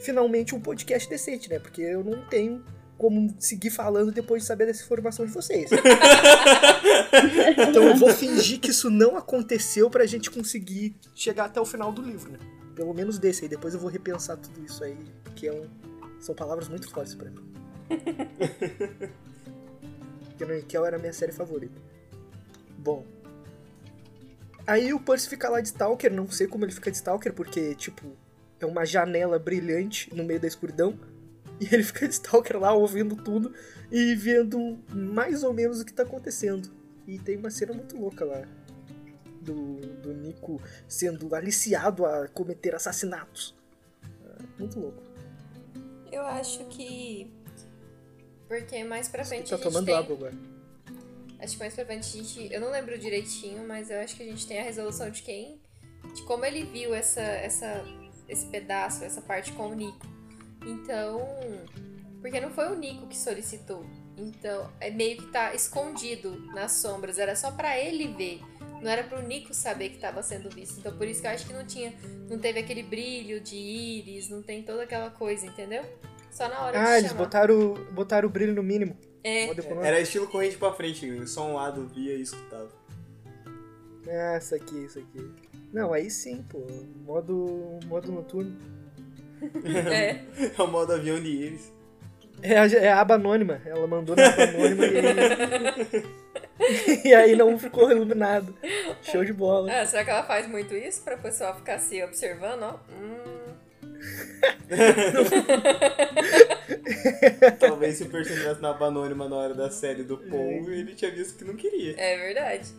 finalmente 0.02 0.54
um 0.56 0.60
podcast 0.60 1.08
decente, 1.10 1.50
né? 1.50 1.60
Porque 1.60 1.82
eu 1.82 2.04
não 2.04 2.26
tenho 2.28 2.64
como 2.98 3.34
seguir 3.40 3.70
falando 3.70 4.12
depois 4.12 4.42
de 4.42 4.48
saber 4.48 4.66
dessa 4.66 4.84
informação 4.84 5.26
de 5.26 5.32
vocês. 5.32 5.70
então 7.70 7.84
eu 7.84 7.96
vou 7.96 8.10
fingir 8.10 8.60
que 8.60 8.72
isso 8.72 8.90
não 8.90 9.18
aconteceu 9.18 9.90
pra 9.90 10.06
gente 10.06 10.32
conseguir 10.32 10.96
chegar 11.14 11.46
até 11.46 11.60
o 11.60 11.66
final 11.66 11.92
do 11.92 12.02
livro, 12.02 12.32
né? 12.32 12.40
Pelo 12.76 12.94
menos 12.94 13.20
desse 13.20 13.44
aí. 13.44 13.50
Depois 13.50 13.74
eu 13.74 13.80
vou 13.80 13.90
repensar 13.90 14.38
tudo 14.38 14.64
isso 14.66 14.84
aí, 14.84 14.98
que 15.36 15.48
é 15.48 15.52
um, 15.54 15.66
são 16.20 16.34
palavras 16.34 16.68
muito 16.68 16.90
fortes 16.90 17.14
pra 17.16 17.30
mim. 17.30 17.40
Kenan 20.38 20.62
Kel 20.62 20.86
era 20.86 20.98
a 20.98 21.00
minha 21.00 21.14
série 21.14 21.32
favorita. 21.32 21.80
Bom. 22.78 23.06
Aí 24.68 24.94
o 24.94 25.00
Percy 25.00 25.30
fica 25.30 25.50
lá 25.50 25.62
de 25.62 25.68
Stalker, 25.68 26.12
não 26.12 26.30
sei 26.30 26.48
como 26.48 26.66
ele 26.66 26.72
fica 26.72 26.90
de 26.90 26.98
Stalker, 26.98 27.34
porque, 27.34 27.76
tipo, 27.76 28.18
é 28.60 28.66
uma 28.66 28.86
janela 28.86 29.38
brilhante 29.38 30.14
no 30.14 30.24
meio 30.24 30.40
da 30.40 30.48
escuridão. 30.48 30.98
E 31.58 31.74
ele 31.74 31.84
fica 31.84 32.06
de 32.06 32.14
Stalker 32.14 32.60
lá 32.60 32.74
ouvindo 32.74 33.16
tudo 33.16 33.54
e 33.90 34.14
vendo 34.16 34.78
mais 34.90 35.42
ou 35.42 35.54
menos 35.54 35.80
o 35.80 35.86
que 35.86 35.94
tá 35.94 36.04
acontecendo. 36.04 36.70
E 37.08 37.18
tem 37.18 37.38
uma 37.38 37.50
cena 37.50 37.74
muito 37.74 37.98
louca 37.98 38.26
lá. 38.26 38.46
Do, 39.40 39.76
do 40.02 40.12
Nico 40.12 40.60
sendo 40.88 41.34
aliciado 41.36 42.06
a 42.06 42.28
cometer 42.28 42.74
assassinatos. 42.76 43.56
É, 44.04 44.44
muito 44.60 44.80
louco. 44.80 45.04
Eu 46.12 46.24
acho 46.24 46.66
que. 46.66 47.32
Porque 48.48 48.84
mais 48.84 49.08
pra 49.08 49.24
frente 49.24 49.50
Tá 49.50 49.58
tomando 49.58 49.86
tem... 49.86 49.96
água 49.96 50.16
agora. 50.16 50.34
Acho 51.40 51.54
que 51.54 51.60
mais 51.60 51.74
pra 51.74 51.86
frente 51.86 52.06
a 52.08 52.24
gente. 52.24 52.54
Eu 52.54 52.62
não 52.62 52.72
lembro 52.72 52.98
direitinho, 52.98 53.68
mas 53.68 53.90
eu 53.90 54.00
acho 54.00 54.16
que 54.16 54.24
a 54.24 54.26
gente 54.26 54.46
tem 54.48 54.60
a 54.60 54.64
resolução 54.64 55.10
de 55.10 55.22
quem. 55.22 55.60
De 56.14 56.22
como 56.24 56.46
ele 56.46 56.64
viu 56.64 56.94
essa, 56.94 57.22
essa, 57.22 57.84
esse 58.30 58.46
pedaço, 58.48 59.04
essa 59.04 59.22
parte 59.22 59.52
com 59.54 59.68
o 59.70 59.74
Nico. 59.76 60.06
Então. 60.66 61.20
Porque 62.22 62.40
não 62.40 62.50
foi 62.50 62.72
o 62.72 62.76
Nico 62.76 63.08
que 63.08 63.18
solicitou. 63.18 63.86
Então, 64.18 64.72
é 64.80 64.90
meio 64.90 65.18
que 65.18 65.28
tá 65.28 65.54
escondido 65.54 66.40
nas 66.54 66.72
sombras. 66.72 67.20
Era 67.20 67.36
só 67.36 67.52
pra 67.52 67.78
ele 67.80 68.08
ver. 68.14 68.42
Não 68.82 68.90
era 68.90 69.04
pro 69.04 69.22
Nico 69.22 69.54
saber 69.54 69.90
que 69.90 69.98
tava 69.98 70.24
sendo 70.24 70.50
visto. 70.50 70.80
Então, 70.80 70.96
por 70.98 71.08
isso 71.08 71.22
que 71.22 71.28
eu 71.28 71.32
acho 71.32 71.46
que 71.46 71.54
não 71.54 71.66
tinha. 71.66 71.94
Não 72.30 72.40
teve 72.40 72.60
aquele 72.60 72.82
brilho 72.82 73.40
de 73.42 73.56
íris, 73.56 74.30
não 74.30 74.42
tem 74.42 74.64
toda 74.64 74.84
aquela 74.84 75.10
coisa, 75.12 75.46
entendeu? 75.46 75.84
Só 76.32 76.48
na 76.50 76.62
hora 76.66 76.80
Ah, 76.80 76.86
de 76.86 76.92
eles 77.00 77.12
chamar. 77.12 77.24
botaram, 77.24 77.74
botaram 77.92 78.28
o 78.28 78.32
brilho 78.32 78.54
no 78.54 78.64
mínimo. 78.64 78.98
É. 79.26 79.50
Era 79.82 80.00
estilo 80.00 80.28
corrente 80.28 80.56
pra 80.56 80.72
frente, 80.72 81.28
só 81.28 81.48
um 81.48 81.56
lado 81.56 81.88
via 81.88 82.14
e 82.14 82.22
escutava. 82.22 82.70
Ah, 84.08 84.38
isso 84.38 84.54
aqui, 84.54 84.86
isso 84.86 85.00
aqui. 85.00 85.32
Não, 85.74 85.92
aí 85.92 86.12
sim, 86.12 86.46
pô. 86.48 86.60
Modo, 87.04 87.80
modo 87.88 88.12
noturno. 88.12 88.56
É. 89.92 90.20
É 90.56 90.62
o 90.62 90.68
modo 90.68 90.94
avião 90.94 91.20
de 91.20 91.42
eles. 91.42 91.74
É 92.44 92.56
a, 92.60 92.68
é 92.68 92.92
a 92.92 93.02
aba 93.02 93.16
anônima. 93.16 93.60
Ela 93.66 93.88
mandou 93.88 94.16
na 94.16 94.28
aba 94.28 94.44
anônima 94.44 94.86
e 94.86 94.98
aí... 95.00 96.04
e 97.06 97.14
aí 97.16 97.36
não 97.36 97.58
ficou 97.58 97.90
iluminado. 97.90 98.56
Show 99.02 99.26
de 99.26 99.34
bola. 99.34 99.72
Ah, 99.74 99.88
será 99.88 100.06
que 100.06 100.12
ela 100.12 100.24
faz 100.24 100.48
muito 100.48 100.76
isso 100.76 101.02
pra 101.02 101.18
pessoa 101.18 101.56
ficar 101.56 101.80
se 101.80 102.04
observando, 102.04 102.62
ó? 102.62 102.76
Hum, 102.94 103.36
Talvez 107.60 107.98
se 107.98 108.04
o 108.04 108.62
na 108.62 108.70
aba 108.70 108.88
anônima 108.88 109.28
na 109.28 109.36
hora 109.36 109.54
da 109.54 109.70
série 109.70 110.04
do 110.04 110.18
Paul, 110.18 110.70
ele 110.72 110.94
tinha 110.96 111.12
visto 111.12 111.38
que 111.38 111.46
não 111.46 111.56
queria. 111.56 111.96
é 111.98 112.18
verdade. 112.18 112.72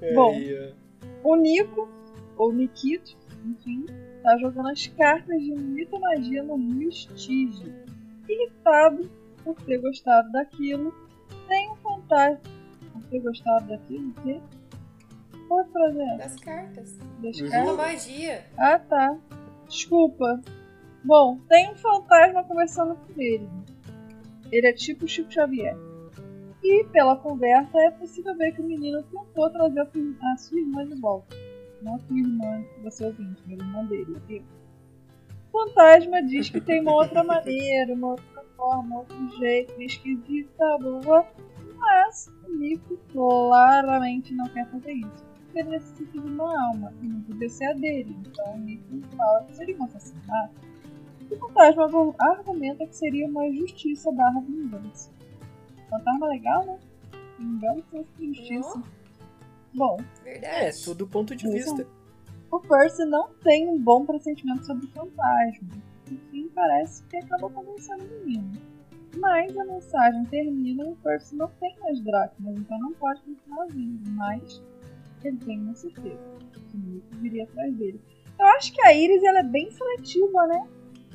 É, 0.00 0.14
Bom. 0.14 0.32
aí, 0.32 0.74
O 1.24 1.36
Nico, 1.36 1.88
ou 2.36 2.52
Nikito, 2.52 3.16
enfim, 3.44 3.86
tá 4.22 4.36
jogando 4.38 4.68
as 4.68 4.86
cartas 4.88 5.40
de 5.40 5.52
mitomagia 5.52 6.42
no 6.42 6.58
Stige. 6.90 7.72
Irritado 8.28 9.10
por 9.42 9.54
ter 9.62 9.78
gostado 9.78 10.30
daquilo, 10.32 10.94
tem 11.48 11.70
um 11.70 11.76
fantasma. 11.76 12.40
Por 12.92 13.02
ter 13.04 13.20
gostado 13.20 13.68
daquilo, 13.68 14.10
o 14.10 14.14
quê? 14.22 14.40
É 15.50 15.64
frase 15.72 15.98
é 15.98 16.04
essa? 16.04 16.16
Das 16.18 16.36
cartas. 16.36 16.98
Das 17.22 17.40
cartas? 17.40 17.62
Uma 17.62 17.72
magia. 17.74 18.44
Ah, 18.58 18.78
tá. 18.78 19.16
Desculpa. 19.66 20.40
Bom, 21.08 21.38
tem 21.48 21.70
um 21.72 21.74
fantasma 21.74 22.44
conversando 22.44 22.94
com 22.94 23.18
ele. 23.18 23.48
Ele 24.52 24.66
é 24.66 24.72
tipo 24.74 25.08
Chico 25.08 25.32
Xavier. 25.32 25.74
E 26.62 26.82
E 26.82 26.84
pela 26.88 27.16
conversa 27.16 27.78
é 27.80 27.90
possível 27.90 28.36
ver 28.36 28.52
que 28.52 28.60
o 28.60 28.64
menino 28.66 29.02
tentou 29.04 29.48
trazer 29.48 29.80
a 29.80 29.86
sua- 29.86 30.36
sua 30.36 30.58
irmã 30.60 30.86
de 30.86 31.00
volta. 31.00 31.34
Não 31.80 31.94
a 31.94 31.98
sua 31.98 32.18
irmã, 32.18 32.62
você 32.82 33.06
ouvinte, 33.06 33.42
mas 33.46 33.58
a 33.58 33.64
irmã 33.64 33.84
dele. 33.86 34.16
ok? 34.18 34.42
O 35.50 35.50
fantasma 35.66 36.22
diz 36.24 36.50
que 36.50 36.60
tem 36.60 36.82
uma 36.82 36.92
outra 36.94 37.24
maneira, 37.24 37.94
uma 37.94 38.08
outra 38.08 38.44
forma, 38.54 38.98
outro 38.98 39.38
jeito, 39.38 39.80
esquisita, 39.80 40.76
blá, 40.78 41.26
mas 41.78 42.30
o 42.46 42.54
Nico 42.54 42.98
claramente 43.10 44.34
não 44.34 44.46
quer 44.50 44.68
fazer 44.70 44.92
isso. 44.92 45.24
Porque 45.44 45.60
ele 45.60 45.70
necessita 45.70 46.12
de 46.12 46.18
uma 46.18 46.66
alma, 46.68 46.92
e 47.00 47.06
não 47.06 47.22
podia 47.22 47.48
ser 47.48 47.64
a 47.64 47.72
dele. 47.72 48.14
Então 48.26 48.54
o 48.56 48.58
Nico 48.58 48.84
fala 49.16 49.44
que 49.44 49.56
seria 49.56 49.74
um 49.78 49.84
assassinato. 49.84 50.67
O 51.30 51.36
fantasma 51.36 51.84
argu- 51.84 52.14
argumenta 52.18 52.86
que 52.86 52.96
seria 52.96 53.26
uma 53.26 53.50
justiça 53.52 54.10
barra 54.12 54.40
vingança. 54.40 55.10
Fantasma 55.90 56.26
legal, 56.28 56.64
né? 56.66 56.78
Vingança 57.38 58.04
justiça. 58.18 58.82
Bom, 59.74 59.98
Verdade. 60.24 60.54
É, 60.54 60.70
tudo 60.84 61.06
ponto 61.06 61.36
de 61.36 61.48
vista. 61.50 61.86
o 62.50 62.58
Percy 62.60 63.04
não 63.04 63.28
tem 63.44 63.68
um 63.68 63.78
bom 63.78 64.04
pressentimento 64.06 64.64
sobre 64.66 64.86
o 64.86 64.90
fantasma. 64.90 65.68
Enfim, 66.10 66.50
parece 66.54 67.02
que 67.04 67.16
acabou 67.18 67.50
convencendo 67.50 68.02
o 68.04 68.24
menino. 68.26 68.52
Mas 69.16 69.56
a 69.56 69.64
mensagem 69.64 70.24
termina 70.26 70.84
e 70.84 70.92
o 70.92 70.96
Percy 70.96 71.36
não 71.36 71.48
tem 71.60 71.76
mais 71.80 72.00
dracmas, 72.00 72.56
então 72.56 72.78
não 72.78 72.92
pode 72.94 73.20
continuar 73.22 73.66
vindo. 73.66 74.10
Mas 74.10 74.62
ele 75.24 75.36
tem 75.38 75.60
uma 75.60 75.74
certeza 75.74 76.18
que 76.70 76.76
o 76.76 76.80
Nico 76.80 77.06
viria 77.16 77.44
atrás 77.44 77.74
dele. 77.76 78.00
Eu 78.38 78.46
acho 78.48 78.72
que 78.72 78.80
a 78.82 78.94
Iris 78.94 79.22
ela 79.24 79.40
é 79.40 79.42
bem 79.44 79.70
seletiva, 79.70 80.46
né? 80.46 80.66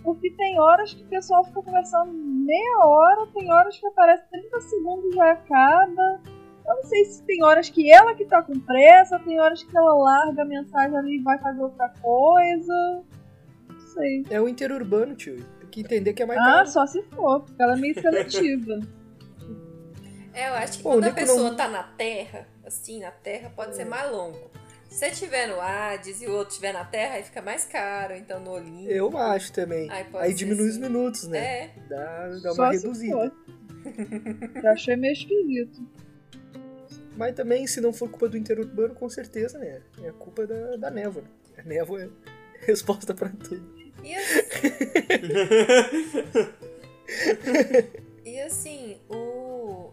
Porque 0.03 0.29
tem 0.31 0.59
horas 0.59 0.93
que 0.93 1.03
o 1.03 1.07
pessoal 1.07 1.43
fica 1.45 1.61
conversando 1.61 2.11
meia 2.13 2.79
hora, 2.85 3.27
tem 3.33 3.51
horas 3.51 3.77
que 3.79 3.87
aparece 3.87 4.23
30 4.29 4.61
segundos 4.61 5.05
e 5.05 5.15
já 5.15 5.31
acaba. 5.31 6.21
Eu 6.67 6.75
não 6.75 6.83
sei 6.83 7.05
se 7.05 7.23
tem 7.23 7.43
horas 7.43 7.69
que 7.69 7.91
ela 7.91 8.13
que 8.13 8.25
tá 8.25 8.41
com 8.41 8.59
pressa, 8.59 9.17
tem 9.19 9.39
horas 9.39 9.63
que 9.63 9.77
ela 9.77 9.93
larga 9.95 10.41
a 10.41 10.45
mensagem 10.45 10.97
ali 10.97 11.17
e 11.17 11.21
vai 11.23 11.37
fazer 11.39 11.61
outra 11.61 11.89
coisa. 12.01 13.03
Não 13.69 13.79
sei. 13.93 14.25
É 14.29 14.39
o 14.41 14.47
interurbano, 14.47 15.15
tio. 15.15 15.37
Tem 15.59 15.69
que 15.69 15.81
entender 15.81 16.13
que 16.13 16.23
é 16.23 16.25
mais 16.25 16.39
Ah, 16.39 16.43
caro. 16.43 16.67
só 16.67 16.85
se 16.85 17.01
for, 17.03 17.41
porque 17.41 17.61
ela 17.61 17.73
é 17.73 17.77
meio 17.77 17.93
seletiva. 17.99 18.79
É, 20.35 20.49
eu 20.49 20.53
acho 20.55 20.77
que 20.79 20.83
Pô, 20.83 20.89
quando 20.93 21.03
o 21.03 21.09
a 21.09 21.13
pessoa 21.13 21.49
não- 21.51 21.55
tá 21.55 21.67
na 21.67 21.83
Terra, 21.83 22.47
assim, 22.65 22.99
na 23.01 23.11
Terra 23.11 23.51
pode 23.55 23.75
ser 23.75 23.85
mais 23.85 24.11
longo. 24.11 24.49
Se 24.93 24.99
você 24.99 25.07
estiver 25.07 25.47
no 25.47 25.59
Hades 25.59 26.21
e 26.21 26.27
o 26.27 26.31
outro 26.33 26.49
estiver 26.49 26.71
na 26.71 26.85
Terra, 26.85 27.15
aí 27.15 27.23
fica 27.23 27.41
mais 27.41 27.65
caro. 27.65 28.13
Então 28.13 28.39
no 28.39 28.51
Olimpo. 28.51 28.91
Eu 28.91 29.17
acho 29.17 29.51
também. 29.51 29.89
Aí, 29.89 30.05
Aí 30.13 30.33
diminui 30.35 30.69
os 30.69 30.77
assim. 30.77 30.81
minutos, 30.81 31.27
né? 31.27 31.39
É. 31.39 31.71
Dá, 31.89 32.27
dá 32.43 32.53
Só 32.53 32.61
uma 32.61 32.71
se 32.71 32.83
reduzida. 32.83 33.31
Eu 34.63 34.69
achei 34.69 34.95
meio 34.95 35.13
esquisito. 35.13 35.81
Mas 37.17 37.33
também, 37.33 37.65
se 37.65 37.81
não 37.81 37.91
for 37.91 38.07
culpa 38.07 38.29
do 38.29 38.37
interurbano, 38.37 38.93
com 38.93 39.09
certeza, 39.09 39.57
né? 39.57 39.81
É 40.03 40.11
culpa 40.11 40.45
da, 40.45 40.75
da 40.75 40.91
névoa. 40.91 41.23
né? 41.23 41.29
A 41.57 41.63
névoa 41.63 42.03
é 42.03 42.09
resposta 42.63 43.15
pra 43.15 43.29
tudo. 43.29 43.73
E 44.03 44.15
assim, 44.15 44.43
e 48.25 48.39
assim. 48.41 49.01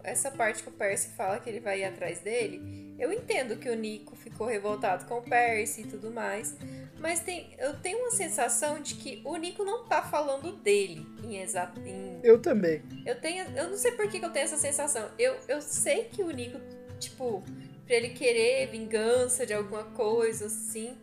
Essa 0.02 0.30
parte 0.30 0.62
que 0.62 0.68
o 0.68 0.72
Percy 0.72 1.10
fala 1.16 1.38
que 1.38 1.48
ele 1.48 1.60
vai 1.60 1.80
ir 1.80 1.84
atrás 1.84 2.20
dele, 2.20 2.94
eu 2.98 3.12
entendo 3.12 3.56
que 3.56 3.68
o 3.68 3.74
Nico 3.74 4.14
ficou 4.16 4.46
revoltado 4.46 5.06
com 5.06 5.18
o 5.18 5.22
Percy 5.22 5.82
e 5.82 5.86
tudo 5.86 6.10
mais, 6.10 6.54
mas 6.98 7.20
tem... 7.20 7.54
eu 7.58 7.74
tenho 7.80 7.98
uma 7.98 8.10
sensação 8.10 8.80
de 8.80 8.94
que 8.94 9.22
o 9.24 9.36
Nico 9.36 9.64
não 9.64 9.86
tá 9.86 10.02
falando 10.02 10.52
dele 10.52 11.06
em 11.24 11.40
exato. 11.40 11.80
Em... 11.80 12.20
Eu 12.22 12.40
também. 12.40 12.82
Eu 13.06 13.18
tenho. 13.20 13.44
Eu 13.56 13.70
não 13.70 13.76
sei 13.76 13.92
por 13.92 14.08
que, 14.08 14.18
que 14.18 14.24
eu 14.24 14.30
tenho 14.30 14.44
essa 14.44 14.58
sensação. 14.58 15.10
Eu, 15.18 15.36
eu 15.48 15.62
sei 15.62 16.04
que 16.04 16.22
o 16.22 16.30
Nico, 16.30 16.60
tipo, 16.98 17.42
pra 17.86 17.96
ele 17.96 18.10
querer 18.10 18.68
vingança 18.68 19.46
de 19.46 19.54
alguma 19.54 19.84
coisa, 19.84 20.46
assim. 20.46 20.96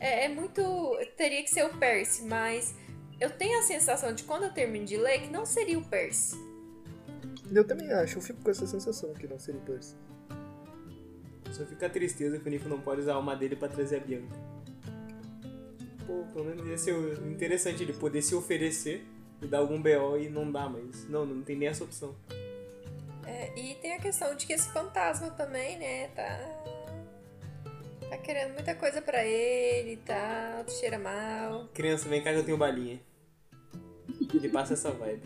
É, 0.00 0.24
é 0.24 0.28
muito. 0.28 0.62
Teria 1.16 1.42
que 1.42 1.50
ser 1.50 1.64
o 1.64 1.76
Percy, 1.78 2.24
mas 2.24 2.74
eu 3.20 3.30
tenho 3.30 3.58
a 3.60 3.62
sensação 3.62 4.12
de 4.12 4.24
quando 4.24 4.44
eu 4.44 4.52
termino 4.52 4.84
de 4.84 4.96
ler 4.96 5.20
que 5.20 5.30
não 5.30 5.46
seria 5.46 5.78
o 5.78 5.84
Percy. 5.84 6.36
Eu 7.52 7.64
também 7.64 7.92
acho. 7.92 8.18
Eu 8.18 8.22
fico 8.22 8.40
com 8.42 8.50
essa 8.50 8.66
sensação 8.66 9.12
que 9.14 9.26
não 9.26 9.38
seria 9.38 9.60
o 9.60 9.64
Percy. 9.64 9.94
Só 11.52 11.64
fica 11.64 11.86
a 11.86 11.90
tristeza 11.90 12.38
que 12.38 12.48
o 12.48 12.50
Nico 12.50 12.68
não 12.68 12.80
pode 12.80 13.02
usar 13.02 13.12
a 13.12 13.16
alma 13.16 13.36
dele 13.36 13.54
pra 13.54 13.68
trazer 13.68 13.96
a 13.96 14.00
Bianca. 14.00 14.34
Pô, 16.06 16.24
pelo 16.32 16.44
menos 16.46 16.66
ia 16.66 16.76
ser 16.76 16.94
interessante 17.28 17.82
ele 17.82 17.92
poder 17.92 18.22
se 18.22 18.34
oferecer 18.34 19.04
e 19.40 19.46
dar 19.46 19.58
algum 19.58 19.80
BO 19.80 20.18
e 20.18 20.28
não 20.28 20.50
dá, 20.50 20.68
mas 20.68 21.08
não, 21.08 21.24
não 21.24 21.42
tem 21.42 21.56
nem 21.56 21.68
essa 21.68 21.84
opção. 21.84 22.14
É, 23.26 23.58
e 23.58 23.74
tem 23.76 23.94
a 23.94 24.00
questão 24.00 24.34
de 24.34 24.46
que 24.46 24.52
esse 24.52 24.68
fantasma 24.70 25.30
também, 25.30 25.78
né, 25.78 26.08
tá. 26.08 26.38
Tá 28.10 28.18
querendo 28.18 28.52
muita 28.54 28.74
coisa 28.74 29.00
pra 29.00 29.24
ele 29.24 29.92
e 29.92 29.96
tal, 29.98 30.68
cheira 30.68 30.98
mal. 30.98 31.68
Criança, 31.72 32.08
vem 32.08 32.22
cá 32.22 32.32
que 32.32 32.38
eu 32.38 32.44
tenho 32.44 32.58
balinha. 32.58 33.00
Ele 34.34 34.48
passa 34.48 34.74
essa 34.74 34.90
vibe. 34.90 35.22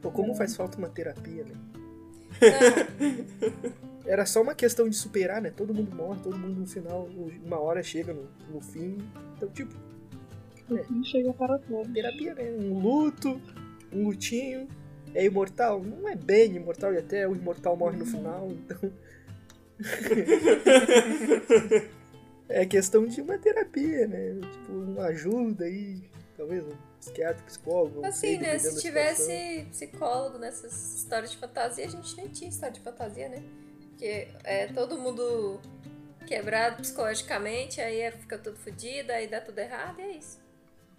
Pô, 0.00 0.10
como 0.10 0.34
faz 0.34 0.54
falta 0.54 0.78
uma 0.78 0.88
terapia, 0.88 1.44
né? 1.44 1.54
Não, 2.40 3.88
Era 4.06 4.24
só 4.24 4.40
uma 4.40 4.54
questão 4.54 4.88
de 4.88 4.96
superar, 4.96 5.42
né? 5.42 5.50
Todo 5.50 5.74
mundo 5.74 5.94
morre, 5.94 6.20
todo 6.22 6.38
mundo 6.38 6.60
no 6.60 6.66
final, 6.66 7.06
uma 7.44 7.60
hora 7.60 7.82
chega 7.82 8.14
no, 8.14 8.26
no 8.50 8.60
fim. 8.60 8.96
Então, 9.36 9.48
tipo, 9.50 9.74
O 10.70 10.78
fim 10.78 11.04
chega 11.04 11.32
para 11.34 11.58
todos. 11.58 11.92
terapia, 11.92 12.34
né? 12.34 12.50
Um 12.52 12.80
luto, 12.80 13.38
um 13.92 14.04
lutinho. 14.04 14.66
É 15.14 15.24
imortal? 15.24 15.82
Não 15.82 16.08
é 16.08 16.14
bem 16.14 16.56
imortal 16.56 16.94
e 16.94 16.98
até 16.98 17.26
o 17.28 17.34
imortal 17.34 17.76
morre 17.76 17.96
no 17.96 18.06
final, 18.06 18.48
então. 18.50 18.92
é 22.48 22.66
questão 22.66 23.06
de 23.06 23.20
uma 23.20 23.38
terapia, 23.38 24.06
né? 24.06 24.38
Tipo, 24.40 24.72
uma 24.72 25.06
ajuda 25.06 25.64
aí, 25.64 26.02
talvez 26.36 26.64
um 26.64 26.87
psiquiatra, 27.00 27.42
psicólogo. 27.44 28.00
sei, 28.12 28.36
Assim, 28.36 28.38
né? 28.38 28.58
Se 28.58 28.80
tivesse 28.80 29.66
psicólogo 29.70 30.38
nessas 30.38 30.94
histórias 30.96 31.30
de 31.30 31.36
fantasia, 31.36 31.86
a 31.86 31.88
gente 31.88 32.16
nem 32.16 32.28
tinha 32.28 32.50
história 32.50 32.74
de 32.74 32.80
fantasia, 32.80 33.28
né? 33.28 33.42
Porque 33.90 34.28
é 34.44 34.66
todo 34.68 34.98
mundo 34.98 35.60
quebrado 36.26 36.82
psicologicamente, 36.82 37.80
aí 37.80 38.00
é- 38.00 38.10
fica 38.12 38.38
tudo 38.38 38.56
fodido, 38.58 39.10
aí 39.12 39.26
dá 39.26 39.40
tudo 39.40 39.58
errado, 39.58 39.98
e 40.00 40.02
é 40.02 40.12
isso. 40.16 40.38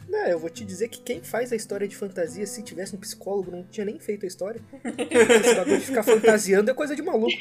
Não, 0.07 0.25
eu 0.25 0.39
vou 0.39 0.49
te 0.49 0.65
dizer 0.65 0.87
que 0.89 1.01
quem 1.01 1.21
faz 1.21 1.53
a 1.53 1.55
história 1.55 1.87
de 1.87 1.95
fantasia, 1.95 2.45
se 2.47 2.63
tivesse 2.63 2.95
um 2.95 2.99
psicólogo, 2.99 3.51
não 3.51 3.63
tinha 3.63 3.85
nem 3.85 3.99
feito 3.99 4.25
a 4.25 4.27
história. 4.27 4.59
Esse 5.43 5.55
bagulho 5.55 5.77
de 5.79 5.85
ficar 5.85 6.03
fantasiando 6.03 6.71
é 6.71 6.73
coisa 6.73 6.95
de 6.95 7.01
maluco. 7.03 7.31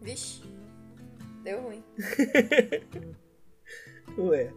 Vixe, 0.00 0.42
deu 1.42 1.60
ruim. 1.62 1.84
Ué. 4.16 4.50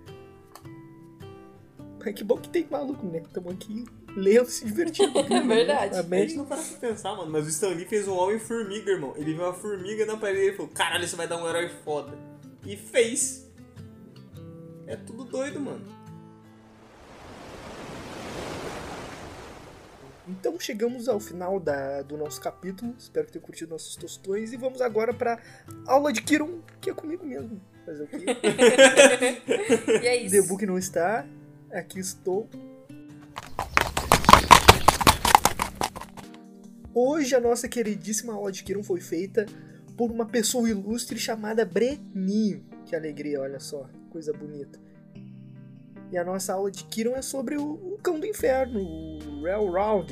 Mas 2.03 2.15
que 2.15 2.23
bom 2.23 2.37
que 2.37 2.49
tem 2.49 2.65
maluco, 2.69 3.05
né? 3.05 3.19
Estamos 3.19 3.53
aqui 3.53 3.83
lendo, 4.15 4.49
se 4.49 4.65
divertindo. 4.65 5.19
É 5.29 5.41
verdade. 5.41 5.95
A 5.95 6.01
gente 6.01 6.35
não 6.35 6.45
para 6.45 6.61
pra 6.61 6.77
pensar, 6.89 7.15
mano, 7.15 7.29
mas 7.29 7.45
o 7.45 7.49
Stan 7.49 7.69
Lee 7.69 7.85
fez 7.85 8.07
um 8.07 8.15
Homem-Formiga, 8.15 8.91
irmão. 8.91 9.13
Ele 9.17 9.33
viu 9.33 9.43
uma 9.43 9.53
formiga 9.53 10.05
na 10.05 10.17
parede 10.17 10.53
e 10.53 10.55
falou, 10.55 10.71
caralho, 10.71 11.03
isso 11.03 11.17
vai 11.17 11.27
dar 11.27 11.37
um 11.37 11.47
herói 11.47 11.69
foda. 11.83 12.17
E 12.65 12.75
fez. 12.75 13.47
É 14.87 14.95
tudo 14.95 15.23
doido, 15.25 15.59
mano. 15.59 15.99
Então 20.27 20.59
chegamos 20.59 21.09
ao 21.09 21.19
final 21.19 21.59
da, 21.59 22.03
do 22.03 22.15
nosso 22.15 22.39
capítulo. 22.39 22.93
Espero 22.97 23.25
que 23.25 23.33
tenham 23.33 23.45
curtido 23.45 23.71
nossos 23.71 23.95
tostões. 23.95 24.53
E 24.53 24.57
vamos 24.57 24.79
agora 24.79 25.13
pra 25.13 25.39
aula 25.87 26.13
de 26.13 26.21
Kiron, 26.21 26.59
que 26.79 26.89
é 26.89 26.93
comigo 26.93 27.25
mesmo. 27.25 27.59
Fazer 27.85 28.03
o 28.03 28.07
quê? 28.07 28.25
E 30.03 30.07
é 30.07 30.15
isso. 30.23 30.35
The 30.35 30.47
Book 30.47 30.65
não 30.65 30.77
está. 30.77 31.25
Aqui 31.71 31.99
estou. 31.99 32.49
Hoje 36.93 37.35
a 37.35 37.39
nossa 37.39 37.67
queridíssima 37.67 38.33
aula 38.33 38.51
de 38.51 38.63
Kiron 38.63 38.83
foi 38.83 38.99
feita 38.99 39.45
por 39.95 40.11
uma 40.11 40.25
pessoa 40.25 40.69
ilustre 40.69 41.17
chamada 41.19 41.63
Breninho. 41.63 42.65
Que 42.85 42.95
alegria, 42.95 43.39
olha 43.39 43.59
só, 43.59 43.87
coisa 44.09 44.33
bonita. 44.33 44.79
E 46.11 46.17
a 46.17 46.23
nossa 46.23 46.53
aula 46.53 46.71
de 46.71 46.83
Kiron 46.85 47.15
é 47.15 47.21
sobre 47.21 47.55
o, 47.55 47.73
o 47.93 47.99
cão 48.01 48.19
do 48.19 48.25
inferno, 48.25 48.81
o 48.81 49.43
Railroad. 49.43 50.11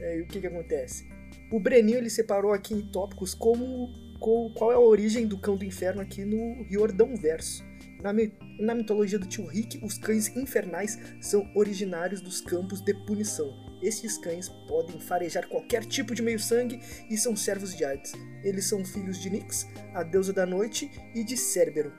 É, 0.00 0.18
e 0.18 0.22
o 0.22 0.26
que 0.26 0.40
que 0.40 0.46
acontece? 0.48 1.08
O 1.52 1.60
Breninho 1.60 1.98
ele 1.98 2.10
separou 2.10 2.52
aqui 2.52 2.74
em 2.74 2.90
tópicos 2.90 3.34
como, 3.34 3.88
co- 4.18 4.52
qual 4.54 4.72
é 4.72 4.74
a 4.74 4.80
origem 4.80 5.28
do 5.28 5.38
cão 5.38 5.56
do 5.56 5.64
inferno 5.64 6.00
aqui 6.02 6.24
no 6.24 6.64
Riordão 6.64 7.14
Verso. 7.16 7.62
Na, 8.04 8.12
mi- 8.12 8.32
na 8.60 8.74
mitologia 8.74 9.18
do 9.18 9.26
tio 9.26 9.46
Rick, 9.46 9.82
os 9.82 9.96
cães 9.96 10.28
infernais 10.36 10.98
são 11.22 11.50
originários 11.56 12.20
dos 12.20 12.40
campos 12.42 12.82
de 12.82 12.92
punição. 13.06 13.50
Estes 13.82 14.18
cães 14.18 14.48
podem 14.68 15.00
farejar 15.00 15.48
qualquer 15.48 15.84
tipo 15.86 16.14
de 16.14 16.20
meio-sangue 16.22 16.80
e 17.10 17.16
são 17.16 17.34
servos 17.34 17.74
de 17.74 17.82
Hades. 17.84 18.12
Eles 18.44 18.66
são 18.66 18.84
filhos 18.84 19.18
de 19.20 19.30
Nyx, 19.30 19.66
a 19.94 20.02
deusa 20.02 20.32
da 20.34 20.44
noite, 20.44 20.90
e 21.14 21.24
de 21.24 21.34
Cérbero. 21.36 21.92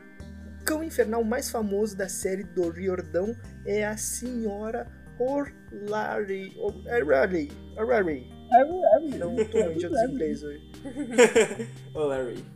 O 0.62 0.64
cão 0.66 0.84
infernal 0.84 1.24
mais 1.24 1.50
famoso 1.50 1.98
da 1.98 2.08
série 2.08 2.44
do 2.44 2.70
Riordão 2.70 3.36
é 3.66 3.84
a 3.86 3.98
Senhora 3.98 4.88
Orlari. 5.20 6.54
Orlari. 6.58 7.52
Orlari. 7.78 8.30
Harry, 8.52 8.80
Harry. 8.94 9.18
Não 9.18 9.36
tô 9.46 9.58
onde 9.60 9.88
dos 9.90 10.02
inglês 10.04 10.44
hoje. 10.44 10.72
Larry. 11.96 12.55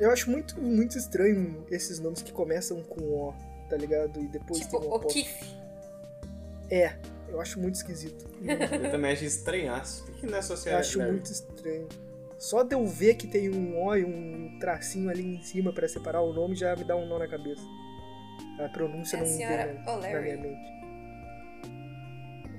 Eu 0.00 0.10
acho 0.10 0.30
muito, 0.30 0.60
muito 0.60 0.98
estranho 0.98 1.64
esses 1.70 1.98
nomes 2.00 2.22
que 2.22 2.32
começam 2.32 2.82
com 2.82 3.00
O, 3.02 3.34
tá 3.68 3.76
ligado? 3.76 4.20
E 4.20 4.26
depois 4.28 4.60
Tipo, 4.60 4.80
tem 4.80 4.88
um. 4.88 4.92
O'Keefe. 4.94 5.56
É, 6.70 6.96
eu 7.28 7.40
acho 7.40 7.60
muito 7.60 7.74
esquisito. 7.76 8.26
Eu 8.42 8.90
também 8.90 9.12
acho 9.12 9.24
estranhaço. 9.24 10.04
Por 10.04 10.14
que 10.16 10.26
não 10.26 10.32
é 10.32 10.36
Eu 10.36 10.40
associado 10.40 10.78
acho 10.78 10.98
Larry? 10.98 11.12
muito 11.12 11.26
estranho. 11.30 11.88
Só 12.38 12.64
de 12.64 12.74
eu 12.74 12.84
ver 12.86 13.14
que 13.14 13.26
tem 13.28 13.48
um 13.50 13.80
O 13.80 13.94
e 13.96 14.04
um 14.04 14.58
tracinho 14.58 15.08
ali 15.08 15.36
em 15.36 15.42
cima 15.42 15.72
pra 15.72 15.86
separar 15.86 16.22
o 16.22 16.32
nome 16.32 16.56
já 16.56 16.74
me 16.74 16.82
dá 16.82 16.96
um 16.96 17.06
nó 17.06 17.18
na 17.18 17.28
cabeça. 17.28 17.62
A 18.58 18.68
pronúncia 18.68 19.16
É 19.16 19.20
não 19.20 20.00
vem 20.00 20.12
na 20.12 20.20
minha 20.20 20.36
mente. 20.36 20.72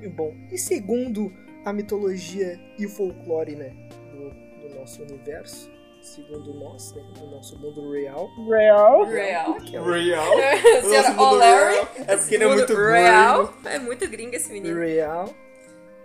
E, 0.01 0.07
bom, 0.09 0.33
e 0.51 0.57
segundo 0.57 1.31
a 1.65 1.71
mitologia 1.73 2.59
e 2.77 2.85
o 2.85 2.89
folclore, 2.89 3.55
né, 3.55 3.69
do, 4.11 4.67
do 4.69 4.75
nosso 4.75 5.01
universo, 5.01 5.69
segundo 6.03 6.53
nós, 6.53 6.93
né, 6.93 7.03
do 7.17 7.27
nosso 7.27 7.57
mundo 7.57 7.91
real, 7.91 8.29
Real. 8.49 9.05
Real. 9.05 9.57
Real. 9.59 10.33
Senhora 10.81 10.83
Nosso 10.83 11.11
mundo 11.11 11.35
O'Leary. 11.35 11.73
real. 11.73 11.87
É 12.07 12.17
porque 12.17 12.35
ele 12.35 12.43
é 12.43 12.47
muito 12.47 12.75
Real. 12.75 13.53
É 13.65 13.79
muito 13.79 14.09
gringo 14.09 14.35
esse 14.35 14.51
menino. 14.51 14.79
real. 14.79 15.33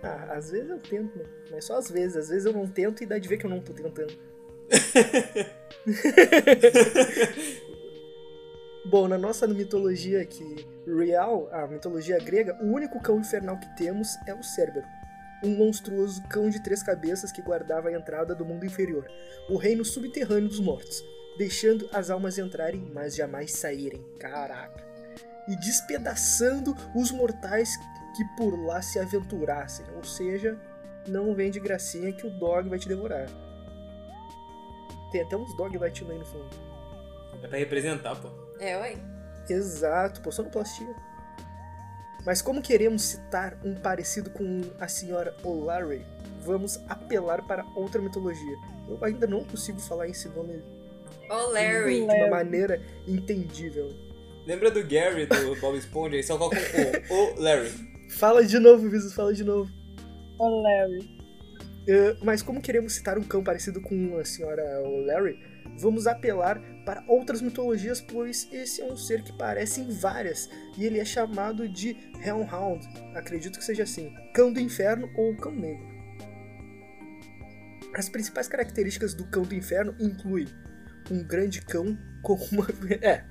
Ah, 0.01 0.35
às 0.35 0.51
vezes 0.51 0.69
eu 0.69 0.79
tento, 0.79 1.17
né? 1.17 1.25
Mas 1.51 1.65
só 1.65 1.77
às 1.77 1.91
vezes. 1.91 2.15
Às 2.15 2.29
vezes 2.29 2.45
eu 2.45 2.53
não 2.53 2.65
tento 2.65 3.03
e 3.03 3.05
dá 3.05 3.17
de 3.17 3.27
ver 3.27 3.37
que 3.37 3.45
eu 3.45 3.49
não 3.49 3.59
tô 3.59 3.73
tentando. 3.73 4.13
Bom, 8.85 9.07
na 9.07 9.17
nossa 9.17 9.45
mitologia 9.47 10.21
aqui 10.21 10.65
real, 10.87 11.49
a 11.51 11.67
mitologia 11.67 12.17
grega, 12.19 12.57
o 12.61 12.71
único 12.71 12.99
cão 13.01 13.19
infernal 13.19 13.57
que 13.59 13.67
temos 13.75 14.07
é 14.25 14.33
o 14.33 14.41
Cérbero. 14.41 14.85
Um 15.43 15.55
monstruoso 15.55 16.21
cão 16.27 16.49
de 16.49 16.61
três 16.61 16.83
cabeças 16.83 17.31
que 17.31 17.41
guardava 17.41 17.89
a 17.89 17.93
entrada 17.93 18.35
do 18.35 18.45
mundo 18.45 18.65
inferior, 18.65 19.09
o 19.49 19.57
reino 19.57 19.85
subterrâneo 19.85 20.49
dos 20.49 20.59
mortos, 20.59 21.03
deixando 21.37 21.89
as 21.93 22.09
almas 22.09 22.37
entrarem, 22.37 22.89
mas 22.93 23.15
jamais 23.15 23.53
saírem. 23.53 24.05
Caraca! 24.19 24.83
E 25.47 25.55
despedaçando 25.55 26.75
os 26.93 27.11
mortais 27.11 27.77
que 28.15 28.25
por 28.35 28.59
lá 28.65 28.81
se 28.81 28.99
aventurassem. 28.99 29.85
Ou 29.95 30.03
seja, 30.03 30.59
não 31.07 31.33
vem 31.33 31.49
de 31.49 31.59
gracinha 31.59 32.11
que 32.11 32.27
o 32.27 32.29
dog 32.29 32.69
vai 32.69 32.77
te 32.77 32.87
devorar. 32.87 33.27
Tem 35.11 35.21
até 35.21 35.35
uns 35.35 35.55
dog 35.55 35.77
latindo 35.77 36.11
aí 36.11 36.19
no 36.19 36.25
fundo. 36.25 36.49
É 37.41 37.47
pra 37.47 37.57
representar, 37.57 38.15
pô. 38.15 38.29
É, 38.59 38.77
ué. 38.77 38.97
Exato, 39.49 40.21
pô, 40.21 40.31
sonoplastia. 40.31 40.93
Mas 42.25 42.41
como 42.41 42.61
queremos 42.61 43.01
citar 43.03 43.57
um 43.63 43.75
parecido 43.75 44.29
com 44.29 44.61
a 44.79 44.87
senhora 44.87 45.35
O'Larry, 45.43 46.05
vamos 46.41 46.79
apelar 46.87 47.45
para 47.47 47.65
outra 47.75 48.01
mitologia. 48.01 48.57
Eu 48.87 49.03
ainda 49.03 49.25
não 49.25 49.43
consigo 49.43 49.79
falar 49.79 50.07
esse 50.07 50.27
nome 50.29 50.61
O'Larry. 51.29 51.99
de 51.99 52.01
uma 52.05 52.27
maneira 52.27 52.81
entendível. 53.07 53.89
Lembra 54.45 54.71
do 54.71 54.83
Gary 54.83 55.25
do 55.25 55.55
Bob 55.61 55.77
Esponja? 55.77 56.15
Ele 56.15 56.23
só 56.23 56.37
coloca 56.37 56.57
um 56.57 57.13
O. 57.13 57.35
O 57.35 57.41
Larry. 57.41 57.71
Fala 58.09 58.43
de 58.43 58.57
novo, 58.57 58.89
Visos, 58.89 59.13
fala 59.13 59.33
de 59.33 59.43
novo. 59.43 59.71
O 60.39 60.61
Larry. 60.61 61.19
Uh, 61.87 62.17
mas 62.23 62.41
como 62.41 62.61
queremos 62.61 62.93
citar 62.93 63.17
um 63.17 63.23
cão 63.23 63.43
parecido 63.43 63.81
com 63.81 64.17
a 64.17 64.25
senhora 64.25 64.63
O'Larry, 64.83 65.39
vamos 65.79 66.07
apelar 66.07 66.61
para 66.85 67.03
outras 67.07 67.41
mitologias, 67.41 68.01
pois 68.01 68.47
esse 68.51 68.81
é 68.81 68.85
um 68.85 68.97
ser 68.97 69.23
que 69.23 69.31
parece 69.37 69.81
em 69.81 69.89
várias, 69.89 70.49
e 70.77 70.85
ele 70.85 70.99
é 70.99 71.05
chamado 71.05 71.67
de 71.67 71.95
Hellhound, 72.23 72.87
acredito 73.15 73.59
que 73.59 73.65
seja 73.65 73.83
assim, 73.83 74.13
cão 74.33 74.51
do 74.51 74.59
inferno 74.59 75.09
ou 75.15 75.35
cão 75.37 75.51
negro. 75.51 75.87
As 77.93 78.07
principais 78.09 78.47
características 78.47 79.13
do 79.13 79.25
cão 79.25 79.43
do 79.43 79.55
inferno 79.55 79.95
incluem 79.99 80.47
um 81.09 81.23
grande 81.23 81.61
cão 81.61 81.97
com 82.21 82.35
uma... 82.51 82.67
É, 83.01 83.23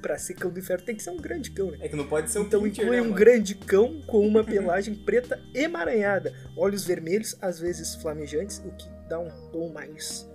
pra 0.00 0.18
ser 0.18 0.34
cão 0.34 0.50
do 0.50 0.58
inferno 0.58 0.84
tem 0.84 0.96
que 0.96 1.02
ser 1.02 1.10
um 1.10 1.16
grande 1.16 1.50
cão, 1.50 1.70
né? 1.70 1.78
É 1.80 1.88
que 1.88 1.96
não 1.96 2.06
pode 2.06 2.30
ser 2.30 2.38
um 2.38 2.42
Então 2.42 2.62
pincher, 2.62 2.84
inclui 2.84 3.00
né, 3.00 3.06
um 3.06 3.12
grande 3.12 3.54
cão 3.54 4.00
com 4.06 4.26
uma 4.26 4.42
pelagem 4.44 4.94
preta 4.94 5.40
emaranhada, 5.54 6.32
olhos 6.56 6.84
vermelhos, 6.84 7.36
às 7.40 7.58
vezes 7.58 7.94
flamejantes, 7.96 8.58
o 8.58 8.70
que 8.72 8.88
dá 9.08 9.18
um 9.18 9.30
tom 9.50 9.72
mais, 9.72 10.28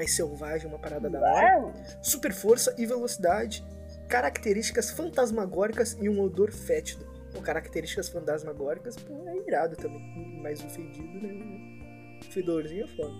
mais 0.00 0.16
selvagem, 0.16 0.66
uma 0.66 0.78
parada 0.78 1.10
da 1.10 1.20
hora. 1.20 1.72
Super 2.02 2.32
força 2.32 2.74
e 2.78 2.86
velocidade, 2.86 3.62
características 4.08 4.90
fantasmagóricas 4.90 5.96
e 6.00 6.08
um 6.08 6.20
odor 6.22 6.50
fétido. 6.50 7.04
Pô, 7.34 7.42
características 7.42 8.08
fantasmagóricas, 8.08 8.96
pô, 8.96 9.28
é 9.28 9.36
irado 9.46 9.76
também. 9.76 10.00
Mais 10.42 10.58
um 10.64 10.70
fedido, 10.70 11.20
né? 11.20 12.18
Fedorzinho 12.30 12.84
é 12.84 12.88
foda. 12.88 13.12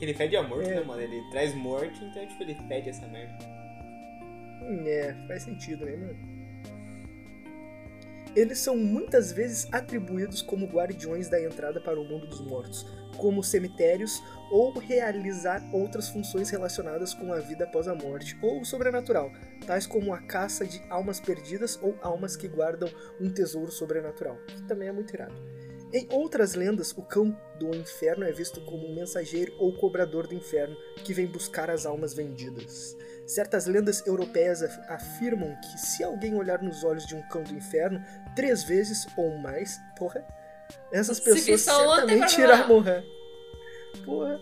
Ele 0.00 0.14
fede 0.14 0.34
a 0.36 0.42
morte, 0.42 0.70
É. 0.70 0.76
né, 0.76 0.80
mano? 0.84 1.02
Ele 1.02 1.20
traz 1.30 1.54
morte, 1.54 2.02
então 2.02 2.26
tipo, 2.26 2.42
ele 2.42 2.54
fede 2.66 2.88
essa 2.88 3.06
merda. 3.08 3.34
Hum, 4.62 4.84
É, 4.86 5.14
faz 5.28 5.42
sentido, 5.42 5.84
né, 5.84 5.96
mano? 5.96 6.32
Eles 8.34 8.58
são 8.58 8.74
muitas 8.74 9.30
vezes 9.32 9.68
atribuídos 9.70 10.40
como 10.40 10.66
guardiões 10.66 11.28
da 11.28 11.38
entrada 11.40 11.78
para 11.78 12.00
o 12.00 12.04
mundo 12.04 12.26
dos 12.26 12.40
mortos, 12.40 12.86
como 13.16 13.42
cemitérios 13.42 14.22
ou 14.50 14.78
realizar 14.78 15.62
outras 15.72 16.08
funções 16.08 16.50
relacionadas 16.50 17.14
com 17.14 17.32
a 17.32 17.38
vida 17.38 17.64
após 17.64 17.88
a 17.88 17.94
morte 17.94 18.38
ou 18.42 18.60
o 18.60 18.64
sobrenatural, 18.64 19.30
tais 19.66 19.86
como 19.86 20.12
a 20.12 20.20
caça 20.22 20.66
de 20.66 20.82
almas 20.90 21.20
perdidas 21.20 21.78
ou 21.82 21.96
almas 22.02 22.36
que 22.36 22.48
guardam 22.48 22.90
um 23.20 23.30
tesouro 23.30 23.70
sobrenatural, 23.70 24.36
que 24.46 24.62
também 24.64 24.88
é 24.88 24.92
muito 24.92 25.14
irado. 25.14 25.34
Em 25.94 26.08
outras 26.10 26.54
lendas, 26.54 26.90
o 26.92 27.02
cão 27.02 27.38
do 27.58 27.74
inferno 27.74 28.24
é 28.24 28.32
visto 28.32 28.62
como 28.62 28.86
um 28.86 28.94
mensageiro 28.94 29.54
ou 29.58 29.76
cobrador 29.76 30.26
do 30.26 30.34
inferno 30.34 30.74
que 31.04 31.12
vem 31.12 31.26
buscar 31.26 31.68
as 31.68 31.84
almas 31.84 32.14
vendidas. 32.14 32.96
Certas 33.26 33.66
lendas 33.66 34.04
europeias 34.06 34.62
af- 34.62 34.80
afirmam 34.88 35.54
que 35.60 35.78
se 35.78 36.02
alguém 36.02 36.34
olhar 36.34 36.62
nos 36.62 36.82
olhos 36.82 37.06
de 37.06 37.14
um 37.14 37.20
cão 37.28 37.42
do 37.42 37.54
inferno 37.54 38.02
três 38.34 38.64
vezes 38.64 39.06
ou 39.18 39.36
mais, 39.38 39.78
porra, 39.98 40.26
essas 40.92 41.18
pessoas 41.20 41.60
certamente 41.60 42.40
irão 42.40 42.68
morrer. 42.68 43.04
Porra, 44.04 44.40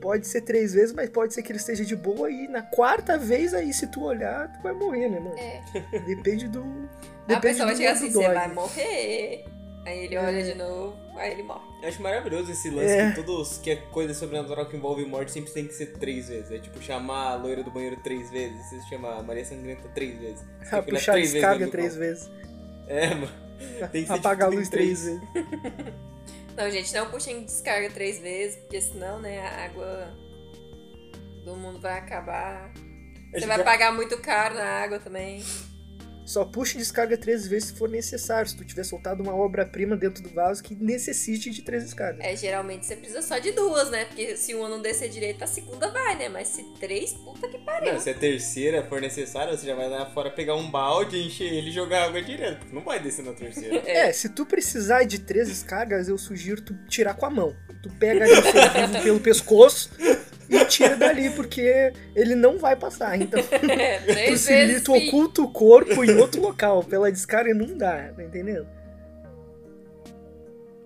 pode 0.00 0.26
ser 0.26 0.42
três 0.42 0.72
vezes, 0.74 0.92
mas 0.92 1.08
pode 1.10 1.32
ser 1.34 1.42
que 1.42 1.52
ele 1.52 1.58
esteja 1.58 1.84
de 1.84 1.96
boa 1.96 2.30
e 2.30 2.48
na 2.48 2.62
quarta 2.62 3.16
vez 3.18 3.54
aí, 3.54 3.72
se 3.72 3.86
tu 3.86 4.02
olhar, 4.04 4.52
tu 4.52 4.62
vai 4.62 4.72
morrer, 4.72 5.08
né, 5.08 5.20
mano? 5.20 5.36
É. 5.38 5.62
Depende 6.06 6.48
do. 6.48 6.62
A 6.62 7.34
Depende 7.34 7.40
pessoa 7.40 7.66
vai 7.66 7.74
do 7.74 7.78
chegar 7.78 7.92
assim, 7.92 8.10
você 8.10 8.28
vai 8.28 8.52
morrer. 8.52 9.44
Aí 9.86 10.04
ele 10.04 10.18
olha 10.18 10.40
É. 10.40 10.42
de 10.42 10.54
novo, 10.58 10.94
aí 11.16 11.32
ele 11.32 11.42
morre. 11.42 11.70
Eu 11.82 11.88
acho 11.88 12.02
maravilhoso 12.02 12.52
esse 12.52 12.68
lance 12.68 12.90
É. 12.92 13.10
que 13.12 13.16
todos 13.24 13.56
que 13.56 13.70
é 13.70 13.76
coisa 13.76 14.12
sobrenatural 14.12 14.66
que 14.66 14.76
envolve 14.76 15.02
morte 15.06 15.30
sempre 15.32 15.50
tem 15.52 15.66
que 15.66 15.72
ser 15.72 15.94
três 15.94 16.28
vezes. 16.28 16.50
É 16.50 16.58
tipo 16.58 16.82
chamar 16.82 17.28
a 17.30 17.34
loira 17.36 17.62
do 17.62 17.70
banheiro 17.70 17.96
três 18.04 18.30
vezes, 18.30 18.62
você 18.68 18.80
chama 18.90 19.14
a 19.18 19.22
Maria 19.22 19.42
Sangrenta 19.44 19.88
três 19.94 20.18
vezes. 20.18 20.44
Você 20.62 20.74
Ah, 20.76 20.82
puxar 20.82 21.12
a 21.12 21.14
três 21.14 21.32
descarga 21.32 21.64
no 21.64 21.70
três 21.72 21.96
vezes. 21.96 22.30
É, 22.86 23.14
mano. 23.14 23.32
Tem 23.92 24.04
que 24.04 24.12
Apagar 24.12 24.48
a 24.48 24.50
tipo, 24.50 24.58
luz 24.58 24.68
três 24.68 25.04
vezes. 25.04 25.20
Não, 26.56 26.70
gente, 26.70 26.92
não 26.92 27.10
puxem 27.10 27.44
descarga 27.44 27.88
três 27.88 28.20
vezes, 28.20 28.56
porque 28.56 28.82
senão, 28.82 29.18
né, 29.18 29.40
a 29.40 29.64
água 29.64 30.14
do 31.44 31.56
mundo 31.56 31.80
vai 31.80 31.98
acabar. 31.98 32.70
Você 33.32 33.46
vai 33.46 33.62
pagar 33.62 33.92
muito 33.92 34.18
caro 34.18 34.56
na 34.56 34.82
água 34.82 34.98
também. 34.98 35.42
Só 36.30 36.44
puxa 36.44 36.76
e 36.76 36.78
descarga 36.78 37.16
três 37.16 37.44
vezes 37.44 37.70
se 37.70 37.74
for 37.74 37.88
necessário. 37.88 38.48
Se 38.48 38.56
tu 38.56 38.64
tiver 38.64 38.84
soltado 38.84 39.20
uma 39.20 39.34
obra-prima 39.34 39.96
dentro 39.96 40.22
do 40.22 40.28
vaso 40.28 40.62
que 40.62 40.76
necessite 40.76 41.50
de 41.50 41.60
três 41.62 41.82
descargas. 41.82 42.24
É, 42.24 42.36
geralmente 42.36 42.86
você 42.86 42.94
precisa 42.94 43.20
só 43.20 43.40
de 43.40 43.50
duas, 43.50 43.90
né? 43.90 44.04
Porque 44.04 44.36
se 44.36 44.54
uma 44.54 44.68
não 44.68 44.80
descer 44.80 45.08
direito, 45.08 45.42
a 45.42 45.48
segunda 45.48 45.90
vai, 45.90 46.16
né? 46.16 46.28
Mas 46.28 46.46
se 46.46 46.62
três, 46.78 47.14
puta 47.14 47.48
que 47.48 47.58
pariu. 47.58 47.94
Não, 47.94 47.98
se 47.98 48.10
a 48.10 48.14
terceira 48.14 48.84
for 48.84 49.00
necessária, 49.00 49.56
você 49.56 49.66
já 49.66 49.74
vai 49.74 49.88
lá 49.88 50.06
fora 50.06 50.30
pegar 50.30 50.54
um 50.54 50.70
balde, 50.70 51.18
encher 51.18 51.52
ele 51.52 51.70
e 51.70 51.72
jogar 51.72 52.04
água 52.04 52.22
direto. 52.22 52.64
Não 52.72 52.84
vai 52.84 53.00
descer 53.00 53.24
na 53.24 53.32
terceira. 53.32 53.80
É, 53.90 54.12
se 54.12 54.28
tu 54.28 54.46
precisar 54.46 55.02
de 55.02 55.18
três 55.18 55.48
descargas, 55.48 56.08
eu 56.08 56.16
sugiro 56.16 56.62
tu 56.62 56.74
tirar 56.86 57.14
com 57.14 57.26
a 57.26 57.30
mão. 57.30 57.56
Tu 57.82 57.90
pega 57.98 58.24
ali 58.24 59.02
pelo 59.02 59.18
pescoço 59.18 59.90
e 60.50 60.64
tira 60.64 60.96
dali, 60.96 61.30
porque 61.30 61.92
ele 62.14 62.34
não 62.34 62.58
vai 62.58 62.74
passar. 62.76 63.20
Então, 63.20 63.40
É, 63.70 64.00
tu 64.82 64.92
fi. 64.94 65.08
oculta 65.08 65.42
o 65.42 65.52
corpo 65.52 66.04
em 66.04 66.16
outro 66.16 66.42
local. 66.42 66.82
Pela 66.82 67.10
descarga 67.10 67.54
não 67.54 67.78
dá, 67.78 68.12
tá 68.14 68.22
entendendo? 68.22 68.66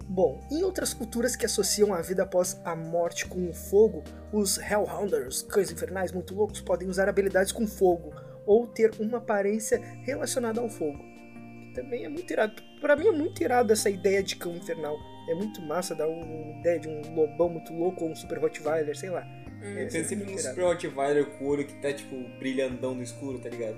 Bom, 0.06 0.40
em 0.50 0.62
outras 0.62 0.92
culturas 0.92 1.34
que 1.34 1.46
associam 1.46 1.94
a 1.94 2.02
vida 2.02 2.22
após 2.22 2.60
a 2.64 2.76
morte 2.76 3.26
com 3.26 3.48
o 3.48 3.54
fogo, 3.54 4.04
os 4.32 4.58
Hellhounders, 4.58 5.42
cães 5.42 5.72
infernais 5.72 6.12
muito 6.12 6.34
loucos, 6.34 6.60
podem 6.60 6.88
usar 6.88 7.08
habilidades 7.08 7.52
com 7.52 7.66
fogo 7.66 8.12
ou 8.46 8.66
ter 8.66 8.92
uma 9.00 9.18
aparência 9.18 9.80
relacionada 10.04 10.60
ao 10.60 10.68
fogo. 10.68 10.98
Que 10.98 11.74
também 11.74 12.04
é 12.04 12.08
muito 12.08 12.30
irado. 12.30 12.54
Pra 12.80 12.94
mim 12.94 13.08
é 13.08 13.12
muito 13.12 13.42
irado 13.42 13.72
essa 13.72 13.88
ideia 13.88 14.22
de 14.22 14.36
cão 14.36 14.54
infernal. 14.54 14.94
É 15.30 15.34
muito 15.34 15.62
massa 15.62 15.94
dar 15.94 16.06
uma 16.06 16.60
ideia 16.60 16.78
de 16.78 16.86
um 16.86 17.14
lobão 17.14 17.48
muito 17.48 17.72
louco 17.72 18.04
ou 18.04 18.10
um 18.10 18.14
super 18.14 18.38
Rottweiler, 18.38 18.94
sei 18.96 19.08
lá. 19.08 19.26
Hum. 19.64 19.78
É, 19.78 19.86
Tem 19.86 20.04
sempre 20.04 20.24
um 20.24 20.28
muito 20.28 20.40
irado. 20.40 20.54
Super 20.56 20.62
Rottweiler 20.66 21.26
com 21.26 21.44
o 21.44 21.48
olho 21.48 21.64
que 21.66 21.74
tá, 21.80 21.92
tipo, 21.92 22.16
brilhandão 22.38 22.94
no 22.94 23.02
escuro, 23.02 23.38
tá 23.38 23.48
ligado? 23.48 23.76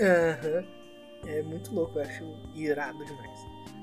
Aham. 0.00 0.64
É 1.26 1.42
muito 1.42 1.72
louco, 1.72 1.98
eu 1.98 2.02
acho 2.02 2.24
irado 2.54 3.04
demais. 3.04 3.38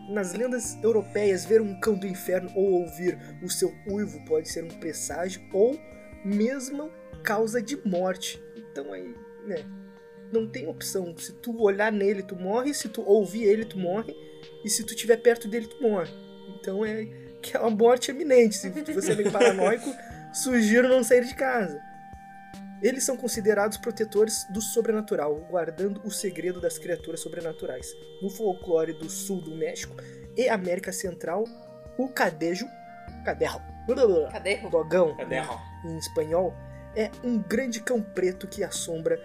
nas 0.10 0.34
lendas 0.34 0.78
europeias, 0.84 1.46
ver 1.46 1.62
um 1.62 1.80
cão 1.80 1.96
do 1.98 2.06
inferno 2.06 2.52
ou 2.56 2.82
ouvir 2.82 3.18
o 3.42 3.50
seu 3.50 3.74
uivo 3.88 4.20
pode 4.26 4.50
ser 4.50 4.64
um 4.64 4.68
presságio 4.68 5.42
ou 5.54 5.80
mesmo 6.26 6.92
causa 7.24 7.62
de 7.62 7.78
morte. 7.88 8.42
Então 8.58 8.92
aí, 8.92 9.16
né? 9.46 9.64
Não 10.34 10.48
tem 10.48 10.68
opção. 10.68 11.16
Se 11.18 11.32
tu 11.34 11.62
olhar 11.62 11.92
nele, 11.92 12.22
tu 12.24 12.36
morre. 12.36 12.74
Se 12.74 12.90
tu 12.90 13.02
ouvir 13.02 13.44
ele, 13.44 13.64
tu 13.66 13.80
morre. 13.80 14.14
E 14.64 14.70
se 14.70 14.84
tu 14.84 14.94
estiver 14.94 15.18
perto 15.18 15.48
dele, 15.48 15.68
tu 15.68 15.82
morre. 15.82 16.12
Então 16.60 16.84
é 16.86 17.08
que 17.42 17.56
é 17.56 17.60
uma 17.60 17.70
morte 17.70 18.12
eminente. 18.12 18.56
Se 18.58 18.70
você 18.94 19.14
é 19.14 19.16
meio 19.16 19.32
paranoico, 19.32 19.90
sugiro 20.32 20.88
não 20.88 21.04
sair 21.04 21.26
de 21.26 21.34
casa. 21.36 21.82
Eles 22.82 23.04
são 23.04 23.18
considerados 23.18 23.78
protetores 23.78 24.46
do 24.50 24.62
sobrenatural, 24.62 25.36
guardando 25.50 26.02
o 26.06 26.12
segredo 26.12 26.62
das 26.62 26.78
criaturas 26.78 27.20
sobrenaturais. 27.20 27.94
No 28.22 28.30
folclore 28.30 28.94
do 28.94 29.10
sul 29.10 29.42
do 29.42 29.52
México 29.54 29.96
e 30.38 30.48
América 30.48 30.92
Central, 30.94 31.44
o 31.98 32.08
cadejo, 32.08 32.66
caderro, 33.26 33.62
Cadê? 34.32 34.58
dogão, 34.70 35.16
Caderro. 35.18 35.60
em 35.84 35.98
espanhol, 35.98 36.54
é 36.96 37.10
um 37.24 37.38
grande 37.40 37.82
cão 37.82 38.02
preto 38.02 38.48
que 38.48 38.64
assombra 38.64 39.20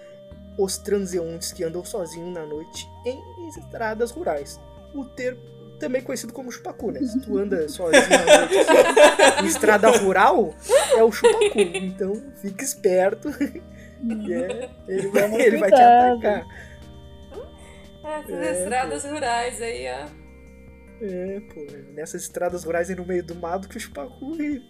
os 0.58 0.78
transeuntes 0.78 1.52
que 1.52 1.62
andam 1.62 1.84
sozinhos 1.84 2.32
na 2.32 2.44
noite 2.46 2.88
em 3.06 3.48
estradas 3.48 4.10
rurais. 4.10 4.58
O 4.94 5.04
termo 5.04 5.40
também 5.78 6.02
conhecido 6.02 6.32
como 6.32 6.50
chupacu, 6.50 6.90
né? 6.90 7.00
Se 7.00 7.20
tu 7.20 7.36
anda 7.38 7.68
sozinho 7.68 8.02
assim, 8.02 9.44
em 9.44 9.46
estrada 9.46 9.88
rural, 9.90 10.54
é 10.96 11.02
o 11.02 11.10
chupacu. 11.12 11.58
Então 11.58 12.14
fica 12.40 12.62
esperto. 12.64 13.28
é- 13.28 14.70
ele 14.88 15.08
vai, 15.08 15.34
ele 15.40 15.56
vai 15.58 15.70
te 15.70 15.80
atacar. 15.80 16.44
Essas 18.04 18.30
É, 18.46 18.62
estradas 18.62 19.04
rurais 19.04 19.62
aí, 19.62 19.86
ó. 19.88 20.24
É, 21.02 21.40
pô, 21.52 21.66
nessas 21.94 22.22
estradas 22.22 22.64
rurais 22.64 22.88
aí 22.90 22.96
no 22.96 23.04
meio 23.04 23.24
do 23.24 23.34
mato 23.34 23.68
que 23.68 23.76
o 23.76 23.80
chupacu 23.80 24.34
ele, 24.34 24.62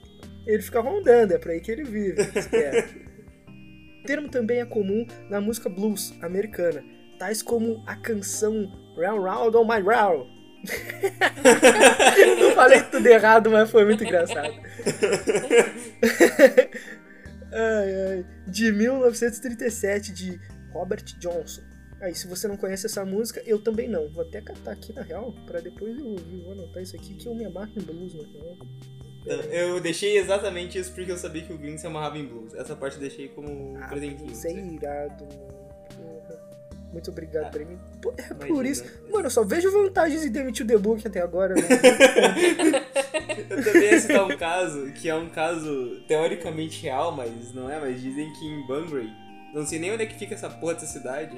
ele 0.47 0.63
fica 0.63 0.81
rondando, 0.81 1.35
é 1.35 1.39
pra 1.39 1.53
aí 1.53 1.61
que 1.61 1.71
ele 1.71 1.85
vive. 1.85 2.23
o 2.23 2.23
termo 4.07 4.29
também 4.31 4.61
é 4.61 4.65
comum 4.65 5.07
na 5.29 5.41
música 5.41 5.69
blues 5.69 6.15
americana, 6.23 6.83
tais 7.19 7.43
como 7.43 7.83
a 7.87 7.97
canção 7.97 8.55
Round 8.97 9.21
Round 9.25 9.57
on 9.57 9.65
My 9.65 9.81
Round. 9.83 10.33
Eu 12.41 12.53
falei 12.53 12.83
tudo 12.83 13.07
errado, 13.07 13.51
mas 13.51 13.71
foi 13.71 13.85
muito 13.85 14.05
engraçado. 14.05 14.53
ai, 17.53 17.95
ai. 18.09 18.27
De 18.47 18.73
1937, 18.73 20.12
de 20.12 20.41
Robert 20.73 21.05
Johnson. 21.19 21.62
Aí, 22.01 22.15
se 22.15 22.27
você 22.27 22.47
não 22.49 22.57
conhece 22.57 22.87
essa 22.87 23.05
música, 23.05 23.43
eu 23.47 23.59
também 23.62 23.89
não. 23.89 24.09
Vou 24.11 24.25
até 24.25 24.41
catar 24.41 24.73
aqui 24.73 24.93
na 24.93 25.03
real, 25.03 25.33
pra 25.47 25.61
depois 25.61 25.99
eu 25.99 26.07
ouvir. 26.07 26.43
Vou 26.43 26.53
anotar 26.53 26.83
isso 26.83 26.97
aqui, 26.97 27.15
que 27.15 27.27
eu 27.27 27.35
me 27.35 27.45
amarro 27.45 27.71
em 27.77 27.81
blues, 27.81 28.15
na 28.15 28.23
real. 28.29 28.57
Eu 29.51 29.81
deixei 29.81 30.19
exatamente 30.19 30.79
isso 30.79 30.93
porque 30.93 31.11
eu 31.11 31.17
sabia 31.17 31.43
que 31.43 31.53
o 31.53 31.57
Green 31.57 31.79
se 31.79 31.87
amarrava 31.87 32.19
em 32.19 32.27
blues. 32.27 32.53
Essa 32.55 32.77
parte 32.77 32.97
eu 32.97 33.01
deixei 33.01 33.29
como 33.29 33.79
Ah, 33.81 33.89
presentinho. 33.89 34.31
Isso 34.31 34.47
é 34.47 34.53
irado, 34.53 35.25
mano. 35.25 35.64
Muito 36.95 37.11
obrigado 37.11 37.47
Ah, 37.47 37.51
pra 37.51 37.64
mim. 37.64 37.76
É 38.16 38.22
por 38.34 38.47
Imagina. 38.47 38.68
isso. 38.68 38.84
Mano, 39.12 39.26
eu 39.26 39.30
só 39.30 39.42
vejo 39.45 39.70
vantagens 39.70 40.24
em 40.24 40.30
demitir 40.30 40.64
o 40.64 40.68
The 40.68 40.78
Book 40.78 41.07
até 41.07 41.20
agora. 41.20 41.55
Né? 41.55 41.62
Eu 43.51 43.64
também 43.64 43.82
ia 43.90 44.01
citar 44.01 44.24
um 44.24 44.36
caso 44.36 44.92
que 44.92 45.09
é 45.09 45.14
um 45.14 45.28
caso 45.28 46.01
teoricamente 46.07 46.80
real, 46.82 47.11
mas 47.12 47.53
não 47.53 47.68
é, 47.68 47.80
mas 47.80 48.01
dizem 48.01 48.32
que 48.32 48.45
em 48.47 48.66
Bangray, 48.66 49.09
não 49.53 49.66
sei 49.66 49.78
nem 49.80 49.92
onde 49.92 50.05
é 50.05 50.07
que 50.07 50.14
fica 50.18 50.34
essa 50.34 50.49
porra 50.49 50.74
dessa 50.74 50.86
cidade, 50.86 51.36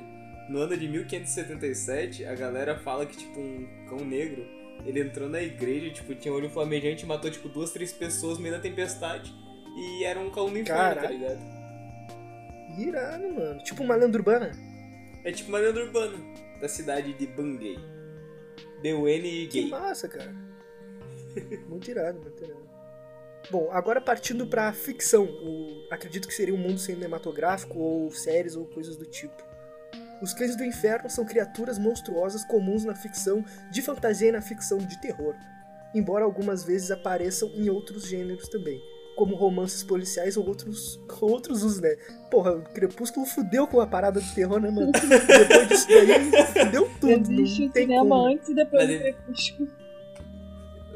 no 0.48 0.59
ano 0.59 0.76
de 0.76 0.86
1577, 0.88 2.24
a 2.26 2.34
galera 2.34 2.76
fala 2.78 3.07
que, 3.07 3.16
tipo, 3.16 3.40
um 3.40 3.66
cão 3.88 3.98
negro, 4.07 4.46
ele 4.84 5.00
entrou 5.00 5.28
na 5.28 5.40
igreja, 5.42 5.90
tipo, 5.90 6.14
tinha 6.14 6.32
olho 6.34 6.50
flamejante 6.50 7.04
e 7.04 7.07
matou, 7.09 7.30
tipo, 7.30 7.48
duas, 7.48 7.70
três 7.72 7.92
pessoas 7.92 8.36
no 8.36 8.42
meio 8.42 8.54
da 8.54 8.61
tempestade. 8.61 9.34
E 9.76 10.04
era 10.04 10.20
um 10.20 10.30
cão 10.30 10.50
no 10.50 10.59
inferno, 10.59 11.00
tá 11.02 11.11
ligado? 11.11 11.38
Irado, 12.78 13.28
mano. 13.34 13.59
Tipo 13.62 13.82
uma 13.82 13.94
lenda 13.94 14.16
urbana. 14.18 14.52
É 15.27 15.33
tipo 15.33 15.49
uma 15.49 15.59
lenda 15.59 15.81
urbana 15.81 16.16
da 16.61 16.68
cidade 16.68 17.12
de 17.12 17.27
Bangay. 17.27 17.77
B-U-N 18.81 19.49
Que 19.49 19.62
gay. 19.62 19.70
massa, 19.70 20.07
cara. 20.09 20.33
Muito 21.68 21.91
irado, 21.91 22.20
muito 22.20 22.45
irado. 22.45 22.64
Bom, 23.51 23.68
agora 23.72 24.01
partindo 24.01 24.47
pra 24.47 24.72
ficção. 24.72 25.24
O, 25.24 25.85
acredito 25.91 26.29
que 26.29 26.35
seria 26.35 26.55
um 26.55 26.59
mundo 26.59 26.79
cinematográfico 26.79 27.77
ou 27.77 28.09
séries 28.12 28.55
ou 28.55 28.66
coisas 28.66 28.97
do 28.97 29.05
tipo. 29.05 29.43
Os 30.22 30.33
cães 30.33 30.57
do 30.57 30.64
inferno 30.64 31.11
são 31.11 31.24
criaturas 31.27 31.77
monstruosas 31.77 32.45
comuns 32.45 32.85
na 32.85 32.95
ficção 32.95 33.45
de 33.72 33.83
fantasia 33.83 34.29
e 34.29 34.33
na 34.33 34.41
ficção 34.41 34.79
de 34.79 35.01
terror, 35.01 35.35
embora 35.93 36.24
algumas 36.24 36.62
vezes 36.62 36.93
apareçam 36.93 37.49
em 37.51 37.68
outros 37.68 38.07
gêneros 38.07 38.49
também, 38.49 38.81
como 39.17 39.35
romances 39.35 39.83
policiais 39.83 40.37
ou 40.37 40.47
outros, 40.47 41.01
outros 41.21 41.62
usos, 41.64 41.81
né? 41.81 41.97
Porra, 42.31 42.53
o 42.53 42.62
Crepúsculo 42.62 43.27
fudeu 43.27 43.67
com 43.67 43.81
a 43.81 43.87
parada 43.87 44.21
do 44.21 44.35
terror, 44.35 44.61
né, 44.61 44.71
mano? 44.71 44.93
Depois 44.95 45.69
disso 45.69 45.89
daí, 45.89 46.47
fudeu 46.64 46.91
tudo. 47.01 47.33
Existe 47.33 47.61
Não 47.62 47.69
o 47.69 47.73
tem 47.73 47.83
cinema 47.87 48.03
como. 48.03 48.27
antes 48.27 48.49
e 48.51 48.55
depois 48.55 48.83
Mas 48.83 48.89
do 48.89 48.95
ele- 49.05 49.12
crepúsculo. 49.14 49.69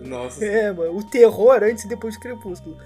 Nossa. 0.02 0.44
É, 0.44 0.72
mano, 0.72 0.96
o 0.96 1.02
terror 1.10 1.62
antes 1.62 1.84
e 1.84 1.88
depois 1.88 2.14
de 2.14 2.20
Crepúsculo. 2.20 2.78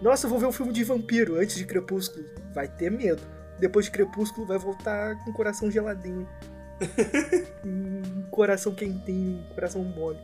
Nossa, 0.00 0.26
eu 0.26 0.30
vou 0.30 0.38
ver 0.38 0.46
um 0.46 0.52
filme 0.52 0.72
de 0.72 0.82
vampiro 0.84 1.36
antes 1.36 1.56
de 1.56 1.64
Crepúsculo. 1.66 2.24
Vai 2.54 2.68
ter 2.68 2.90
medo. 2.90 3.22
Depois 3.58 3.84
de 3.86 3.90
Crepúsculo 3.90 4.46
vai 4.46 4.58
voltar 4.58 5.14
com 5.24 5.30
o 5.30 5.34
coração 5.34 5.70
geladinho. 5.70 6.26
um 7.64 8.22
coração 8.30 8.74
quentinho, 8.74 9.38
um 9.50 9.54
coração 9.54 9.82
mole. 9.84 10.18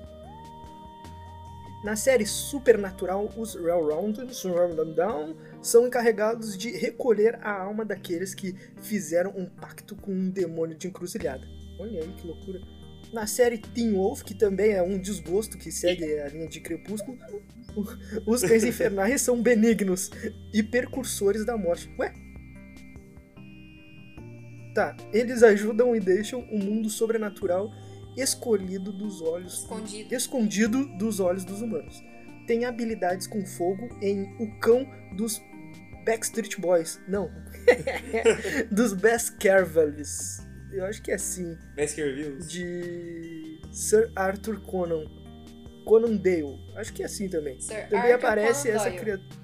Na 1.82 1.96
série 1.96 2.26
Supernatural, 2.26 3.30
os 3.38 3.54
Railroaders 3.54 4.44
Down 4.94 5.34
são 5.62 5.86
encarregados 5.86 6.56
de 6.56 6.70
recolher 6.72 7.38
a 7.40 7.50
alma 7.50 7.86
daqueles 7.86 8.34
que 8.34 8.54
fizeram 8.82 9.32
um 9.34 9.46
pacto 9.46 9.96
com 9.96 10.12
um 10.12 10.28
demônio 10.28 10.76
de 10.76 10.88
encruzilhada. 10.88 11.46
Olha 11.78 12.02
aí 12.02 12.12
que 12.12 12.26
loucura. 12.26 12.60
Na 13.14 13.26
série 13.26 13.56
Teen 13.56 13.94
Wolf, 13.94 14.22
que 14.22 14.34
também 14.34 14.72
é 14.72 14.82
um 14.82 14.98
desgosto 14.98 15.56
que 15.56 15.72
segue 15.72 16.04
a 16.20 16.28
linha 16.28 16.48
de 16.48 16.60
Crepúsculo, 16.60 17.16
os 18.26 18.42
cães 18.42 18.62
infernais 18.62 19.22
são 19.22 19.42
benignos 19.42 20.10
e 20.52 20.62
percursores 20.62 21.46
da 21.46 21.56
morte. 21.56 21.90
Ué? 21.98 22.12
Tá, 24.74 24.94
eles 25.14 25.42
ajudam 25.42 25.96
e 25.96 26.00
deixam 26.00 26.40
o 26.40 26.58
mundo 26.58 26.90
sobrenatural 26.90 27.72
escolhido 28.20 28.92
dos 28.92 29.20
olhos 29.22 29.60
Escondido. 29.60 30.14
escondido 30.14 30.84
dos 30.98 31.20
olhos 31.20 31.44
dos 31.44 31.60
humanos. 31.62 32.02
Tem 32.46 32.64
habilidades 32.64 33.26
com 33.26 33.44
fogo 33.46 33.88
em 34.02 34.24
O 34.38 34.58
Cão 34.58 34.86
dos 35.16 35.40
Backstreet 36.04 36.60
Boys. 36.60 37.00
Não. 37.06 37.30
dos 38.70 38.92
Baskervilles. 38.92 40.40
Eu 40.72 40.84
acho 40.86 41.02
que 41.02 41.10
é 41.10 41.14
assim. 41.14 41.56
Baskervilles. 41.76 42.50
De 42.50 43.60
Sir 43.72 44.10
Arthur 44.16 44.60
Conan. 44.62 45.04
Conan 45.84 46.16
Dale. 46.16 46.58
Acho 46.76 46.92
que 46.92 47.02
é 47.02 47.06
assim 47.06 47.28
também. 47.28 47.60
Sir 47.60 47.88
Também 47.88 48.12
Arthur 48.12 48.14
aparece 48.14 48.68
Conan 48.68 48.80
essa 48.80 48.90
criatura. 48.90 49.40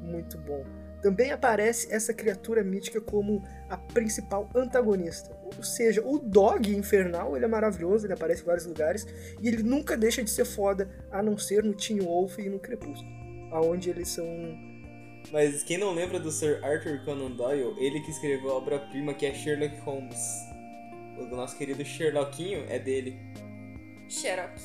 Muito 0.00 0.38
bom. 0.38 0.64
Também 1.02 1.32
aparece 1.32 1.92
essa 1.92 2.14
criatura 2.14 2.62
mítica 2.62 3.00
como 3.00 3.42
a 3.68 3.76
principal 3.76 4.48
antagonista. 4.54 5.36
Ou 5.56 5.62
seja, 5.62 6.02
o 6.04 6.18
Dog 6.18 6.74
Infernal, 6.74 7.36
ele 7.36 7.44
é 7.44 7.48
maravilhoso, 7.48 8.06
ele 8.06 8.12
aparece 8.12 8.42
em 8.42 8.46
vários 8.46 8.66
lugares, 8.66 9.06
e 9.40 9.48
ele 9.48 9.62
nunca 9.62 9.96
deixa 9.96 10.22
de 10.22 10.30
ser 10.30 10.44
foda, 10.44 10.90
a 11.10 11.22
não 11.22 11.36
ser 11.36 11.62
no 11.62 11.74
Teen 11.74 12.00
Wolf 12.00 12.38
e 12.38 12.48
no 12.48 12.58
Crepúsculo. 12.58 13.10
Aonde 13.52 13.90
eles 13.90 14.08
são. 14.08 14.26
Mas 15.30 15.62
quem 15.62 15.78
não 15.78 15.94
lembra 15.94 16.18
do 16.18 16.30
Sir 16.30 16.64
Arthur 16.64 17.04
Conan 17.04 17.30
Doyle, 17.32 17.74
ele 17.78 18.00
que 18.00 18.10
escreveu 18.10 18.50
a 18.50 18.54
obra-prima 18.54 19.14
que 19.14 19.26
é 19.26 19.34
Sherlock 19.34 19.78
Holmes. 19.80 20.18
O 21.18 21.36
nosso 21.36 21.56
querido 21.56 21.84
Sherlockinho 21.84 22.64
é 22.68 22.78
dele. 22.78 23.16
Sherlock. 24.08 24.60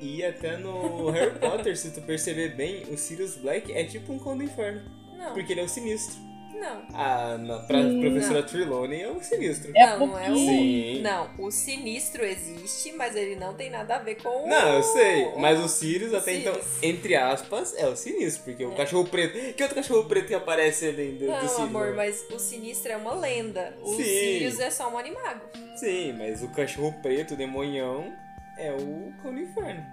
E 0.00 0.24
até 0.24 0.56
no 0.56 1.10
Harry 1.10 1.38
Potter, 1.38 1.76
se 1.76 1.90
tu 1.90 2.02
perceber 2.02 2.54
bem, 2.54 2.82
o 2.90 2.96
Sirius 2.96 3.36
Black 3.36 3.72
é 3.72 3.84
tipo 3.84 4.12
um 4.12 4.18
cão 4.18 4.36
do 4.36 4.42
inferno. 4.42 4.82
Não, 5.16 5.32
Porque 5.32 5.52
ele 5.52 5.60
é 5.60 5.64
o 5.64 5.68
sinistro. 5.68 6.16
Não. 6.54 6.82
Ah, 6.92 7.36
na 7.38 7.58
pra 7.60 7.82
Sim. 7.82 8.00
professora 8.00 8.40
Não. 8.40 8.46
Trelawney 8.48 9.02
é 9.02 9.08
o 9.10 9.22
sinistro. 9.22 9.72
É 9.74 9.86
não, 9.86 10.06
não 10.06 10.18
é 10.18 10.30
o. 10.30 10.36
Sim. 10.36 11.00
Não, 11.02 11.30
o 11.38 11.50
sinistro 11.50 12.24
existe, 12.24 12.92
mas 12.92 13.14
ele 13.16 13.36
não 13.36 13.54
tem 13.54 13.70
nada 13.70 13.96
a 13.96 13.98
ver 13.98 14.16
com 14.16 14.28
o. 14.44 14.48
Não, 14.48 14.74
eu 14.74 14.82
sei, 14.82 15.32
mas 15.36 15.58
o 15.60 15.68
Sirius 15.68 16.12
o 16.12 16.16
até 16.16 16.34
então, 16.34 16.54
Sirius. 16.54 16.82
entre 16.82 17.14
aspas, 17.16 17.74
é 17.76 17.86
o 17.86 17.96
sinistro, 17.96 18.44
porque 18.44 18.64
o 18.64 18.72
cachorro 18.74 19.06
preto. 19.08 19.54
Que 19.54 19.62
outro 19.62 19.76
cachorro 19.76 20.04
preto 20.08 20.28
que 20.28 20.34
aparece 20.34 20.88
além 20.88 21.12
do, 21.12 21.20
do 21.20 21.26
Não, 21.26 21.40
Sirius? 21.40 21.58
amor, 21.58 21.86
né? 21.88 21.92
mas 21.96 22.24
o 22.32 22.38
sinistro 22.38 22.92
é 22.92 22.96
uma 22.96 23.14
lenda. 23.14 23.74
O 23.82 23.94
Sim. 23.94 24.04
Sirius 24.04 24.60
é 24.60 24.70
só 24.70 24.88
um 24.92 24.98
animago. 24.98 25.40
Sim, 25.76 26.12
mas 26.14 26.42
o 26.42 26.48
cachorro 26.48 26.94
preto, 27.02 27.34
o 27.34 27.36
demonhão, 27.36 28.12
é 28.58 28.72
o 28.72 29.12
cão 29.22 29.32
do 29.34 29.40
inferno. 29.40 29.84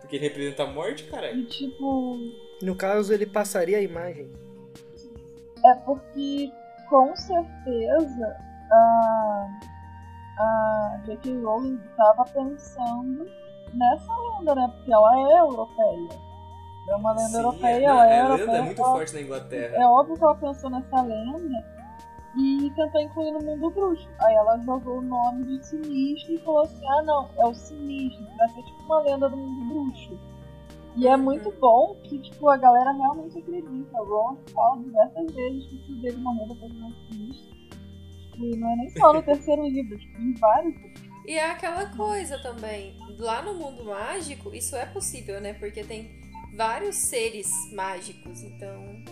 Porque 0.00 0.16
ele 0.16 0.24
representa 0.24 0.62
a 0.64 0.66
morte, 0.66 1.04
caralho. 1.04 1.40
E 1.40 1.46
tipo, 1.46 2.18
No 2.62 2.74
caso, 2.76 3.12
ele 3.12 3.26
passaria 3.26 3.78
a 3.78 3.82
imagem. 3.82 4.30
é 5.64 5.74
porque 5.86 6.50
com 6.88 7.14
certeza 7.16 8.36
a, 8.72 9.48
a 10.38 11.00
J.K. 11.06 11.40
Rowling 11.42 11.78
estava 11.90 12.24
pensando 12.24 13.26
nessa 13.74 14.12
lenda, 14.16 14.54
né? 14.54 14.68
Porque 14.74 14.92
ela 14.92 15.18
é 15.18 15.38
europeia. 15.40 16.08
É 16.88 16.96
uma 16.96 17.12
lenda 17.12 17.28
Sim, 17.28 17.36
europeia, 17.36 17.74
é, 17.76 17.84
ela 17.84 17.94
não, 17.94 18.02
é 18.02 18.20
a 18.20 18.22
lenda 18.28 18.32
europeia. 18.40 18.58
é 18.58 18.62
muito 18.62 18.80
ela- 18.82 18.90
forte 18.92 19.14
na 19.14 19.20
Inglaterra. 19.20 19.76
É 19.76 19.86
óbvio 19.86 20.16
que 20.16 20.24
ela 20.24 20.34
pensou 20.34 20.70
nessa 20.70 21.02
lenda 21.02 21.64
e 22.36 22.70
tentou 22.76 23.00
incluir 23.00 23.30
no 23.32 23.40
mundo 23.42 23.70
bruxo. 23.70 24.08
Aí 24.20 24.34
ela 24.34 24.58
jogou 24.58 24.98
o 24.98 25.02
nome 25.02 25.44
de 25.44 25.64
sinistro 25.66 26.32
e 26.34 26.38
falou 26.38 26.62
assim: 26.62 26.88
ah, 26.90 27.02
não, 27.02 27.28
é 27.38 27.44
o 27.46 27.54
sinistro, 27.54 28.26
vai 28.36 28.48
ser 28.48 28.62
tipo 28.64 28.82
uma 28.84 29.00
lenda 29.02 29.28
do 29.28 29.36
mundo 29.36 29.64
bruxo. 29.74 30.18
E 30.96 31.06
é 31.06 31.16
muito 31.16 31.50
bom 31.52 31.94
que 32.04 32.18
tipo, 32.18 32.48
a 32.48 32.56
galera 32.56 32.92
realmente 32.92 33.38
acredita. 33.38 34.02
O 34.02 34.04
Ron 34.04 34.36
fala 34.52 34.82
diversas 34.82 35.32
vezes 35.34 35.66
que 35.68 35.74
o 35.76 35.82
tio 35.84 35.96
dele 36.02 36.16
morreu 36.18 36.48
depois 36.48 36.72
do. 36.72 36.90
Tipo, 38.32 38.44
E 38.44 38.56
não 38.56 38.70
é 38.72 38.76
nem 38.76 38.90
só 38.90 39.12
no 39.12 39.22
terceiro 39.24 39.66
livro, 39.66 39.98
tipo, 39.98 40.20
em 40.20 40.34
vários. 40.34 40.74
E 41.26 41.34
é 41.34 41.50
aquela 41.50 41.86
coisa 41.94 42.38
também, 42.42 42.96
lá 43.18 43.42
no 43.42 43.54
mundo 43.54 43.84
mágico, 43.84 44.52
isso 44.54 44.74
é 44.74 44.86
possível, 44.86 45.40
né? 45.40 45.52
Porque 45.54 45.84
tem 45.84 46.10
vários 46.56 46.96
seres 46.96 47.48
mágicos, 47.72 48.42
então. 48.42 49.04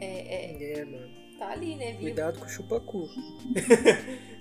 É, 0.00 0.06
é, 0.06 0.78
É, 0.80 0.84
mano. 0.84 1.08
tá 1.38 1.50
ali, 1.50 1.74
né? 1.76 1.90
Vivo. 1.92 2.02
Cuidado 2.02 2.38
com 2.38 2.46
o 2.46 2.48
chupacu. 2.48 3.08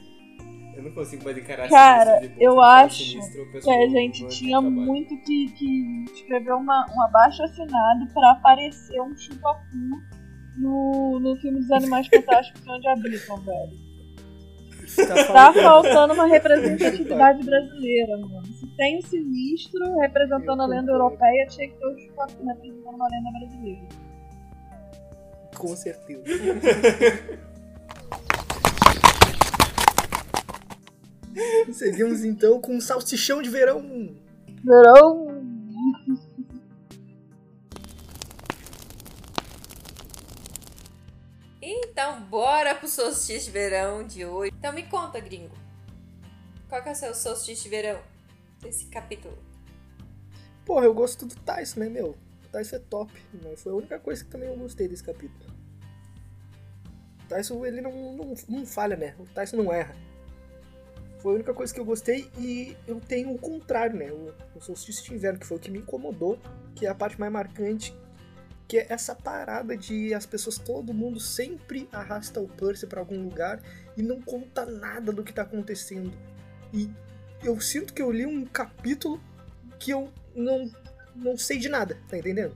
Eu 0.76 0.84
não 0.84 0.92
consigo 0.92 1.24
mais 1.24 1.38
encarar 1.38 1.70
Cara, 1.70 2.20
sinistro 2.20 2.44
eu 2.44 2.62
acho 2.62 3.04
sinistro, 3.04 3.62
que 3.62 3.70
a 3.72 3.88
gente 3.88 4.28
tinha 4.28 4.60
muito 4.60 5.16
que, 5.24 5.48
que 5.54 6.04
escrever 6.14 6.54
uma, 6.54 6.86
um 6.94 7.02
abaixo 7.04 7.42
assinado 7.44 8.06
pra 8.14 8.32
aparecer 8.32 9.02
um 9.02 9.16
chupacu 9.16 9.62
no, 10.58 11.20
no 11.20 11.36
filme 11.38 11.60
dos 11.60 11.72
Animais 11.72 12.08
Fantásticos 12.08 12.62
onde 12.68 12.88
habitam, 12.88 13.38
velho. 13.42 13.86
Tá 15.08 15.34
Tá 15.34 15.54
faltando. 15.54 16.14
uma 16.14 16.28
representatividade 16.28 17.44
brasileira, 17.46 18.18
mano. 18.18 18.46
Se 18.46 18.68
tem 18.76 19.00
o 19.00 19.02
sinistro 19.02 19.98
representando 20.00 20.62
a 20.62 20.66
lenda 20.66 20.92
europeia, 20.92 21.48
tinha 21.48 21.70
que 21.70 21.76
ter 21.76 21.86
o 21.86 22.00
chupacu 22.00 22.46
representando 22.46 22.96
uma 22.96 23.08
lenda 23.10 23.32
brasileira. 23.32 23.88
Com 25.58 25.76
certeza. 25.76 26.24
Seguimos 31.74 32.24
então 32.24 32.62
com 32.62 32.76
um 32.76 32.82
salsichão 32.82 33.42
de 33.42 33.50
verão. 33.50 34.16
Verão! 34.64 35.36
Então, 41.62 42.22
bora 42.24 42.76
pro 42.76 42.88
solstício 42.88 43.46
de 43.46 43.52
verão 43.52 44.06
de 44.06 44.26
hoje. 44.26 44.52
Então 44.58 44.72
me 44.72 44.84
conta, 44.84 45.20
gringo. 45.20 45.56
Qual 46.70 46.82
que 46.82 46.90
é 46.90 46.92
o 46.92 46.96
seu 46.96 47.14
solstício 47.14 47.64
de 47.64 47.70
verão 47.70 48.02
desse 48.62 48.86
capítulo? 48.86 49.38
Porra, 50.66 50.86
eu 50.86 50.94
gosto 50.94 51.26
do 51.26 51.36
Tyson, 51.36 51.80
né, 51.82 51.90
meu? 51.90 52.18
O 52.46 52.48
Tyson 52.52 52.76
é 52.78 52.80
top. 52.80 53.12
Mas 53.44 53.62
foi 53.62 53.72
a 53.72 53.76
única 53.76 54.00
coisa 54.00 54.24
que 54.24 54.30
também 54.30 54.50
eu 54.50 54.58
gostei 54.58 54.88
desse 54.88 55.04
capítulo. 55.04 55.46
O 57.24 57.28
Tyson, 57.28 57.66
ele 57.66 57.82
não, 57.82 58.14
não, 58.14 58.36
não 58.48 58.66
falha, 58.66 58.96
né? 58.96 59.16
O 59.20 59.26
Tyson 59.26 59.58
não 59.58 59.72
erra. 59.74 59.96
Foi 61.26 61.32
a 61.32 61.36
única 61.38 61.56
coisa 61.56 61.74
que 61.74 61.80
eu 61.80 61.86
gostei 61.86 62.30
e 62.38 62.78
eu 62.88 63.02
tenho 63.02 63.34
o 63.34 63.40
contrário, 63.40 63.98
né? 63.98 64.12
O, 64.12 64.32
o 64.54 64.62
solstício 64.62 65.04
de 65.06 65.16
inverno, 65.16 65.40
que 65.40 65.46
foi 65.48 65.58
o 65.58 65.60
que 65.60 65.72
me 65.72 65.80
incomodou, 65.80 66.38
que 66.76 66.86
é 66.86 66.90
a 66.90 66.94
parte 66.94 67.20
mais 67.20 67.34
marcante, 67.34 67.98
que 68.68 68.78
é 68.78 68.86
essa 68.90 69.16
parada 69.16 69.76
de 69.76 70.14
as 70.14 70.28
pessoas, 70.28 70.60
todo 70.60 70.94
mundo 70.94 71.20
sempre 71.20 71.90
arrasta 71.92 72.40
o 72.40 72.48
Percy 72.48 72.86
pra 72.86 73.00
algum 73.00 73.24
lugar 73.24 73.60
e 73.98 74.04
não 74.04 74.22
conta 74.22 74.68
nada 74.68 75.12
do 75.12 75.24
que 75.24 75.34
tá 75.34 75.42
acontecendo. 75.42 76.14
E 76.72 76.92
eu 77.44 77.60
sinto 77.60 77.92
que 77.92 78.04
eu 78.04 78.12
li 78.12 78.28
um 78.28 78.46
capítulo 78.46 79.20
que 79.80 79.90
eu 79.90 80.14
não, 80.36 80.72
não 81.16 81.36
sei 81.36 81.58
de 81.58 81.70
nada, 81.70 81.98
tá 82.08 82.20
entendendo? 82.20 82.56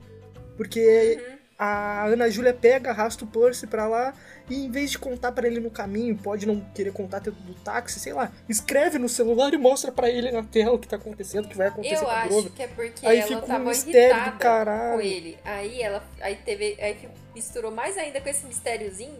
Porque 0.56 1.20
Uhum. 1.28 1.39
A 1.62 2.06
Ana 2.06 2.30
Júlia 2.30 2.54
pega, 2.54 2.88
arrasta 2.90 3.22
o 3.22 3.26
Percy 3.28 3.66
pra 3.66 3.86
lá 3.86 4.14
e 4.48 4.64
em 4.64 4.70
vez 4.70 4.90
de 4.92 4.98
contar 4.98 5.30
pra 5.32 5.46
ele 5.46 5.60
no 5.60 5.70
caminho, 5.70 6.16
pode 6.16 6.46
não 6.46 6.58
querer 6.74 6.90
contar 6.90 7.18
dentro 7.18 7.38
do 7.42 7.52
táxi, 7.54 8.00
sei 8.00 8.14
lá, 8.14 8.32
escreve 8.48 8.98
no 8.98 9.10
celular 9.10 9.52
e 9.52 9.58
mostra 9.58 9.92
pra 9.92 10.08
ele 10.08 10.30
na 10.32 10.42
tela 10.42 10.72
o 10.72 10.78
que 10.78 10.88
tá 10.88 10.96
acontecendo, 10.96 11.44
o 11.44 11.48
que 11.48 11.56
vai 11.58 11.66
acontecer 11.68 11.96
Eu 11.96 12.00
com 12.00 12.06
o 12.06 12.10
acho 12.10 12.28
Grover. 12.28 12.52
que 12.52 12.62
é 12.62 12.66
porque 12.68 13.06
Aí 13.06 13.18
ela 13.18 13.28
fica 13.28 13.44
um 13.44 13.46
tava 13.46 13.64
mistério 13.64 14.24
do 14.32 14.38
caralho. 14.38 14.94
com 14.94 15.00
ele. 15.02 15.38
Aí 15.44 15.82
ela 15.82 16.02
aí 16.22 16.36
teve. 16.36 16.78
Aí 16.80 16.96
misturou 17.34 17.70
mais 17.70 17.98
ainda 17.98 18.20
com 18.22 18.28
esse 18.30 18.46
mistériozinho. 18.46 19.18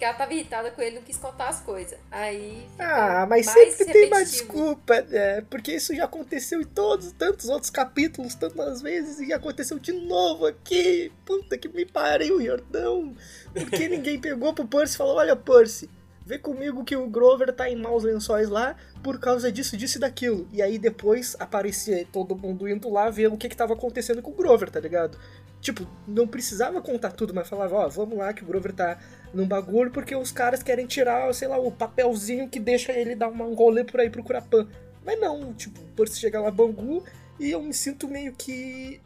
Que 0.00 0.06
ela 0.06 0.14
tava 0.14 0.32
irritada 0.32 0.70
com 0.70 0.80
ele, 0.80 0.96
não 0.96 1.02
quis 1.02 1.18
contar 1.18 1.48
as 1.48 1.60
coisas. 1.60 1.98
Aí. 2.10 2.66
Ah, 2.78 3.26
mas 3.28 3.44
sempre 3.44 3.84
tem 3.84 4.06
uma 4.06 4.24
desculpa, 4.24 4.94
é, 4.94 5.42
porque 5.42 5.72
isso 5.72 5.94
já 5.94 6.06
aconteceu 6.06 6.62
em 6.62 6.64
todos 6.64 7.12
tantos 7.12 7.50
outros 7.50 7.68
capítulos, 7.68 8.34
tantas 8.34 8.80
vezes, 8.80 9.20
e 9.20 9.30
aconteceu 9.30 9.78
de 9.78 9.92
novo 9.92 10.46
aqui. 10.46 11.12
Puta 11.26 11.58
que 11.58 11.68
me 11.68 11.84
pariu, 11.84 12.42
Jordão. 12.42 13.14
Porque 13.52 13.88
ninguém 13.90 14.18
pegou 14.18 14.54
pro 14.54 14.66
Percy 14.66 14.94
e 14.94 14.96
falou: 14.96 15.16
Olha, 15.16 15.36
Percy, 15.36 15.90
vê 16.30 16.38
comigo 16.38 16.84
que 16.84 16.94
o 16.94 17.08
Grover 17.08 17.52
tá 17.52 17.68
em 17.68 17.74
maus 17.74 18.04
lençóis 18.04 18.48
lá 18.48 18.76
por 19.02 19.18
causa 19.18 19.50
disso, 19.50 19.76
disso 19.76 19.98
e 19.98 20.00
daquilo. 20.00 20.48
E 20.52 20.62
aí 20.62 20.78
depois 20.78 21.34
aparecia 21.40 22.06
todo 22.12 22.36
mundo 22.36 22.68
indo 22.68 22.88
lá 22.88 23.10
ver 23.10 23.26
o 23.26 23.36
que 23.36 23.48
que 23.48 23.56
tava 23.56 23.74
acontecendo 23.74 24.22
com 24.22 24.30
o 24.30 24.34
Grover, 24.34 24.70
tá 24.70 24.78
ligado? 24.78 25.18
Tipo, 25.60 25.84
não 26.06 26.28
precisava 26.28 26.80
contar 26.80 27.10
tudo, 27.10 27.34
mas 27.34 27.48
falava, 27.48 27.74
ó, 27.74 27.88
vamos 27.88 28.16
lá 28.16 28.32
que 28.32 28.44
o 28.44 28.46
Grover 28.46 28.72
tá 28.72 28.96
num 29.34 29.46
bagulho 29.46 29.90
porque 29.90 30.14
os 30.14 30.30
caras 30.30 30.62
querem 30.62 30.86
tirar, 30.86 31.34
sei 31.34 31.48
lá, 31.48 31.58
o 31.58 31.72
papelzinho 31.72 32.48
que 32.48 32.60
deixa 32.60 32.92
ele 32.92 33.16
dar 33.16 33.28
um 33.28 33.54
rolê 33.54 33.82
por 33.82 33.98
aí 33.98 34.08
procurar 34.08 34.42
pan. 34.42 34.68
Mas 35.04 35.18
não, 35.18 35.52
tipo, 35.52 35.80
por 35.96 36.06
se 36.06 36.20
chegar 36.20 36.40
lá 36.40 36.50
Bangu 36.52 37.02
e 37.40 37.50
eu 37.50 37.60
me 37.60 37.74
sinto 37.74 38.06
meio 38.06 38.32
que 38.34 39.00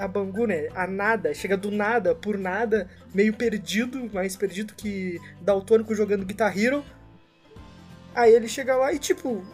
a 0.00 0.08
Bangu, 0.08 0.46
né? 0.46 0.68
A 0.74 0.86
nada, 0.86 1.34
chega 1.34 1.56
do 1.56 1.70
nada, 1.70 2.14
por 2.14 2.38
nada, 2.38 2.88
meio 3.14 3.34
perdido, 3.34 4.10
mais 4.14 4.34
perdido 4.34 4.74
que 4.74 5.20
Daltônico 5.42 5.94
jogando 5.94 6.24
Guitar 6.24 6.56
Hero. 6.58 6.82
Aí 8.14 8.34
ele 8.34 8.48
chega 8.48 8.74
lá 8.76 8.92
e, 8.92 8.98
tipo, 8.98 9.44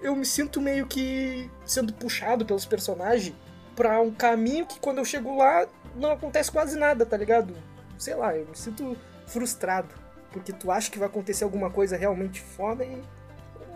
eu 0.00 0.14
me 0.14 0.24
sinto 0.24 0.60
meio 0.60 0.86
que 0.86 1.50
sendo 1.64 1.92
puxado 1.92 2.46
pelos 2.46 2.64
personagens 2.64 3.34
pra 3.74 4.00
um 4.00 4.12
caminho 4.12 4.64
que 4.64 4.78
quando 4.78 4.98
eu 4.98 5.04
chego 5.04 5.36
lá 5.36 5.66
não 5.96 6.12
acontece 6.12 6.52
quase 6.52 6.78
nada, 6.78 7.04
tá 7.04 7.16
ligado? 7.16 7.52
Sei 7.98 8.14
lá, 8.14 8.36
eu 8.36 8.46
me 8.46 8.56
sinto 8.56 8.96
frustrado. 9.26 9.88
Porque 10.30 10.52
tu 10.52 10.70
acha 10.70 10.90
que 10.90 10.98
vai 10.98 11.08
acontecer 11.08 11.42
alguma 11.42 11.70
coisa 11.70 11.96
realmente 11.96 12.40
foda 12.40 12.84
e 12.84 13.02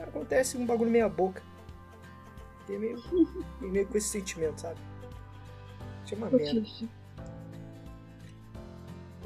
acontece 0.02 0.56
um 0.56 0.64
bagulho 0.64 0.90
meia 0.90 1.08
boca. 1.08 1.42
É 2.68 2.78
meio, 2.78 3.02
meio 3.60 3.86
com 3.86 3.98
esse 3.98 4.08
sentimento, 4.08 4.60
sabe? 4.60 4.78
Isso 6.10 6.14
é 6.14 6.16
uma 6.16 6.30
merda. 6.30 6.66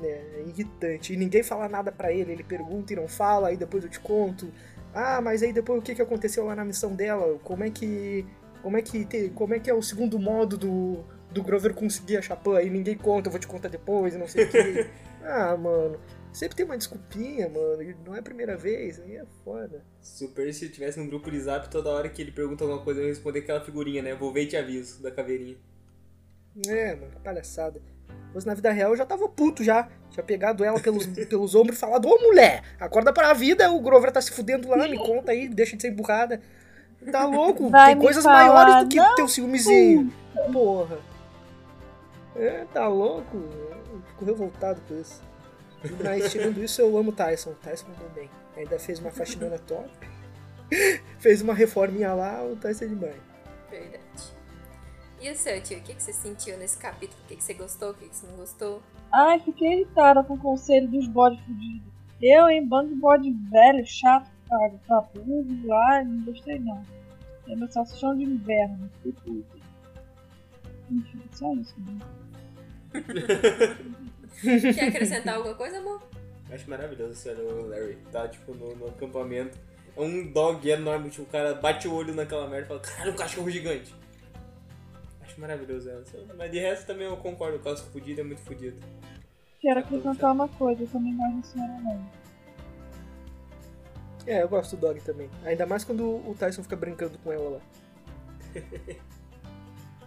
É, 0.02 0.06
é 0.40 0.44
irritante. 0.46 1.12
E 1.12 1.16
ninguém 1.16 1.42
fala 1.42 1.68
nada 1.68 1.90
pra 1.92 2.12
ele, 2.12 2.32
ele 2.32 2.44
pergunta 2.44 2.92
e 2.92 2.96
não 2.96 3.08
fala, 3.08 3.48
aí 3.48 3.56
depois 3.56 3.84
eu 3.84 3.90
te 3.90 4.00
conto. 4.00 4.52
Ah, 4.92 5.20
mas 5.20 5.42
aí 5.42 5.52
depois 5.52 5.78
o 5.80 5.82
que, 5.82 5.94
que 5.94 6.02
aconteceu 6.02 6.44
lá 6.44 6.54
na 6.54 6.64
missão 6.64 6.94
dela? 6.94 7.38
Como 7.42 7.64
é 7.64 7.70
que. 7.70 8.26
Como 8.62 8.76
é 8.76 8.82
que. 8.82 9.04
te- 9.04 9.30
como 9.34 9.54
é 9.54 9.58
que 9.60 9.70
é 9.70 9.74
o 9.74 9.82
segundo 9.82 10.18
modo 10.18 10.56
do, 10.56 11.04
do 11.32 11.42
Grover 11.42 11.74
conseguir 11.74 12.16
a 12.16 12.22
chapã? 12.22 12.58
Aí 12.58 12.70
ninguém 12.70 12.96
conta, 12.96 13.28
eu 13.28 13.32
vou 13.32 13.40
te 13.40 13.46
contar 13.46 13.68
depois, 13.68 14.14
não 14.16 14.28
sei 14.28 14.44
o 14.44 14.50
que. 14.50 14.86
ah, 15.24 15.56
mano. 15.56 15.98
Sempre 16.32 16.56
tem 16.56 16.66
uma 16.66 16.76
desculpinha, 16.76 17.48
mano. 17.48 17.82
e 17.82 17.94
Não 18.04 18.14
é 18.14 18.18
a 18.18 18.22
primeira 18.22 18.56
vez, 18.56 18.98
aí 19.00 19.16
é 19.16 19.24
foda. 19.44 19.84
Se 20.00 20.24
o 20.24 20.28
Percy 20.30 20.68
tivesse 20.68 20.98
num 20.98 21.06
grupo 21.08 21.30
de 21.30 21.40
zap, 21.40 21.68
toda 21.70 21.90
hora 21.90 22.08
que 22.08 22.20
ele 22.20 22.32
pergunta 22.32 22.64
alguma 22.64 22.82
coisa, 22.82 23.00
eu 23.00 23.04
ia 23.04 23.10
responder 23.10 23.40
aquela 23.40 23.60
figurinha, 23.60 24.02
né? 24.02 24.14
Vou 24.14 24.32
ver 24.32 24.42
e 24.42 24.46
te 24.48 24.56
aviso, 24.56 25.00
da 25.02 25.12
caveirinha. 25.12 25.56
É, 26.66 26.94
mano, 26.94 27.10
que 27.10 27.20
palhaçada. 27.20 27.80
Mas 28.34 28.44
na 28.44 28.54
vida 28.54 28.70
real 28.70 28.90
eu 28.90 28.96
já 28.96 29.06
tava 29.06 29.28
puto 29.28 29.62
já. 29.62 29.88
Tinha 30.10 30.22
pegado 30.24 30.64
ela 30.64 30.78
pelos, 30.80 31.06
pelos 31.26 31.54
ombros 31.54 31.76
e 31.76 31.80
falado, 31.80 32.08
ô 32.08 32.18
mulher, 32.22 32.62
acorda 32.78 33.12
pra 33.12 33.32
vida, 33.32 33.70
o 33.70 33.80
Grover 33.80 34.12
tá 34.12 34.20
se 34.20 34.30
fudendo 34.30 34.68
lá, 34.68 34.88
me 34.88 34.98
conta 34.98 35.32
aí, 35.32 35.48
deixa 35.48 35.76
de 35.76 35.82
ser 35.82 35.88
emburrada. 35.92 36.40
Tá 37.10 37.26
louco? 37.26 37.68
Vai 37.70 37.94
Tem 37.94 38.02
coisas 38.02 38.24
falar, 38.24 38.48
maiores 38.48 38.84
do 38.84 38.88
que 38.88 38.96
não. 38.96 39.14
teu 39.14 39.28
ciúmezinho. 39.28 40.12
Porra. 40.52 40.98
É, 42.36 42.64
tá 42.72 42.88
louco? 42.88 43.36
Eu 43.36 44.02
fico 44.08 44.24
revoltado 44.24 44.80
com 44.88 44.98
isso. 45.00 45.22
Mas 46.02 46.32
tirando 46.32 46.62
isso, 46.62 46.80
eu 46.80 46.96
amo 46.96 47.10
o 47.10 47.14
Tyson. 47.14 47.50
O 47.50 47.54
Tyson 47.54 47.86
mandou 47.88 48.08
bem. 48.10 48.30
Ainda 48.56 48.78
fez 48.78 48.98
uma 48.98 49.10
faxinona 49.10 49.58
top. 49.58 49.90
fez 51.18 51.42
uma 51.42 51.54
reforminha 51.54 52.12
lá, 52.14 52.42
o 52.42 52.56
Tyson 52.56 52.86
é 52.86 52.88
demais. 52.88 53.16
Verdade. 53.70 54.03
E 55.24 55.30
o 55.30 55.34
seu, 55.34 55.58
tio? 55.62 55.78
O 55.78 55.80
que, 55.80 55.94
que 55.94 56.02
você 56.02 56.12
sentiu 56.12 56.58
nesse 56.58 56.76
capítulo? 56.76 57.18
O 57.24 57.28
que, 57.28 57.36
que 57.36 57.42
você 57.42 57.54
gostou? 57.54 57.92
O 57.92 57.94
que, 57.94 58.10
que 58.10 58.14
você 58.14 58.26
não 58.26 58.36
gostou? 58.36 58.82
Ai, 59.10 59.40
fiquei 59.40 59.72
irritada 59.72 60.22
com 60.22 60.34
o 60.34 60.38
conselho 60.38 60.86
dos 60.86 61.08
bodes 61.08 61.40
fudidos. 61.46 61.90
Eu, 62.20 62.50
em 62.50 62.62
bando 62.68 62.90
de 62.90 62.96
bode 62.96 63.34
velho, 63.50 63.86
chato, 63.86 64.30
pra 64.86 65.00
burro 65.00 65.46
lá, 65.66 66.04
não 66.04 66.26
gostei 66.26 66.58
não. 66.58 66.82
É 67.48 67.56
meu 67.56 67.66
salsichão 67.72 68.14
de 68.14 68.24
inverno, 68.24 68.90
fiquei 69.02 69.12
puta. 69.12 69.58
Enfim, 70.90 71.22
só 71.32 71.54
isso 71.54 71.74
né? 71.78 71.98
mesmo. 72.92 74.74
Quer 74.74 74.88
acrescentar 74.88 75.36
alguma 75.36 75.54
coisa, 75.54 75.78
amor? 75.78 76.02
Acho 76.50 76.68
maravilhoso 76.68 77.12
esse 77.12 77.30
olha 77.30 77.44
o 77.44 77.68
Larry. 77.68 77.96
Tá, 78.12 78.28
tipo, 78.28 78.54
no, 78.54 78.76
no 78.76 78.88
acampamento. 78.88 79.56
É 79.96 80.00
um 80.02 80.30
dog 80.30 80.68
enorme, 80.68 81.08
tipo, 81.08 81.22
o 81.22 81.26
cara 81.26 81.54
bate 81.54 81.88
o 81.88 81.94
olho 81.94 82.14
naquela 82.14 82.46
merda 82.46 82.66
e 82.66 82.68
fala, 82.68 82.80
caralho, 82.80 83.12
um 83.12 83.16
cachorro 83.16 83.48
gigante. 83.48 84.03
Acho 85.34 85.40
maravilhoso 85.40 85.90
ela. 85.90 86.04
Mas 86.36 86.52
de 86.52 86.60
resto 86.60 86.86
também 86.86 87.08
eu 87.08 87.16
concordo, 87.16 87.56
o 87.56 87.60
casco 87.60 87.90
fudido 87.90 88.20
é 88.20 88.24
muito 88.24 88.40
fudido. 88.42 88.80
Quero 89.60 89.80
acrescentar 89.80 90.30
uma 90.30 90.46
coisa, 90.46 90.84
eu 90.84 90.86
também 90.86 91.16
gosto 91.16 91.36
da 91.36 91.42
senhora 91.42 91.82
Lane. 91.82 92.10
É, 94.26 94.42
eu 94.42 94.48
gosto 94.48 94.76
do 94.76 94.80
Dog 94.80 95.00
também. 95.00 95.28
Ainda 95.44 95.66
mais 95.66 95.82
quando 95.82 96.04
o 96.04 96.36
Tyson 96.38 96.62
fica 96.62 96.76
brincando 96.76 97.18
com 97.18 97.32
ela 97.32 97.50
lá. 97.50 97.60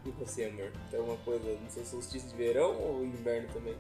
E 0.05 0.11
você, 0.11 0.45
amor? 0.45 0.71
Tem 0.89 0.97
alguma 0.97 1.17
coisa 1.17 1.53
no 1.59 1.69
seu 1.69 1.84
solstício 1.84 2.30
de 2.30 2.36
verão 2.38 2.82
ou 2.82 3.03
inverno 3.03 3.49
também? 3.51 3.75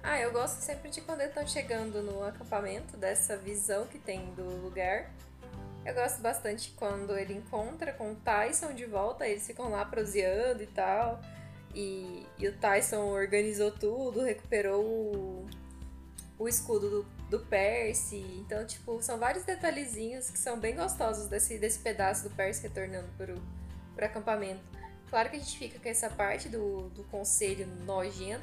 Ah, 0.00 0.20
eu 0.20 0.30
gosto 0.30 0.60
sempre 0.60 0.88
de 0.88 1.00
quando 1.00 1.18
eles 1.18 1.30
estão 1.30 1.44
chegando 1.44 2.00
no 2.00 2.22
acampamento, 2.22 2.96
dessa 2.96 3.36
visão 3.36 3.88
que 3.88 3.98
tem 3.98 4.32
do 4.34 4.44
lugar. 4.62 5.10
Eu 5.86 5.94
gosto 5.94 6.20
bastante 6.20 6.72
quando 6.76 7.16
ele 7.16 7.32
encontra 7.32 7.92
com 7.92 8.10
o 8.10 8.16
Tyson 8.16 8.74
de 8.74 8.84
volta, 8.84 9.24
eles 9.24 9.46
ficam 9.46 9.68
lá 9.70 9.84
proseando 9.84 10.60
e 10.60 10.66
tal. 10.66 11.20
E, 11.72 12.26
e 12.36 12.48
o 12.48 12.56
Tyson 12.58 13.04
organizou 13.04 13.70
tudo, 13.70 14.24
recuperou 14.24 14.84
o, 14.84 15.46
o 16.40 16.48
escudo 16.48 16.90
do, 16.90 17.02
do 17.30 17.38
Percy. 17.46 18.16
Então, 18.40 18.66
tipo, 18.66 19.00
são 19.00 19.16
vários 19.16 19.44
detalhezinhos 19.44 20.28
que 20.28 20.38
são 20.38 20.58
bem 20.58 20.74
gostosos 20.74 21.28
desse, 21.28 21.56
desse 21.56 21.78
pedaço 21.78 22.28
do 22.28 22.34
Percy 22.34 22.64
retornando 22.64 23.08
pro, 23.16 23.40
pro 23.94 24.06
acampamento. 24.06 24.64
Claro 25.08 25.30
que 25.30 25.36
a 25.36 25.38
gente 25.38 25.56
fica 25.56 25.78
com 25.78 25.88
essa 25.88 26.10
parte 26.10 26.48
do, 26.48 26.88
do 26.88 27.04
conselho 27.04 27.64
nojento. 27.84 28.42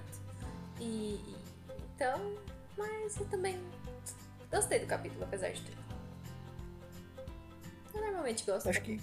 E, 0.79 1.15
e- 1.15 1.35
então, 1.93 2.37
mas 2.77 3.17
eu 3.17 3.25
também 3.25 3.61
gostei 4.49 4.79
do 4.79 4.87
capítulo, 4.87 5.25
apesar 5.25 5.49
de 5.49 5.61
tudo. 5.61 5.82
Eu 7.93 8.01
normalmente 8.01 8.45
gosto. 8.45 8.69
Acho 8.69 8.81
que. 8.81 8.99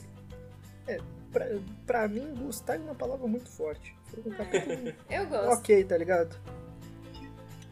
É, 0.87 0.99
pra, 1.33 1.47
pra 1.87 2.09
mim, 2.09 2.35
gostar 2.35 2.77
é 2.77 2.79
uma 2.79 2.95
palavra 2.95 3.27
muito 3.27 3.49
forte. 3.49 3.95
Foi 4.05 4.23
um 4.27 4.37
capítulo 4.37 4.95
Eu 5.09 5.27
gosto. 5.27 5.61
ok, 5.61 5.85
tá 5.85 5.97
ligado? 5.97 6.37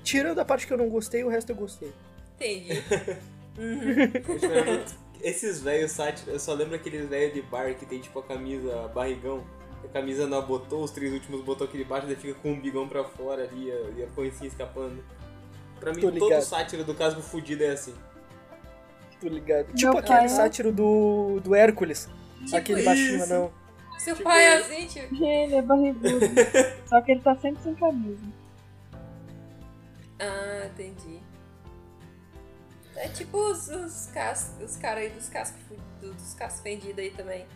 Tirando 0.02 0.38
a 0.38 0.44
parte 0.44 0.66
que 0.66 0.72
eu 0.72 0.78
não 0.78 0.88
gostei, 0.88 1.24
o 1.24 1.28
resto 1.28 1.50
eu 1.50 1.56
gostei. 1.56 1.92
Entendi. 2.36 2.82
Uhum. 3.58 4.84
Esses 5.20 5.60
velhos 5.60 5.90
sátiros, 5.90 6.28
eu 6.28 6.38
só 6.38 6.54
lembro 6.54 6.76
aqueles 6.76 7.08
velhos 7.08 7.34
de 7.34 7.42
bar 7.42 7.74
que 7.74 7.84
tem 7.84 8.00
tipo 8.00 8.16
a 8.20 8.22
camisa 8.22 8.86
barrigão. 8.94 9.44
A 9.84 9.88
camisa 9.88 10.28
não 10.28 10.38
abotou, 10.38 10.84
os 10.84 10.92
três 10.92 11.12
últimos 11.12 11.42
botou 11.42 11.66
aqui 11.66 11.76
debaixo, 11.76 12.06
daí 12.06 12.14
fica 12.14 12.34
com 12.34 12.52
o 12.52 12.56
bigão 12.56 12.88
pra 12.88 13.02
fora 13.02 13.42
ali 13.42 13.66
e 13.66 13.72
a, 13.72 13.74
e 13.96 14.04
a 14.04 14.46
escapando. 14.46 15.02
Pra 15.80 15.92
mim, 15.92 16.02
todo 16.18 16.40
sátiro 16.40 16.84
do 16.84 16.94
casco 16.94 17.20
fudido 17.20 17.64
é 17.64 17.70
assim. 17.70 17.94
Tô 19.20 19.28
ligado. 19.28 19.66
Meu 19.66 19.74
tipo 19.76 19.92
pai 19.92 20.00
aquele 20.00 20.24
é- 20.24 20.28
sátiro 20.28 20.72
do, 20.72 21.40
do 21.40 21.54
Hércules. 21.54 22.08
Tipo 22.44 22.56
aquele 22.56 22.78
isso. 22.80 22.88
baixinho, 22.88 23.26
não. 23.26 23.52
Seu 23.98 24.14
Tipo 24.14 24.28
pai 24.28 24.44
é 24.44 24.56
assim, 24.58 24.86
tipo. 24.86 25.24
Ele 25.24 25.54
é 25.56 25.62
barrigudo. 25.62 26.26
Só 26.86 27.00
que 27.00 27.12
ele 27.12 27.20
tá 27.20 27.34
sempre 27.36 27.62
sem 27.62 27.74
camisa. 27.74 28.24
Ah, 30.20 30.66
entendi. 30.66 31.18
É 32.96 33.08
tipo 33.08 33.38
os, 33.38 33.68
os, 33.68 34.06
cas, 34.12 34.56
os 34.64 34.76
caras 34.76 35.04
aí 35.04 35.10
dos 35.10 35.28
cascos 35.28 35.60
dos 36.00 36.34
cascos 36.34 36.62
vendidos 36.62 36.98
aí 36.98 37.10
também. 37.10 37.46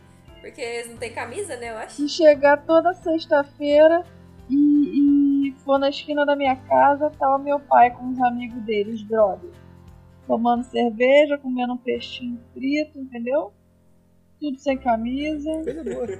Porque 0.41 0.61
eles 0.61 0.91
não 0.91 0.97
têm 0.97 1.13
camisa, 1.13 1.57
né, 1.57 1.71
eu 1.71 1.77
acho. 1.79 1.95
Se 1.97 2.09
chegar 2.09 2.57
toda 2.65 2.93
sexta-feira 2.95 4.05
e, 4.49 5.49
e 5.49 5.53
for 5.65 5.79
na 5.79 5.89
esquina 5.89 6.27
da 6.27 6.35
minha 6.35 6.57
casa, 6.57 7.11
tá 7.11 7.37
o 7.37 7.39
meu 7.39 7.61
pai 7.61 7.91
com 7.93 8.11
os 8.11 8.21
amigos 8.21 8.61
dele, 8.63 8.93
os 8.93 9.03
brothers. 9.03 9.55
Tomando 10.27 10.65
cerveja, 10.65 11.37
comendo 11.39 11.73
um 11.75 11.79
peixinho 11.79 12.41
frito, 12.55 12.99
entendeu? 12.99 13.53
Tudo 14.41 14.59
sem 14.59 14.79
camisa. 14.79 15.51
Coisa 15.63 15.85
boa. 15.85 16.19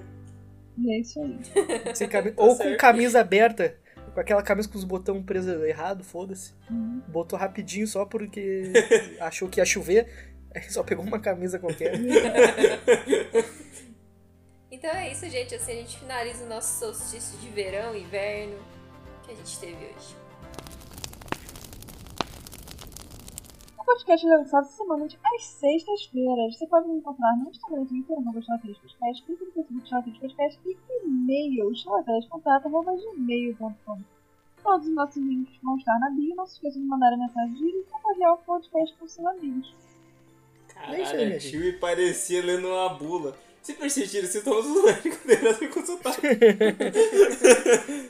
E 0.79 0.93
é 0.93 1.01
isso 1.01 1.21
aí. 1.21 1.39
Sem 1.95 2.09
cami- 2.09 2.33
Tá 2.33 2.43
Ou 2.43 2.57
com 2.57 2.77
camisa 2.77 3.21
aberta. 3.21 3.77
Com 4.15 4.21
aquela 4.21 4.43
camisa 4.43 4.69
com 4.69 4.77
os 4.79 4.85
botões 4.85 5.23
presos 5.25 5.63
errado, 5.65 6.03
foda-se. 6.05 6.53
Uhum. 6.71 7.01
Botou 7.09 7.39
rapidinho 7.39 7.87
só 7.87 8.05
porque 8.07 8.73
achou 9.21 9.49
que 9.49 9.61
ia 9.61 9.65
chover. 9.67 10.09
Aí 10.55 10.63
só 10.71 10.83
pegou 10.83 11.05
uma 11.05 11.19
camisa 11.19 11.59
qualquer. 11.59 11.93
Então 14.71 14.91
é 14.91 15.13
isso, 15.13 15.29
gente. 15.29 15.55
Assim 15.55 15.73
a 15.73 15.75
gente 15.77 15.99
finaliza 15.99 16.45
o 16.45 16.49
nosso 16.49 16.79
solstício 16.81 17.39
de 17.39 17.49
verão 17.51 17.95
e 17.95 18.03
inverno 18.03 18.57
que 19.23 19.31
a 19.33 19.35
gente 19.35 19.59
teve 19.61 19.77
hoje. 19.77 20.17
O 23.83 23.85
podcast 23.85 24.25
é 24.25 24.37
lançado 24.37 24.69
semanalmente 24.69 25.19
às 25.25 25.45
sextas-feiras. 25.45 26.57
Você 26.57 26.69
pode 26.69 26.87
me 26.87 26.99
encontrar 26.99 27.37
no 27.37 27.51
Instagram, 27.51 27.85
Twitter, 27.87 28.17
arroba 28.17 28.41
Podcast, 28.41 28.81
Twitter, 29.25 29.49
Facebook, 29.53 29.89
Charlatãs 29.89 30.19
Podcast 30.19 30.61
e 30.65 30.77
e-mail, 31.05 31.75
charlatãscontato.gmail.com. 31.75 33.99
Todos 34.63 34.87
os 34.87 34.95
nossos 34.95 35.17
links 35.17 35.57
vão 35.65 35.77
estar 35.77 35.99
na 35.99 36.11
bio. 36.11 36.37
Não 36.37 36.47
se 36.47 36.55
esqueçam 36.55 36.81
de 36.81 36.87
mandar 36.87 37.17
mensagem 37.17 37.57
e 37.61 37.83
compartilhar 37.91 38.35
o 38.35 38.39
podcast 38.39 38.97
com 38.97 39.09
seus 39.09 39.27
amigos. 39.27 39.75
É 40.69 40.73
Caralho, 40.73 41.37
a 41.37 41.41
Chewie 41.41 41.73
parecia 41.73 42.41
lendo 42.41 42.69
uma 42.69 42.91
bula. 42.91 43.37
Se 43.63 43.75
persistir, 43.75 44.25
se 44.29 44.45
todos 44.45 44.71
os 44.71 44.85
médicos 44.85 45.19
deverão 45.27 45.55
ser 45.55 45.71
consultados. 45.71 46.21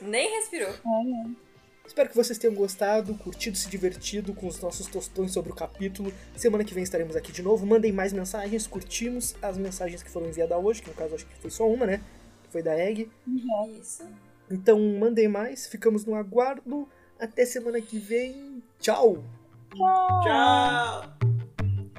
Nem 0.03 0.29
respirou. 0.35 0.69
É, 0.69 0.75
é. 0.75 1.25
Espero 1.93 2.09
que 2.09 2.15
vocês 2.15 2.39
tenham 2.39 2.55
gostado, 2.55 3.13
curtido, 3.13 3.55
se 3.55 3.69
divertido 3.69 4.33
com 4.33 4.47
os 4.47 4.59
nossos 4.59 4.87
tostões 4.87 5.31
sobre 5.31 5.51
o 5.51 5.55
capítulo. 5.55 6.11
Semana 6.35 6.63
que 6.63 6.73
vem 6.73 6.81
estaremos 6.81 7.15
aqui 7.15 7.31
de 7.31 7.43
novo. 7.43 7.67
Mandem 7.67 7.91
mais 7.91 8.11
mensagens, 8.11 8.65
curtimos 8.65 9.35
as 9.43 9.59
mensagens 9.59 10.01
que 10.01 10.09
foram 10.09 10.25
enviadas 10.25 10.57
hoje, 10.57 10.81
que 10.81 10.89
no 10.89 10.95
caso 10.95 11.13
acho 11.13 11.27
que 11.27 11.35
foi 11.35 11.51
só 11.51 11.69
uma, 11.69 11.85
né? 11.85 12.01
Que 12.45 12.49
foi 12.49 12.63
da 12.63 12.75
Egg. 12.75 13.11
Já. 13.27 13.79
Isso. 13.79 14.09
Então 14.49 14.79
mandem 14.99 15.27
mais, 15.27 15.67
ficamos 15.67 16.03
no 16.03 16.15
aguardo. 16.15 16.89
Até 17.19 17.45
semana 17.45 17.79
que 17.79 17.99
vem. 17.99 18.63
Tchau! 18.79 19.23
Tchau! 20.23 21.13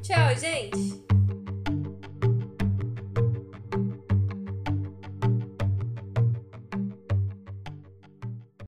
Tchau, 0.02 0.36
gente. 0.36 1.03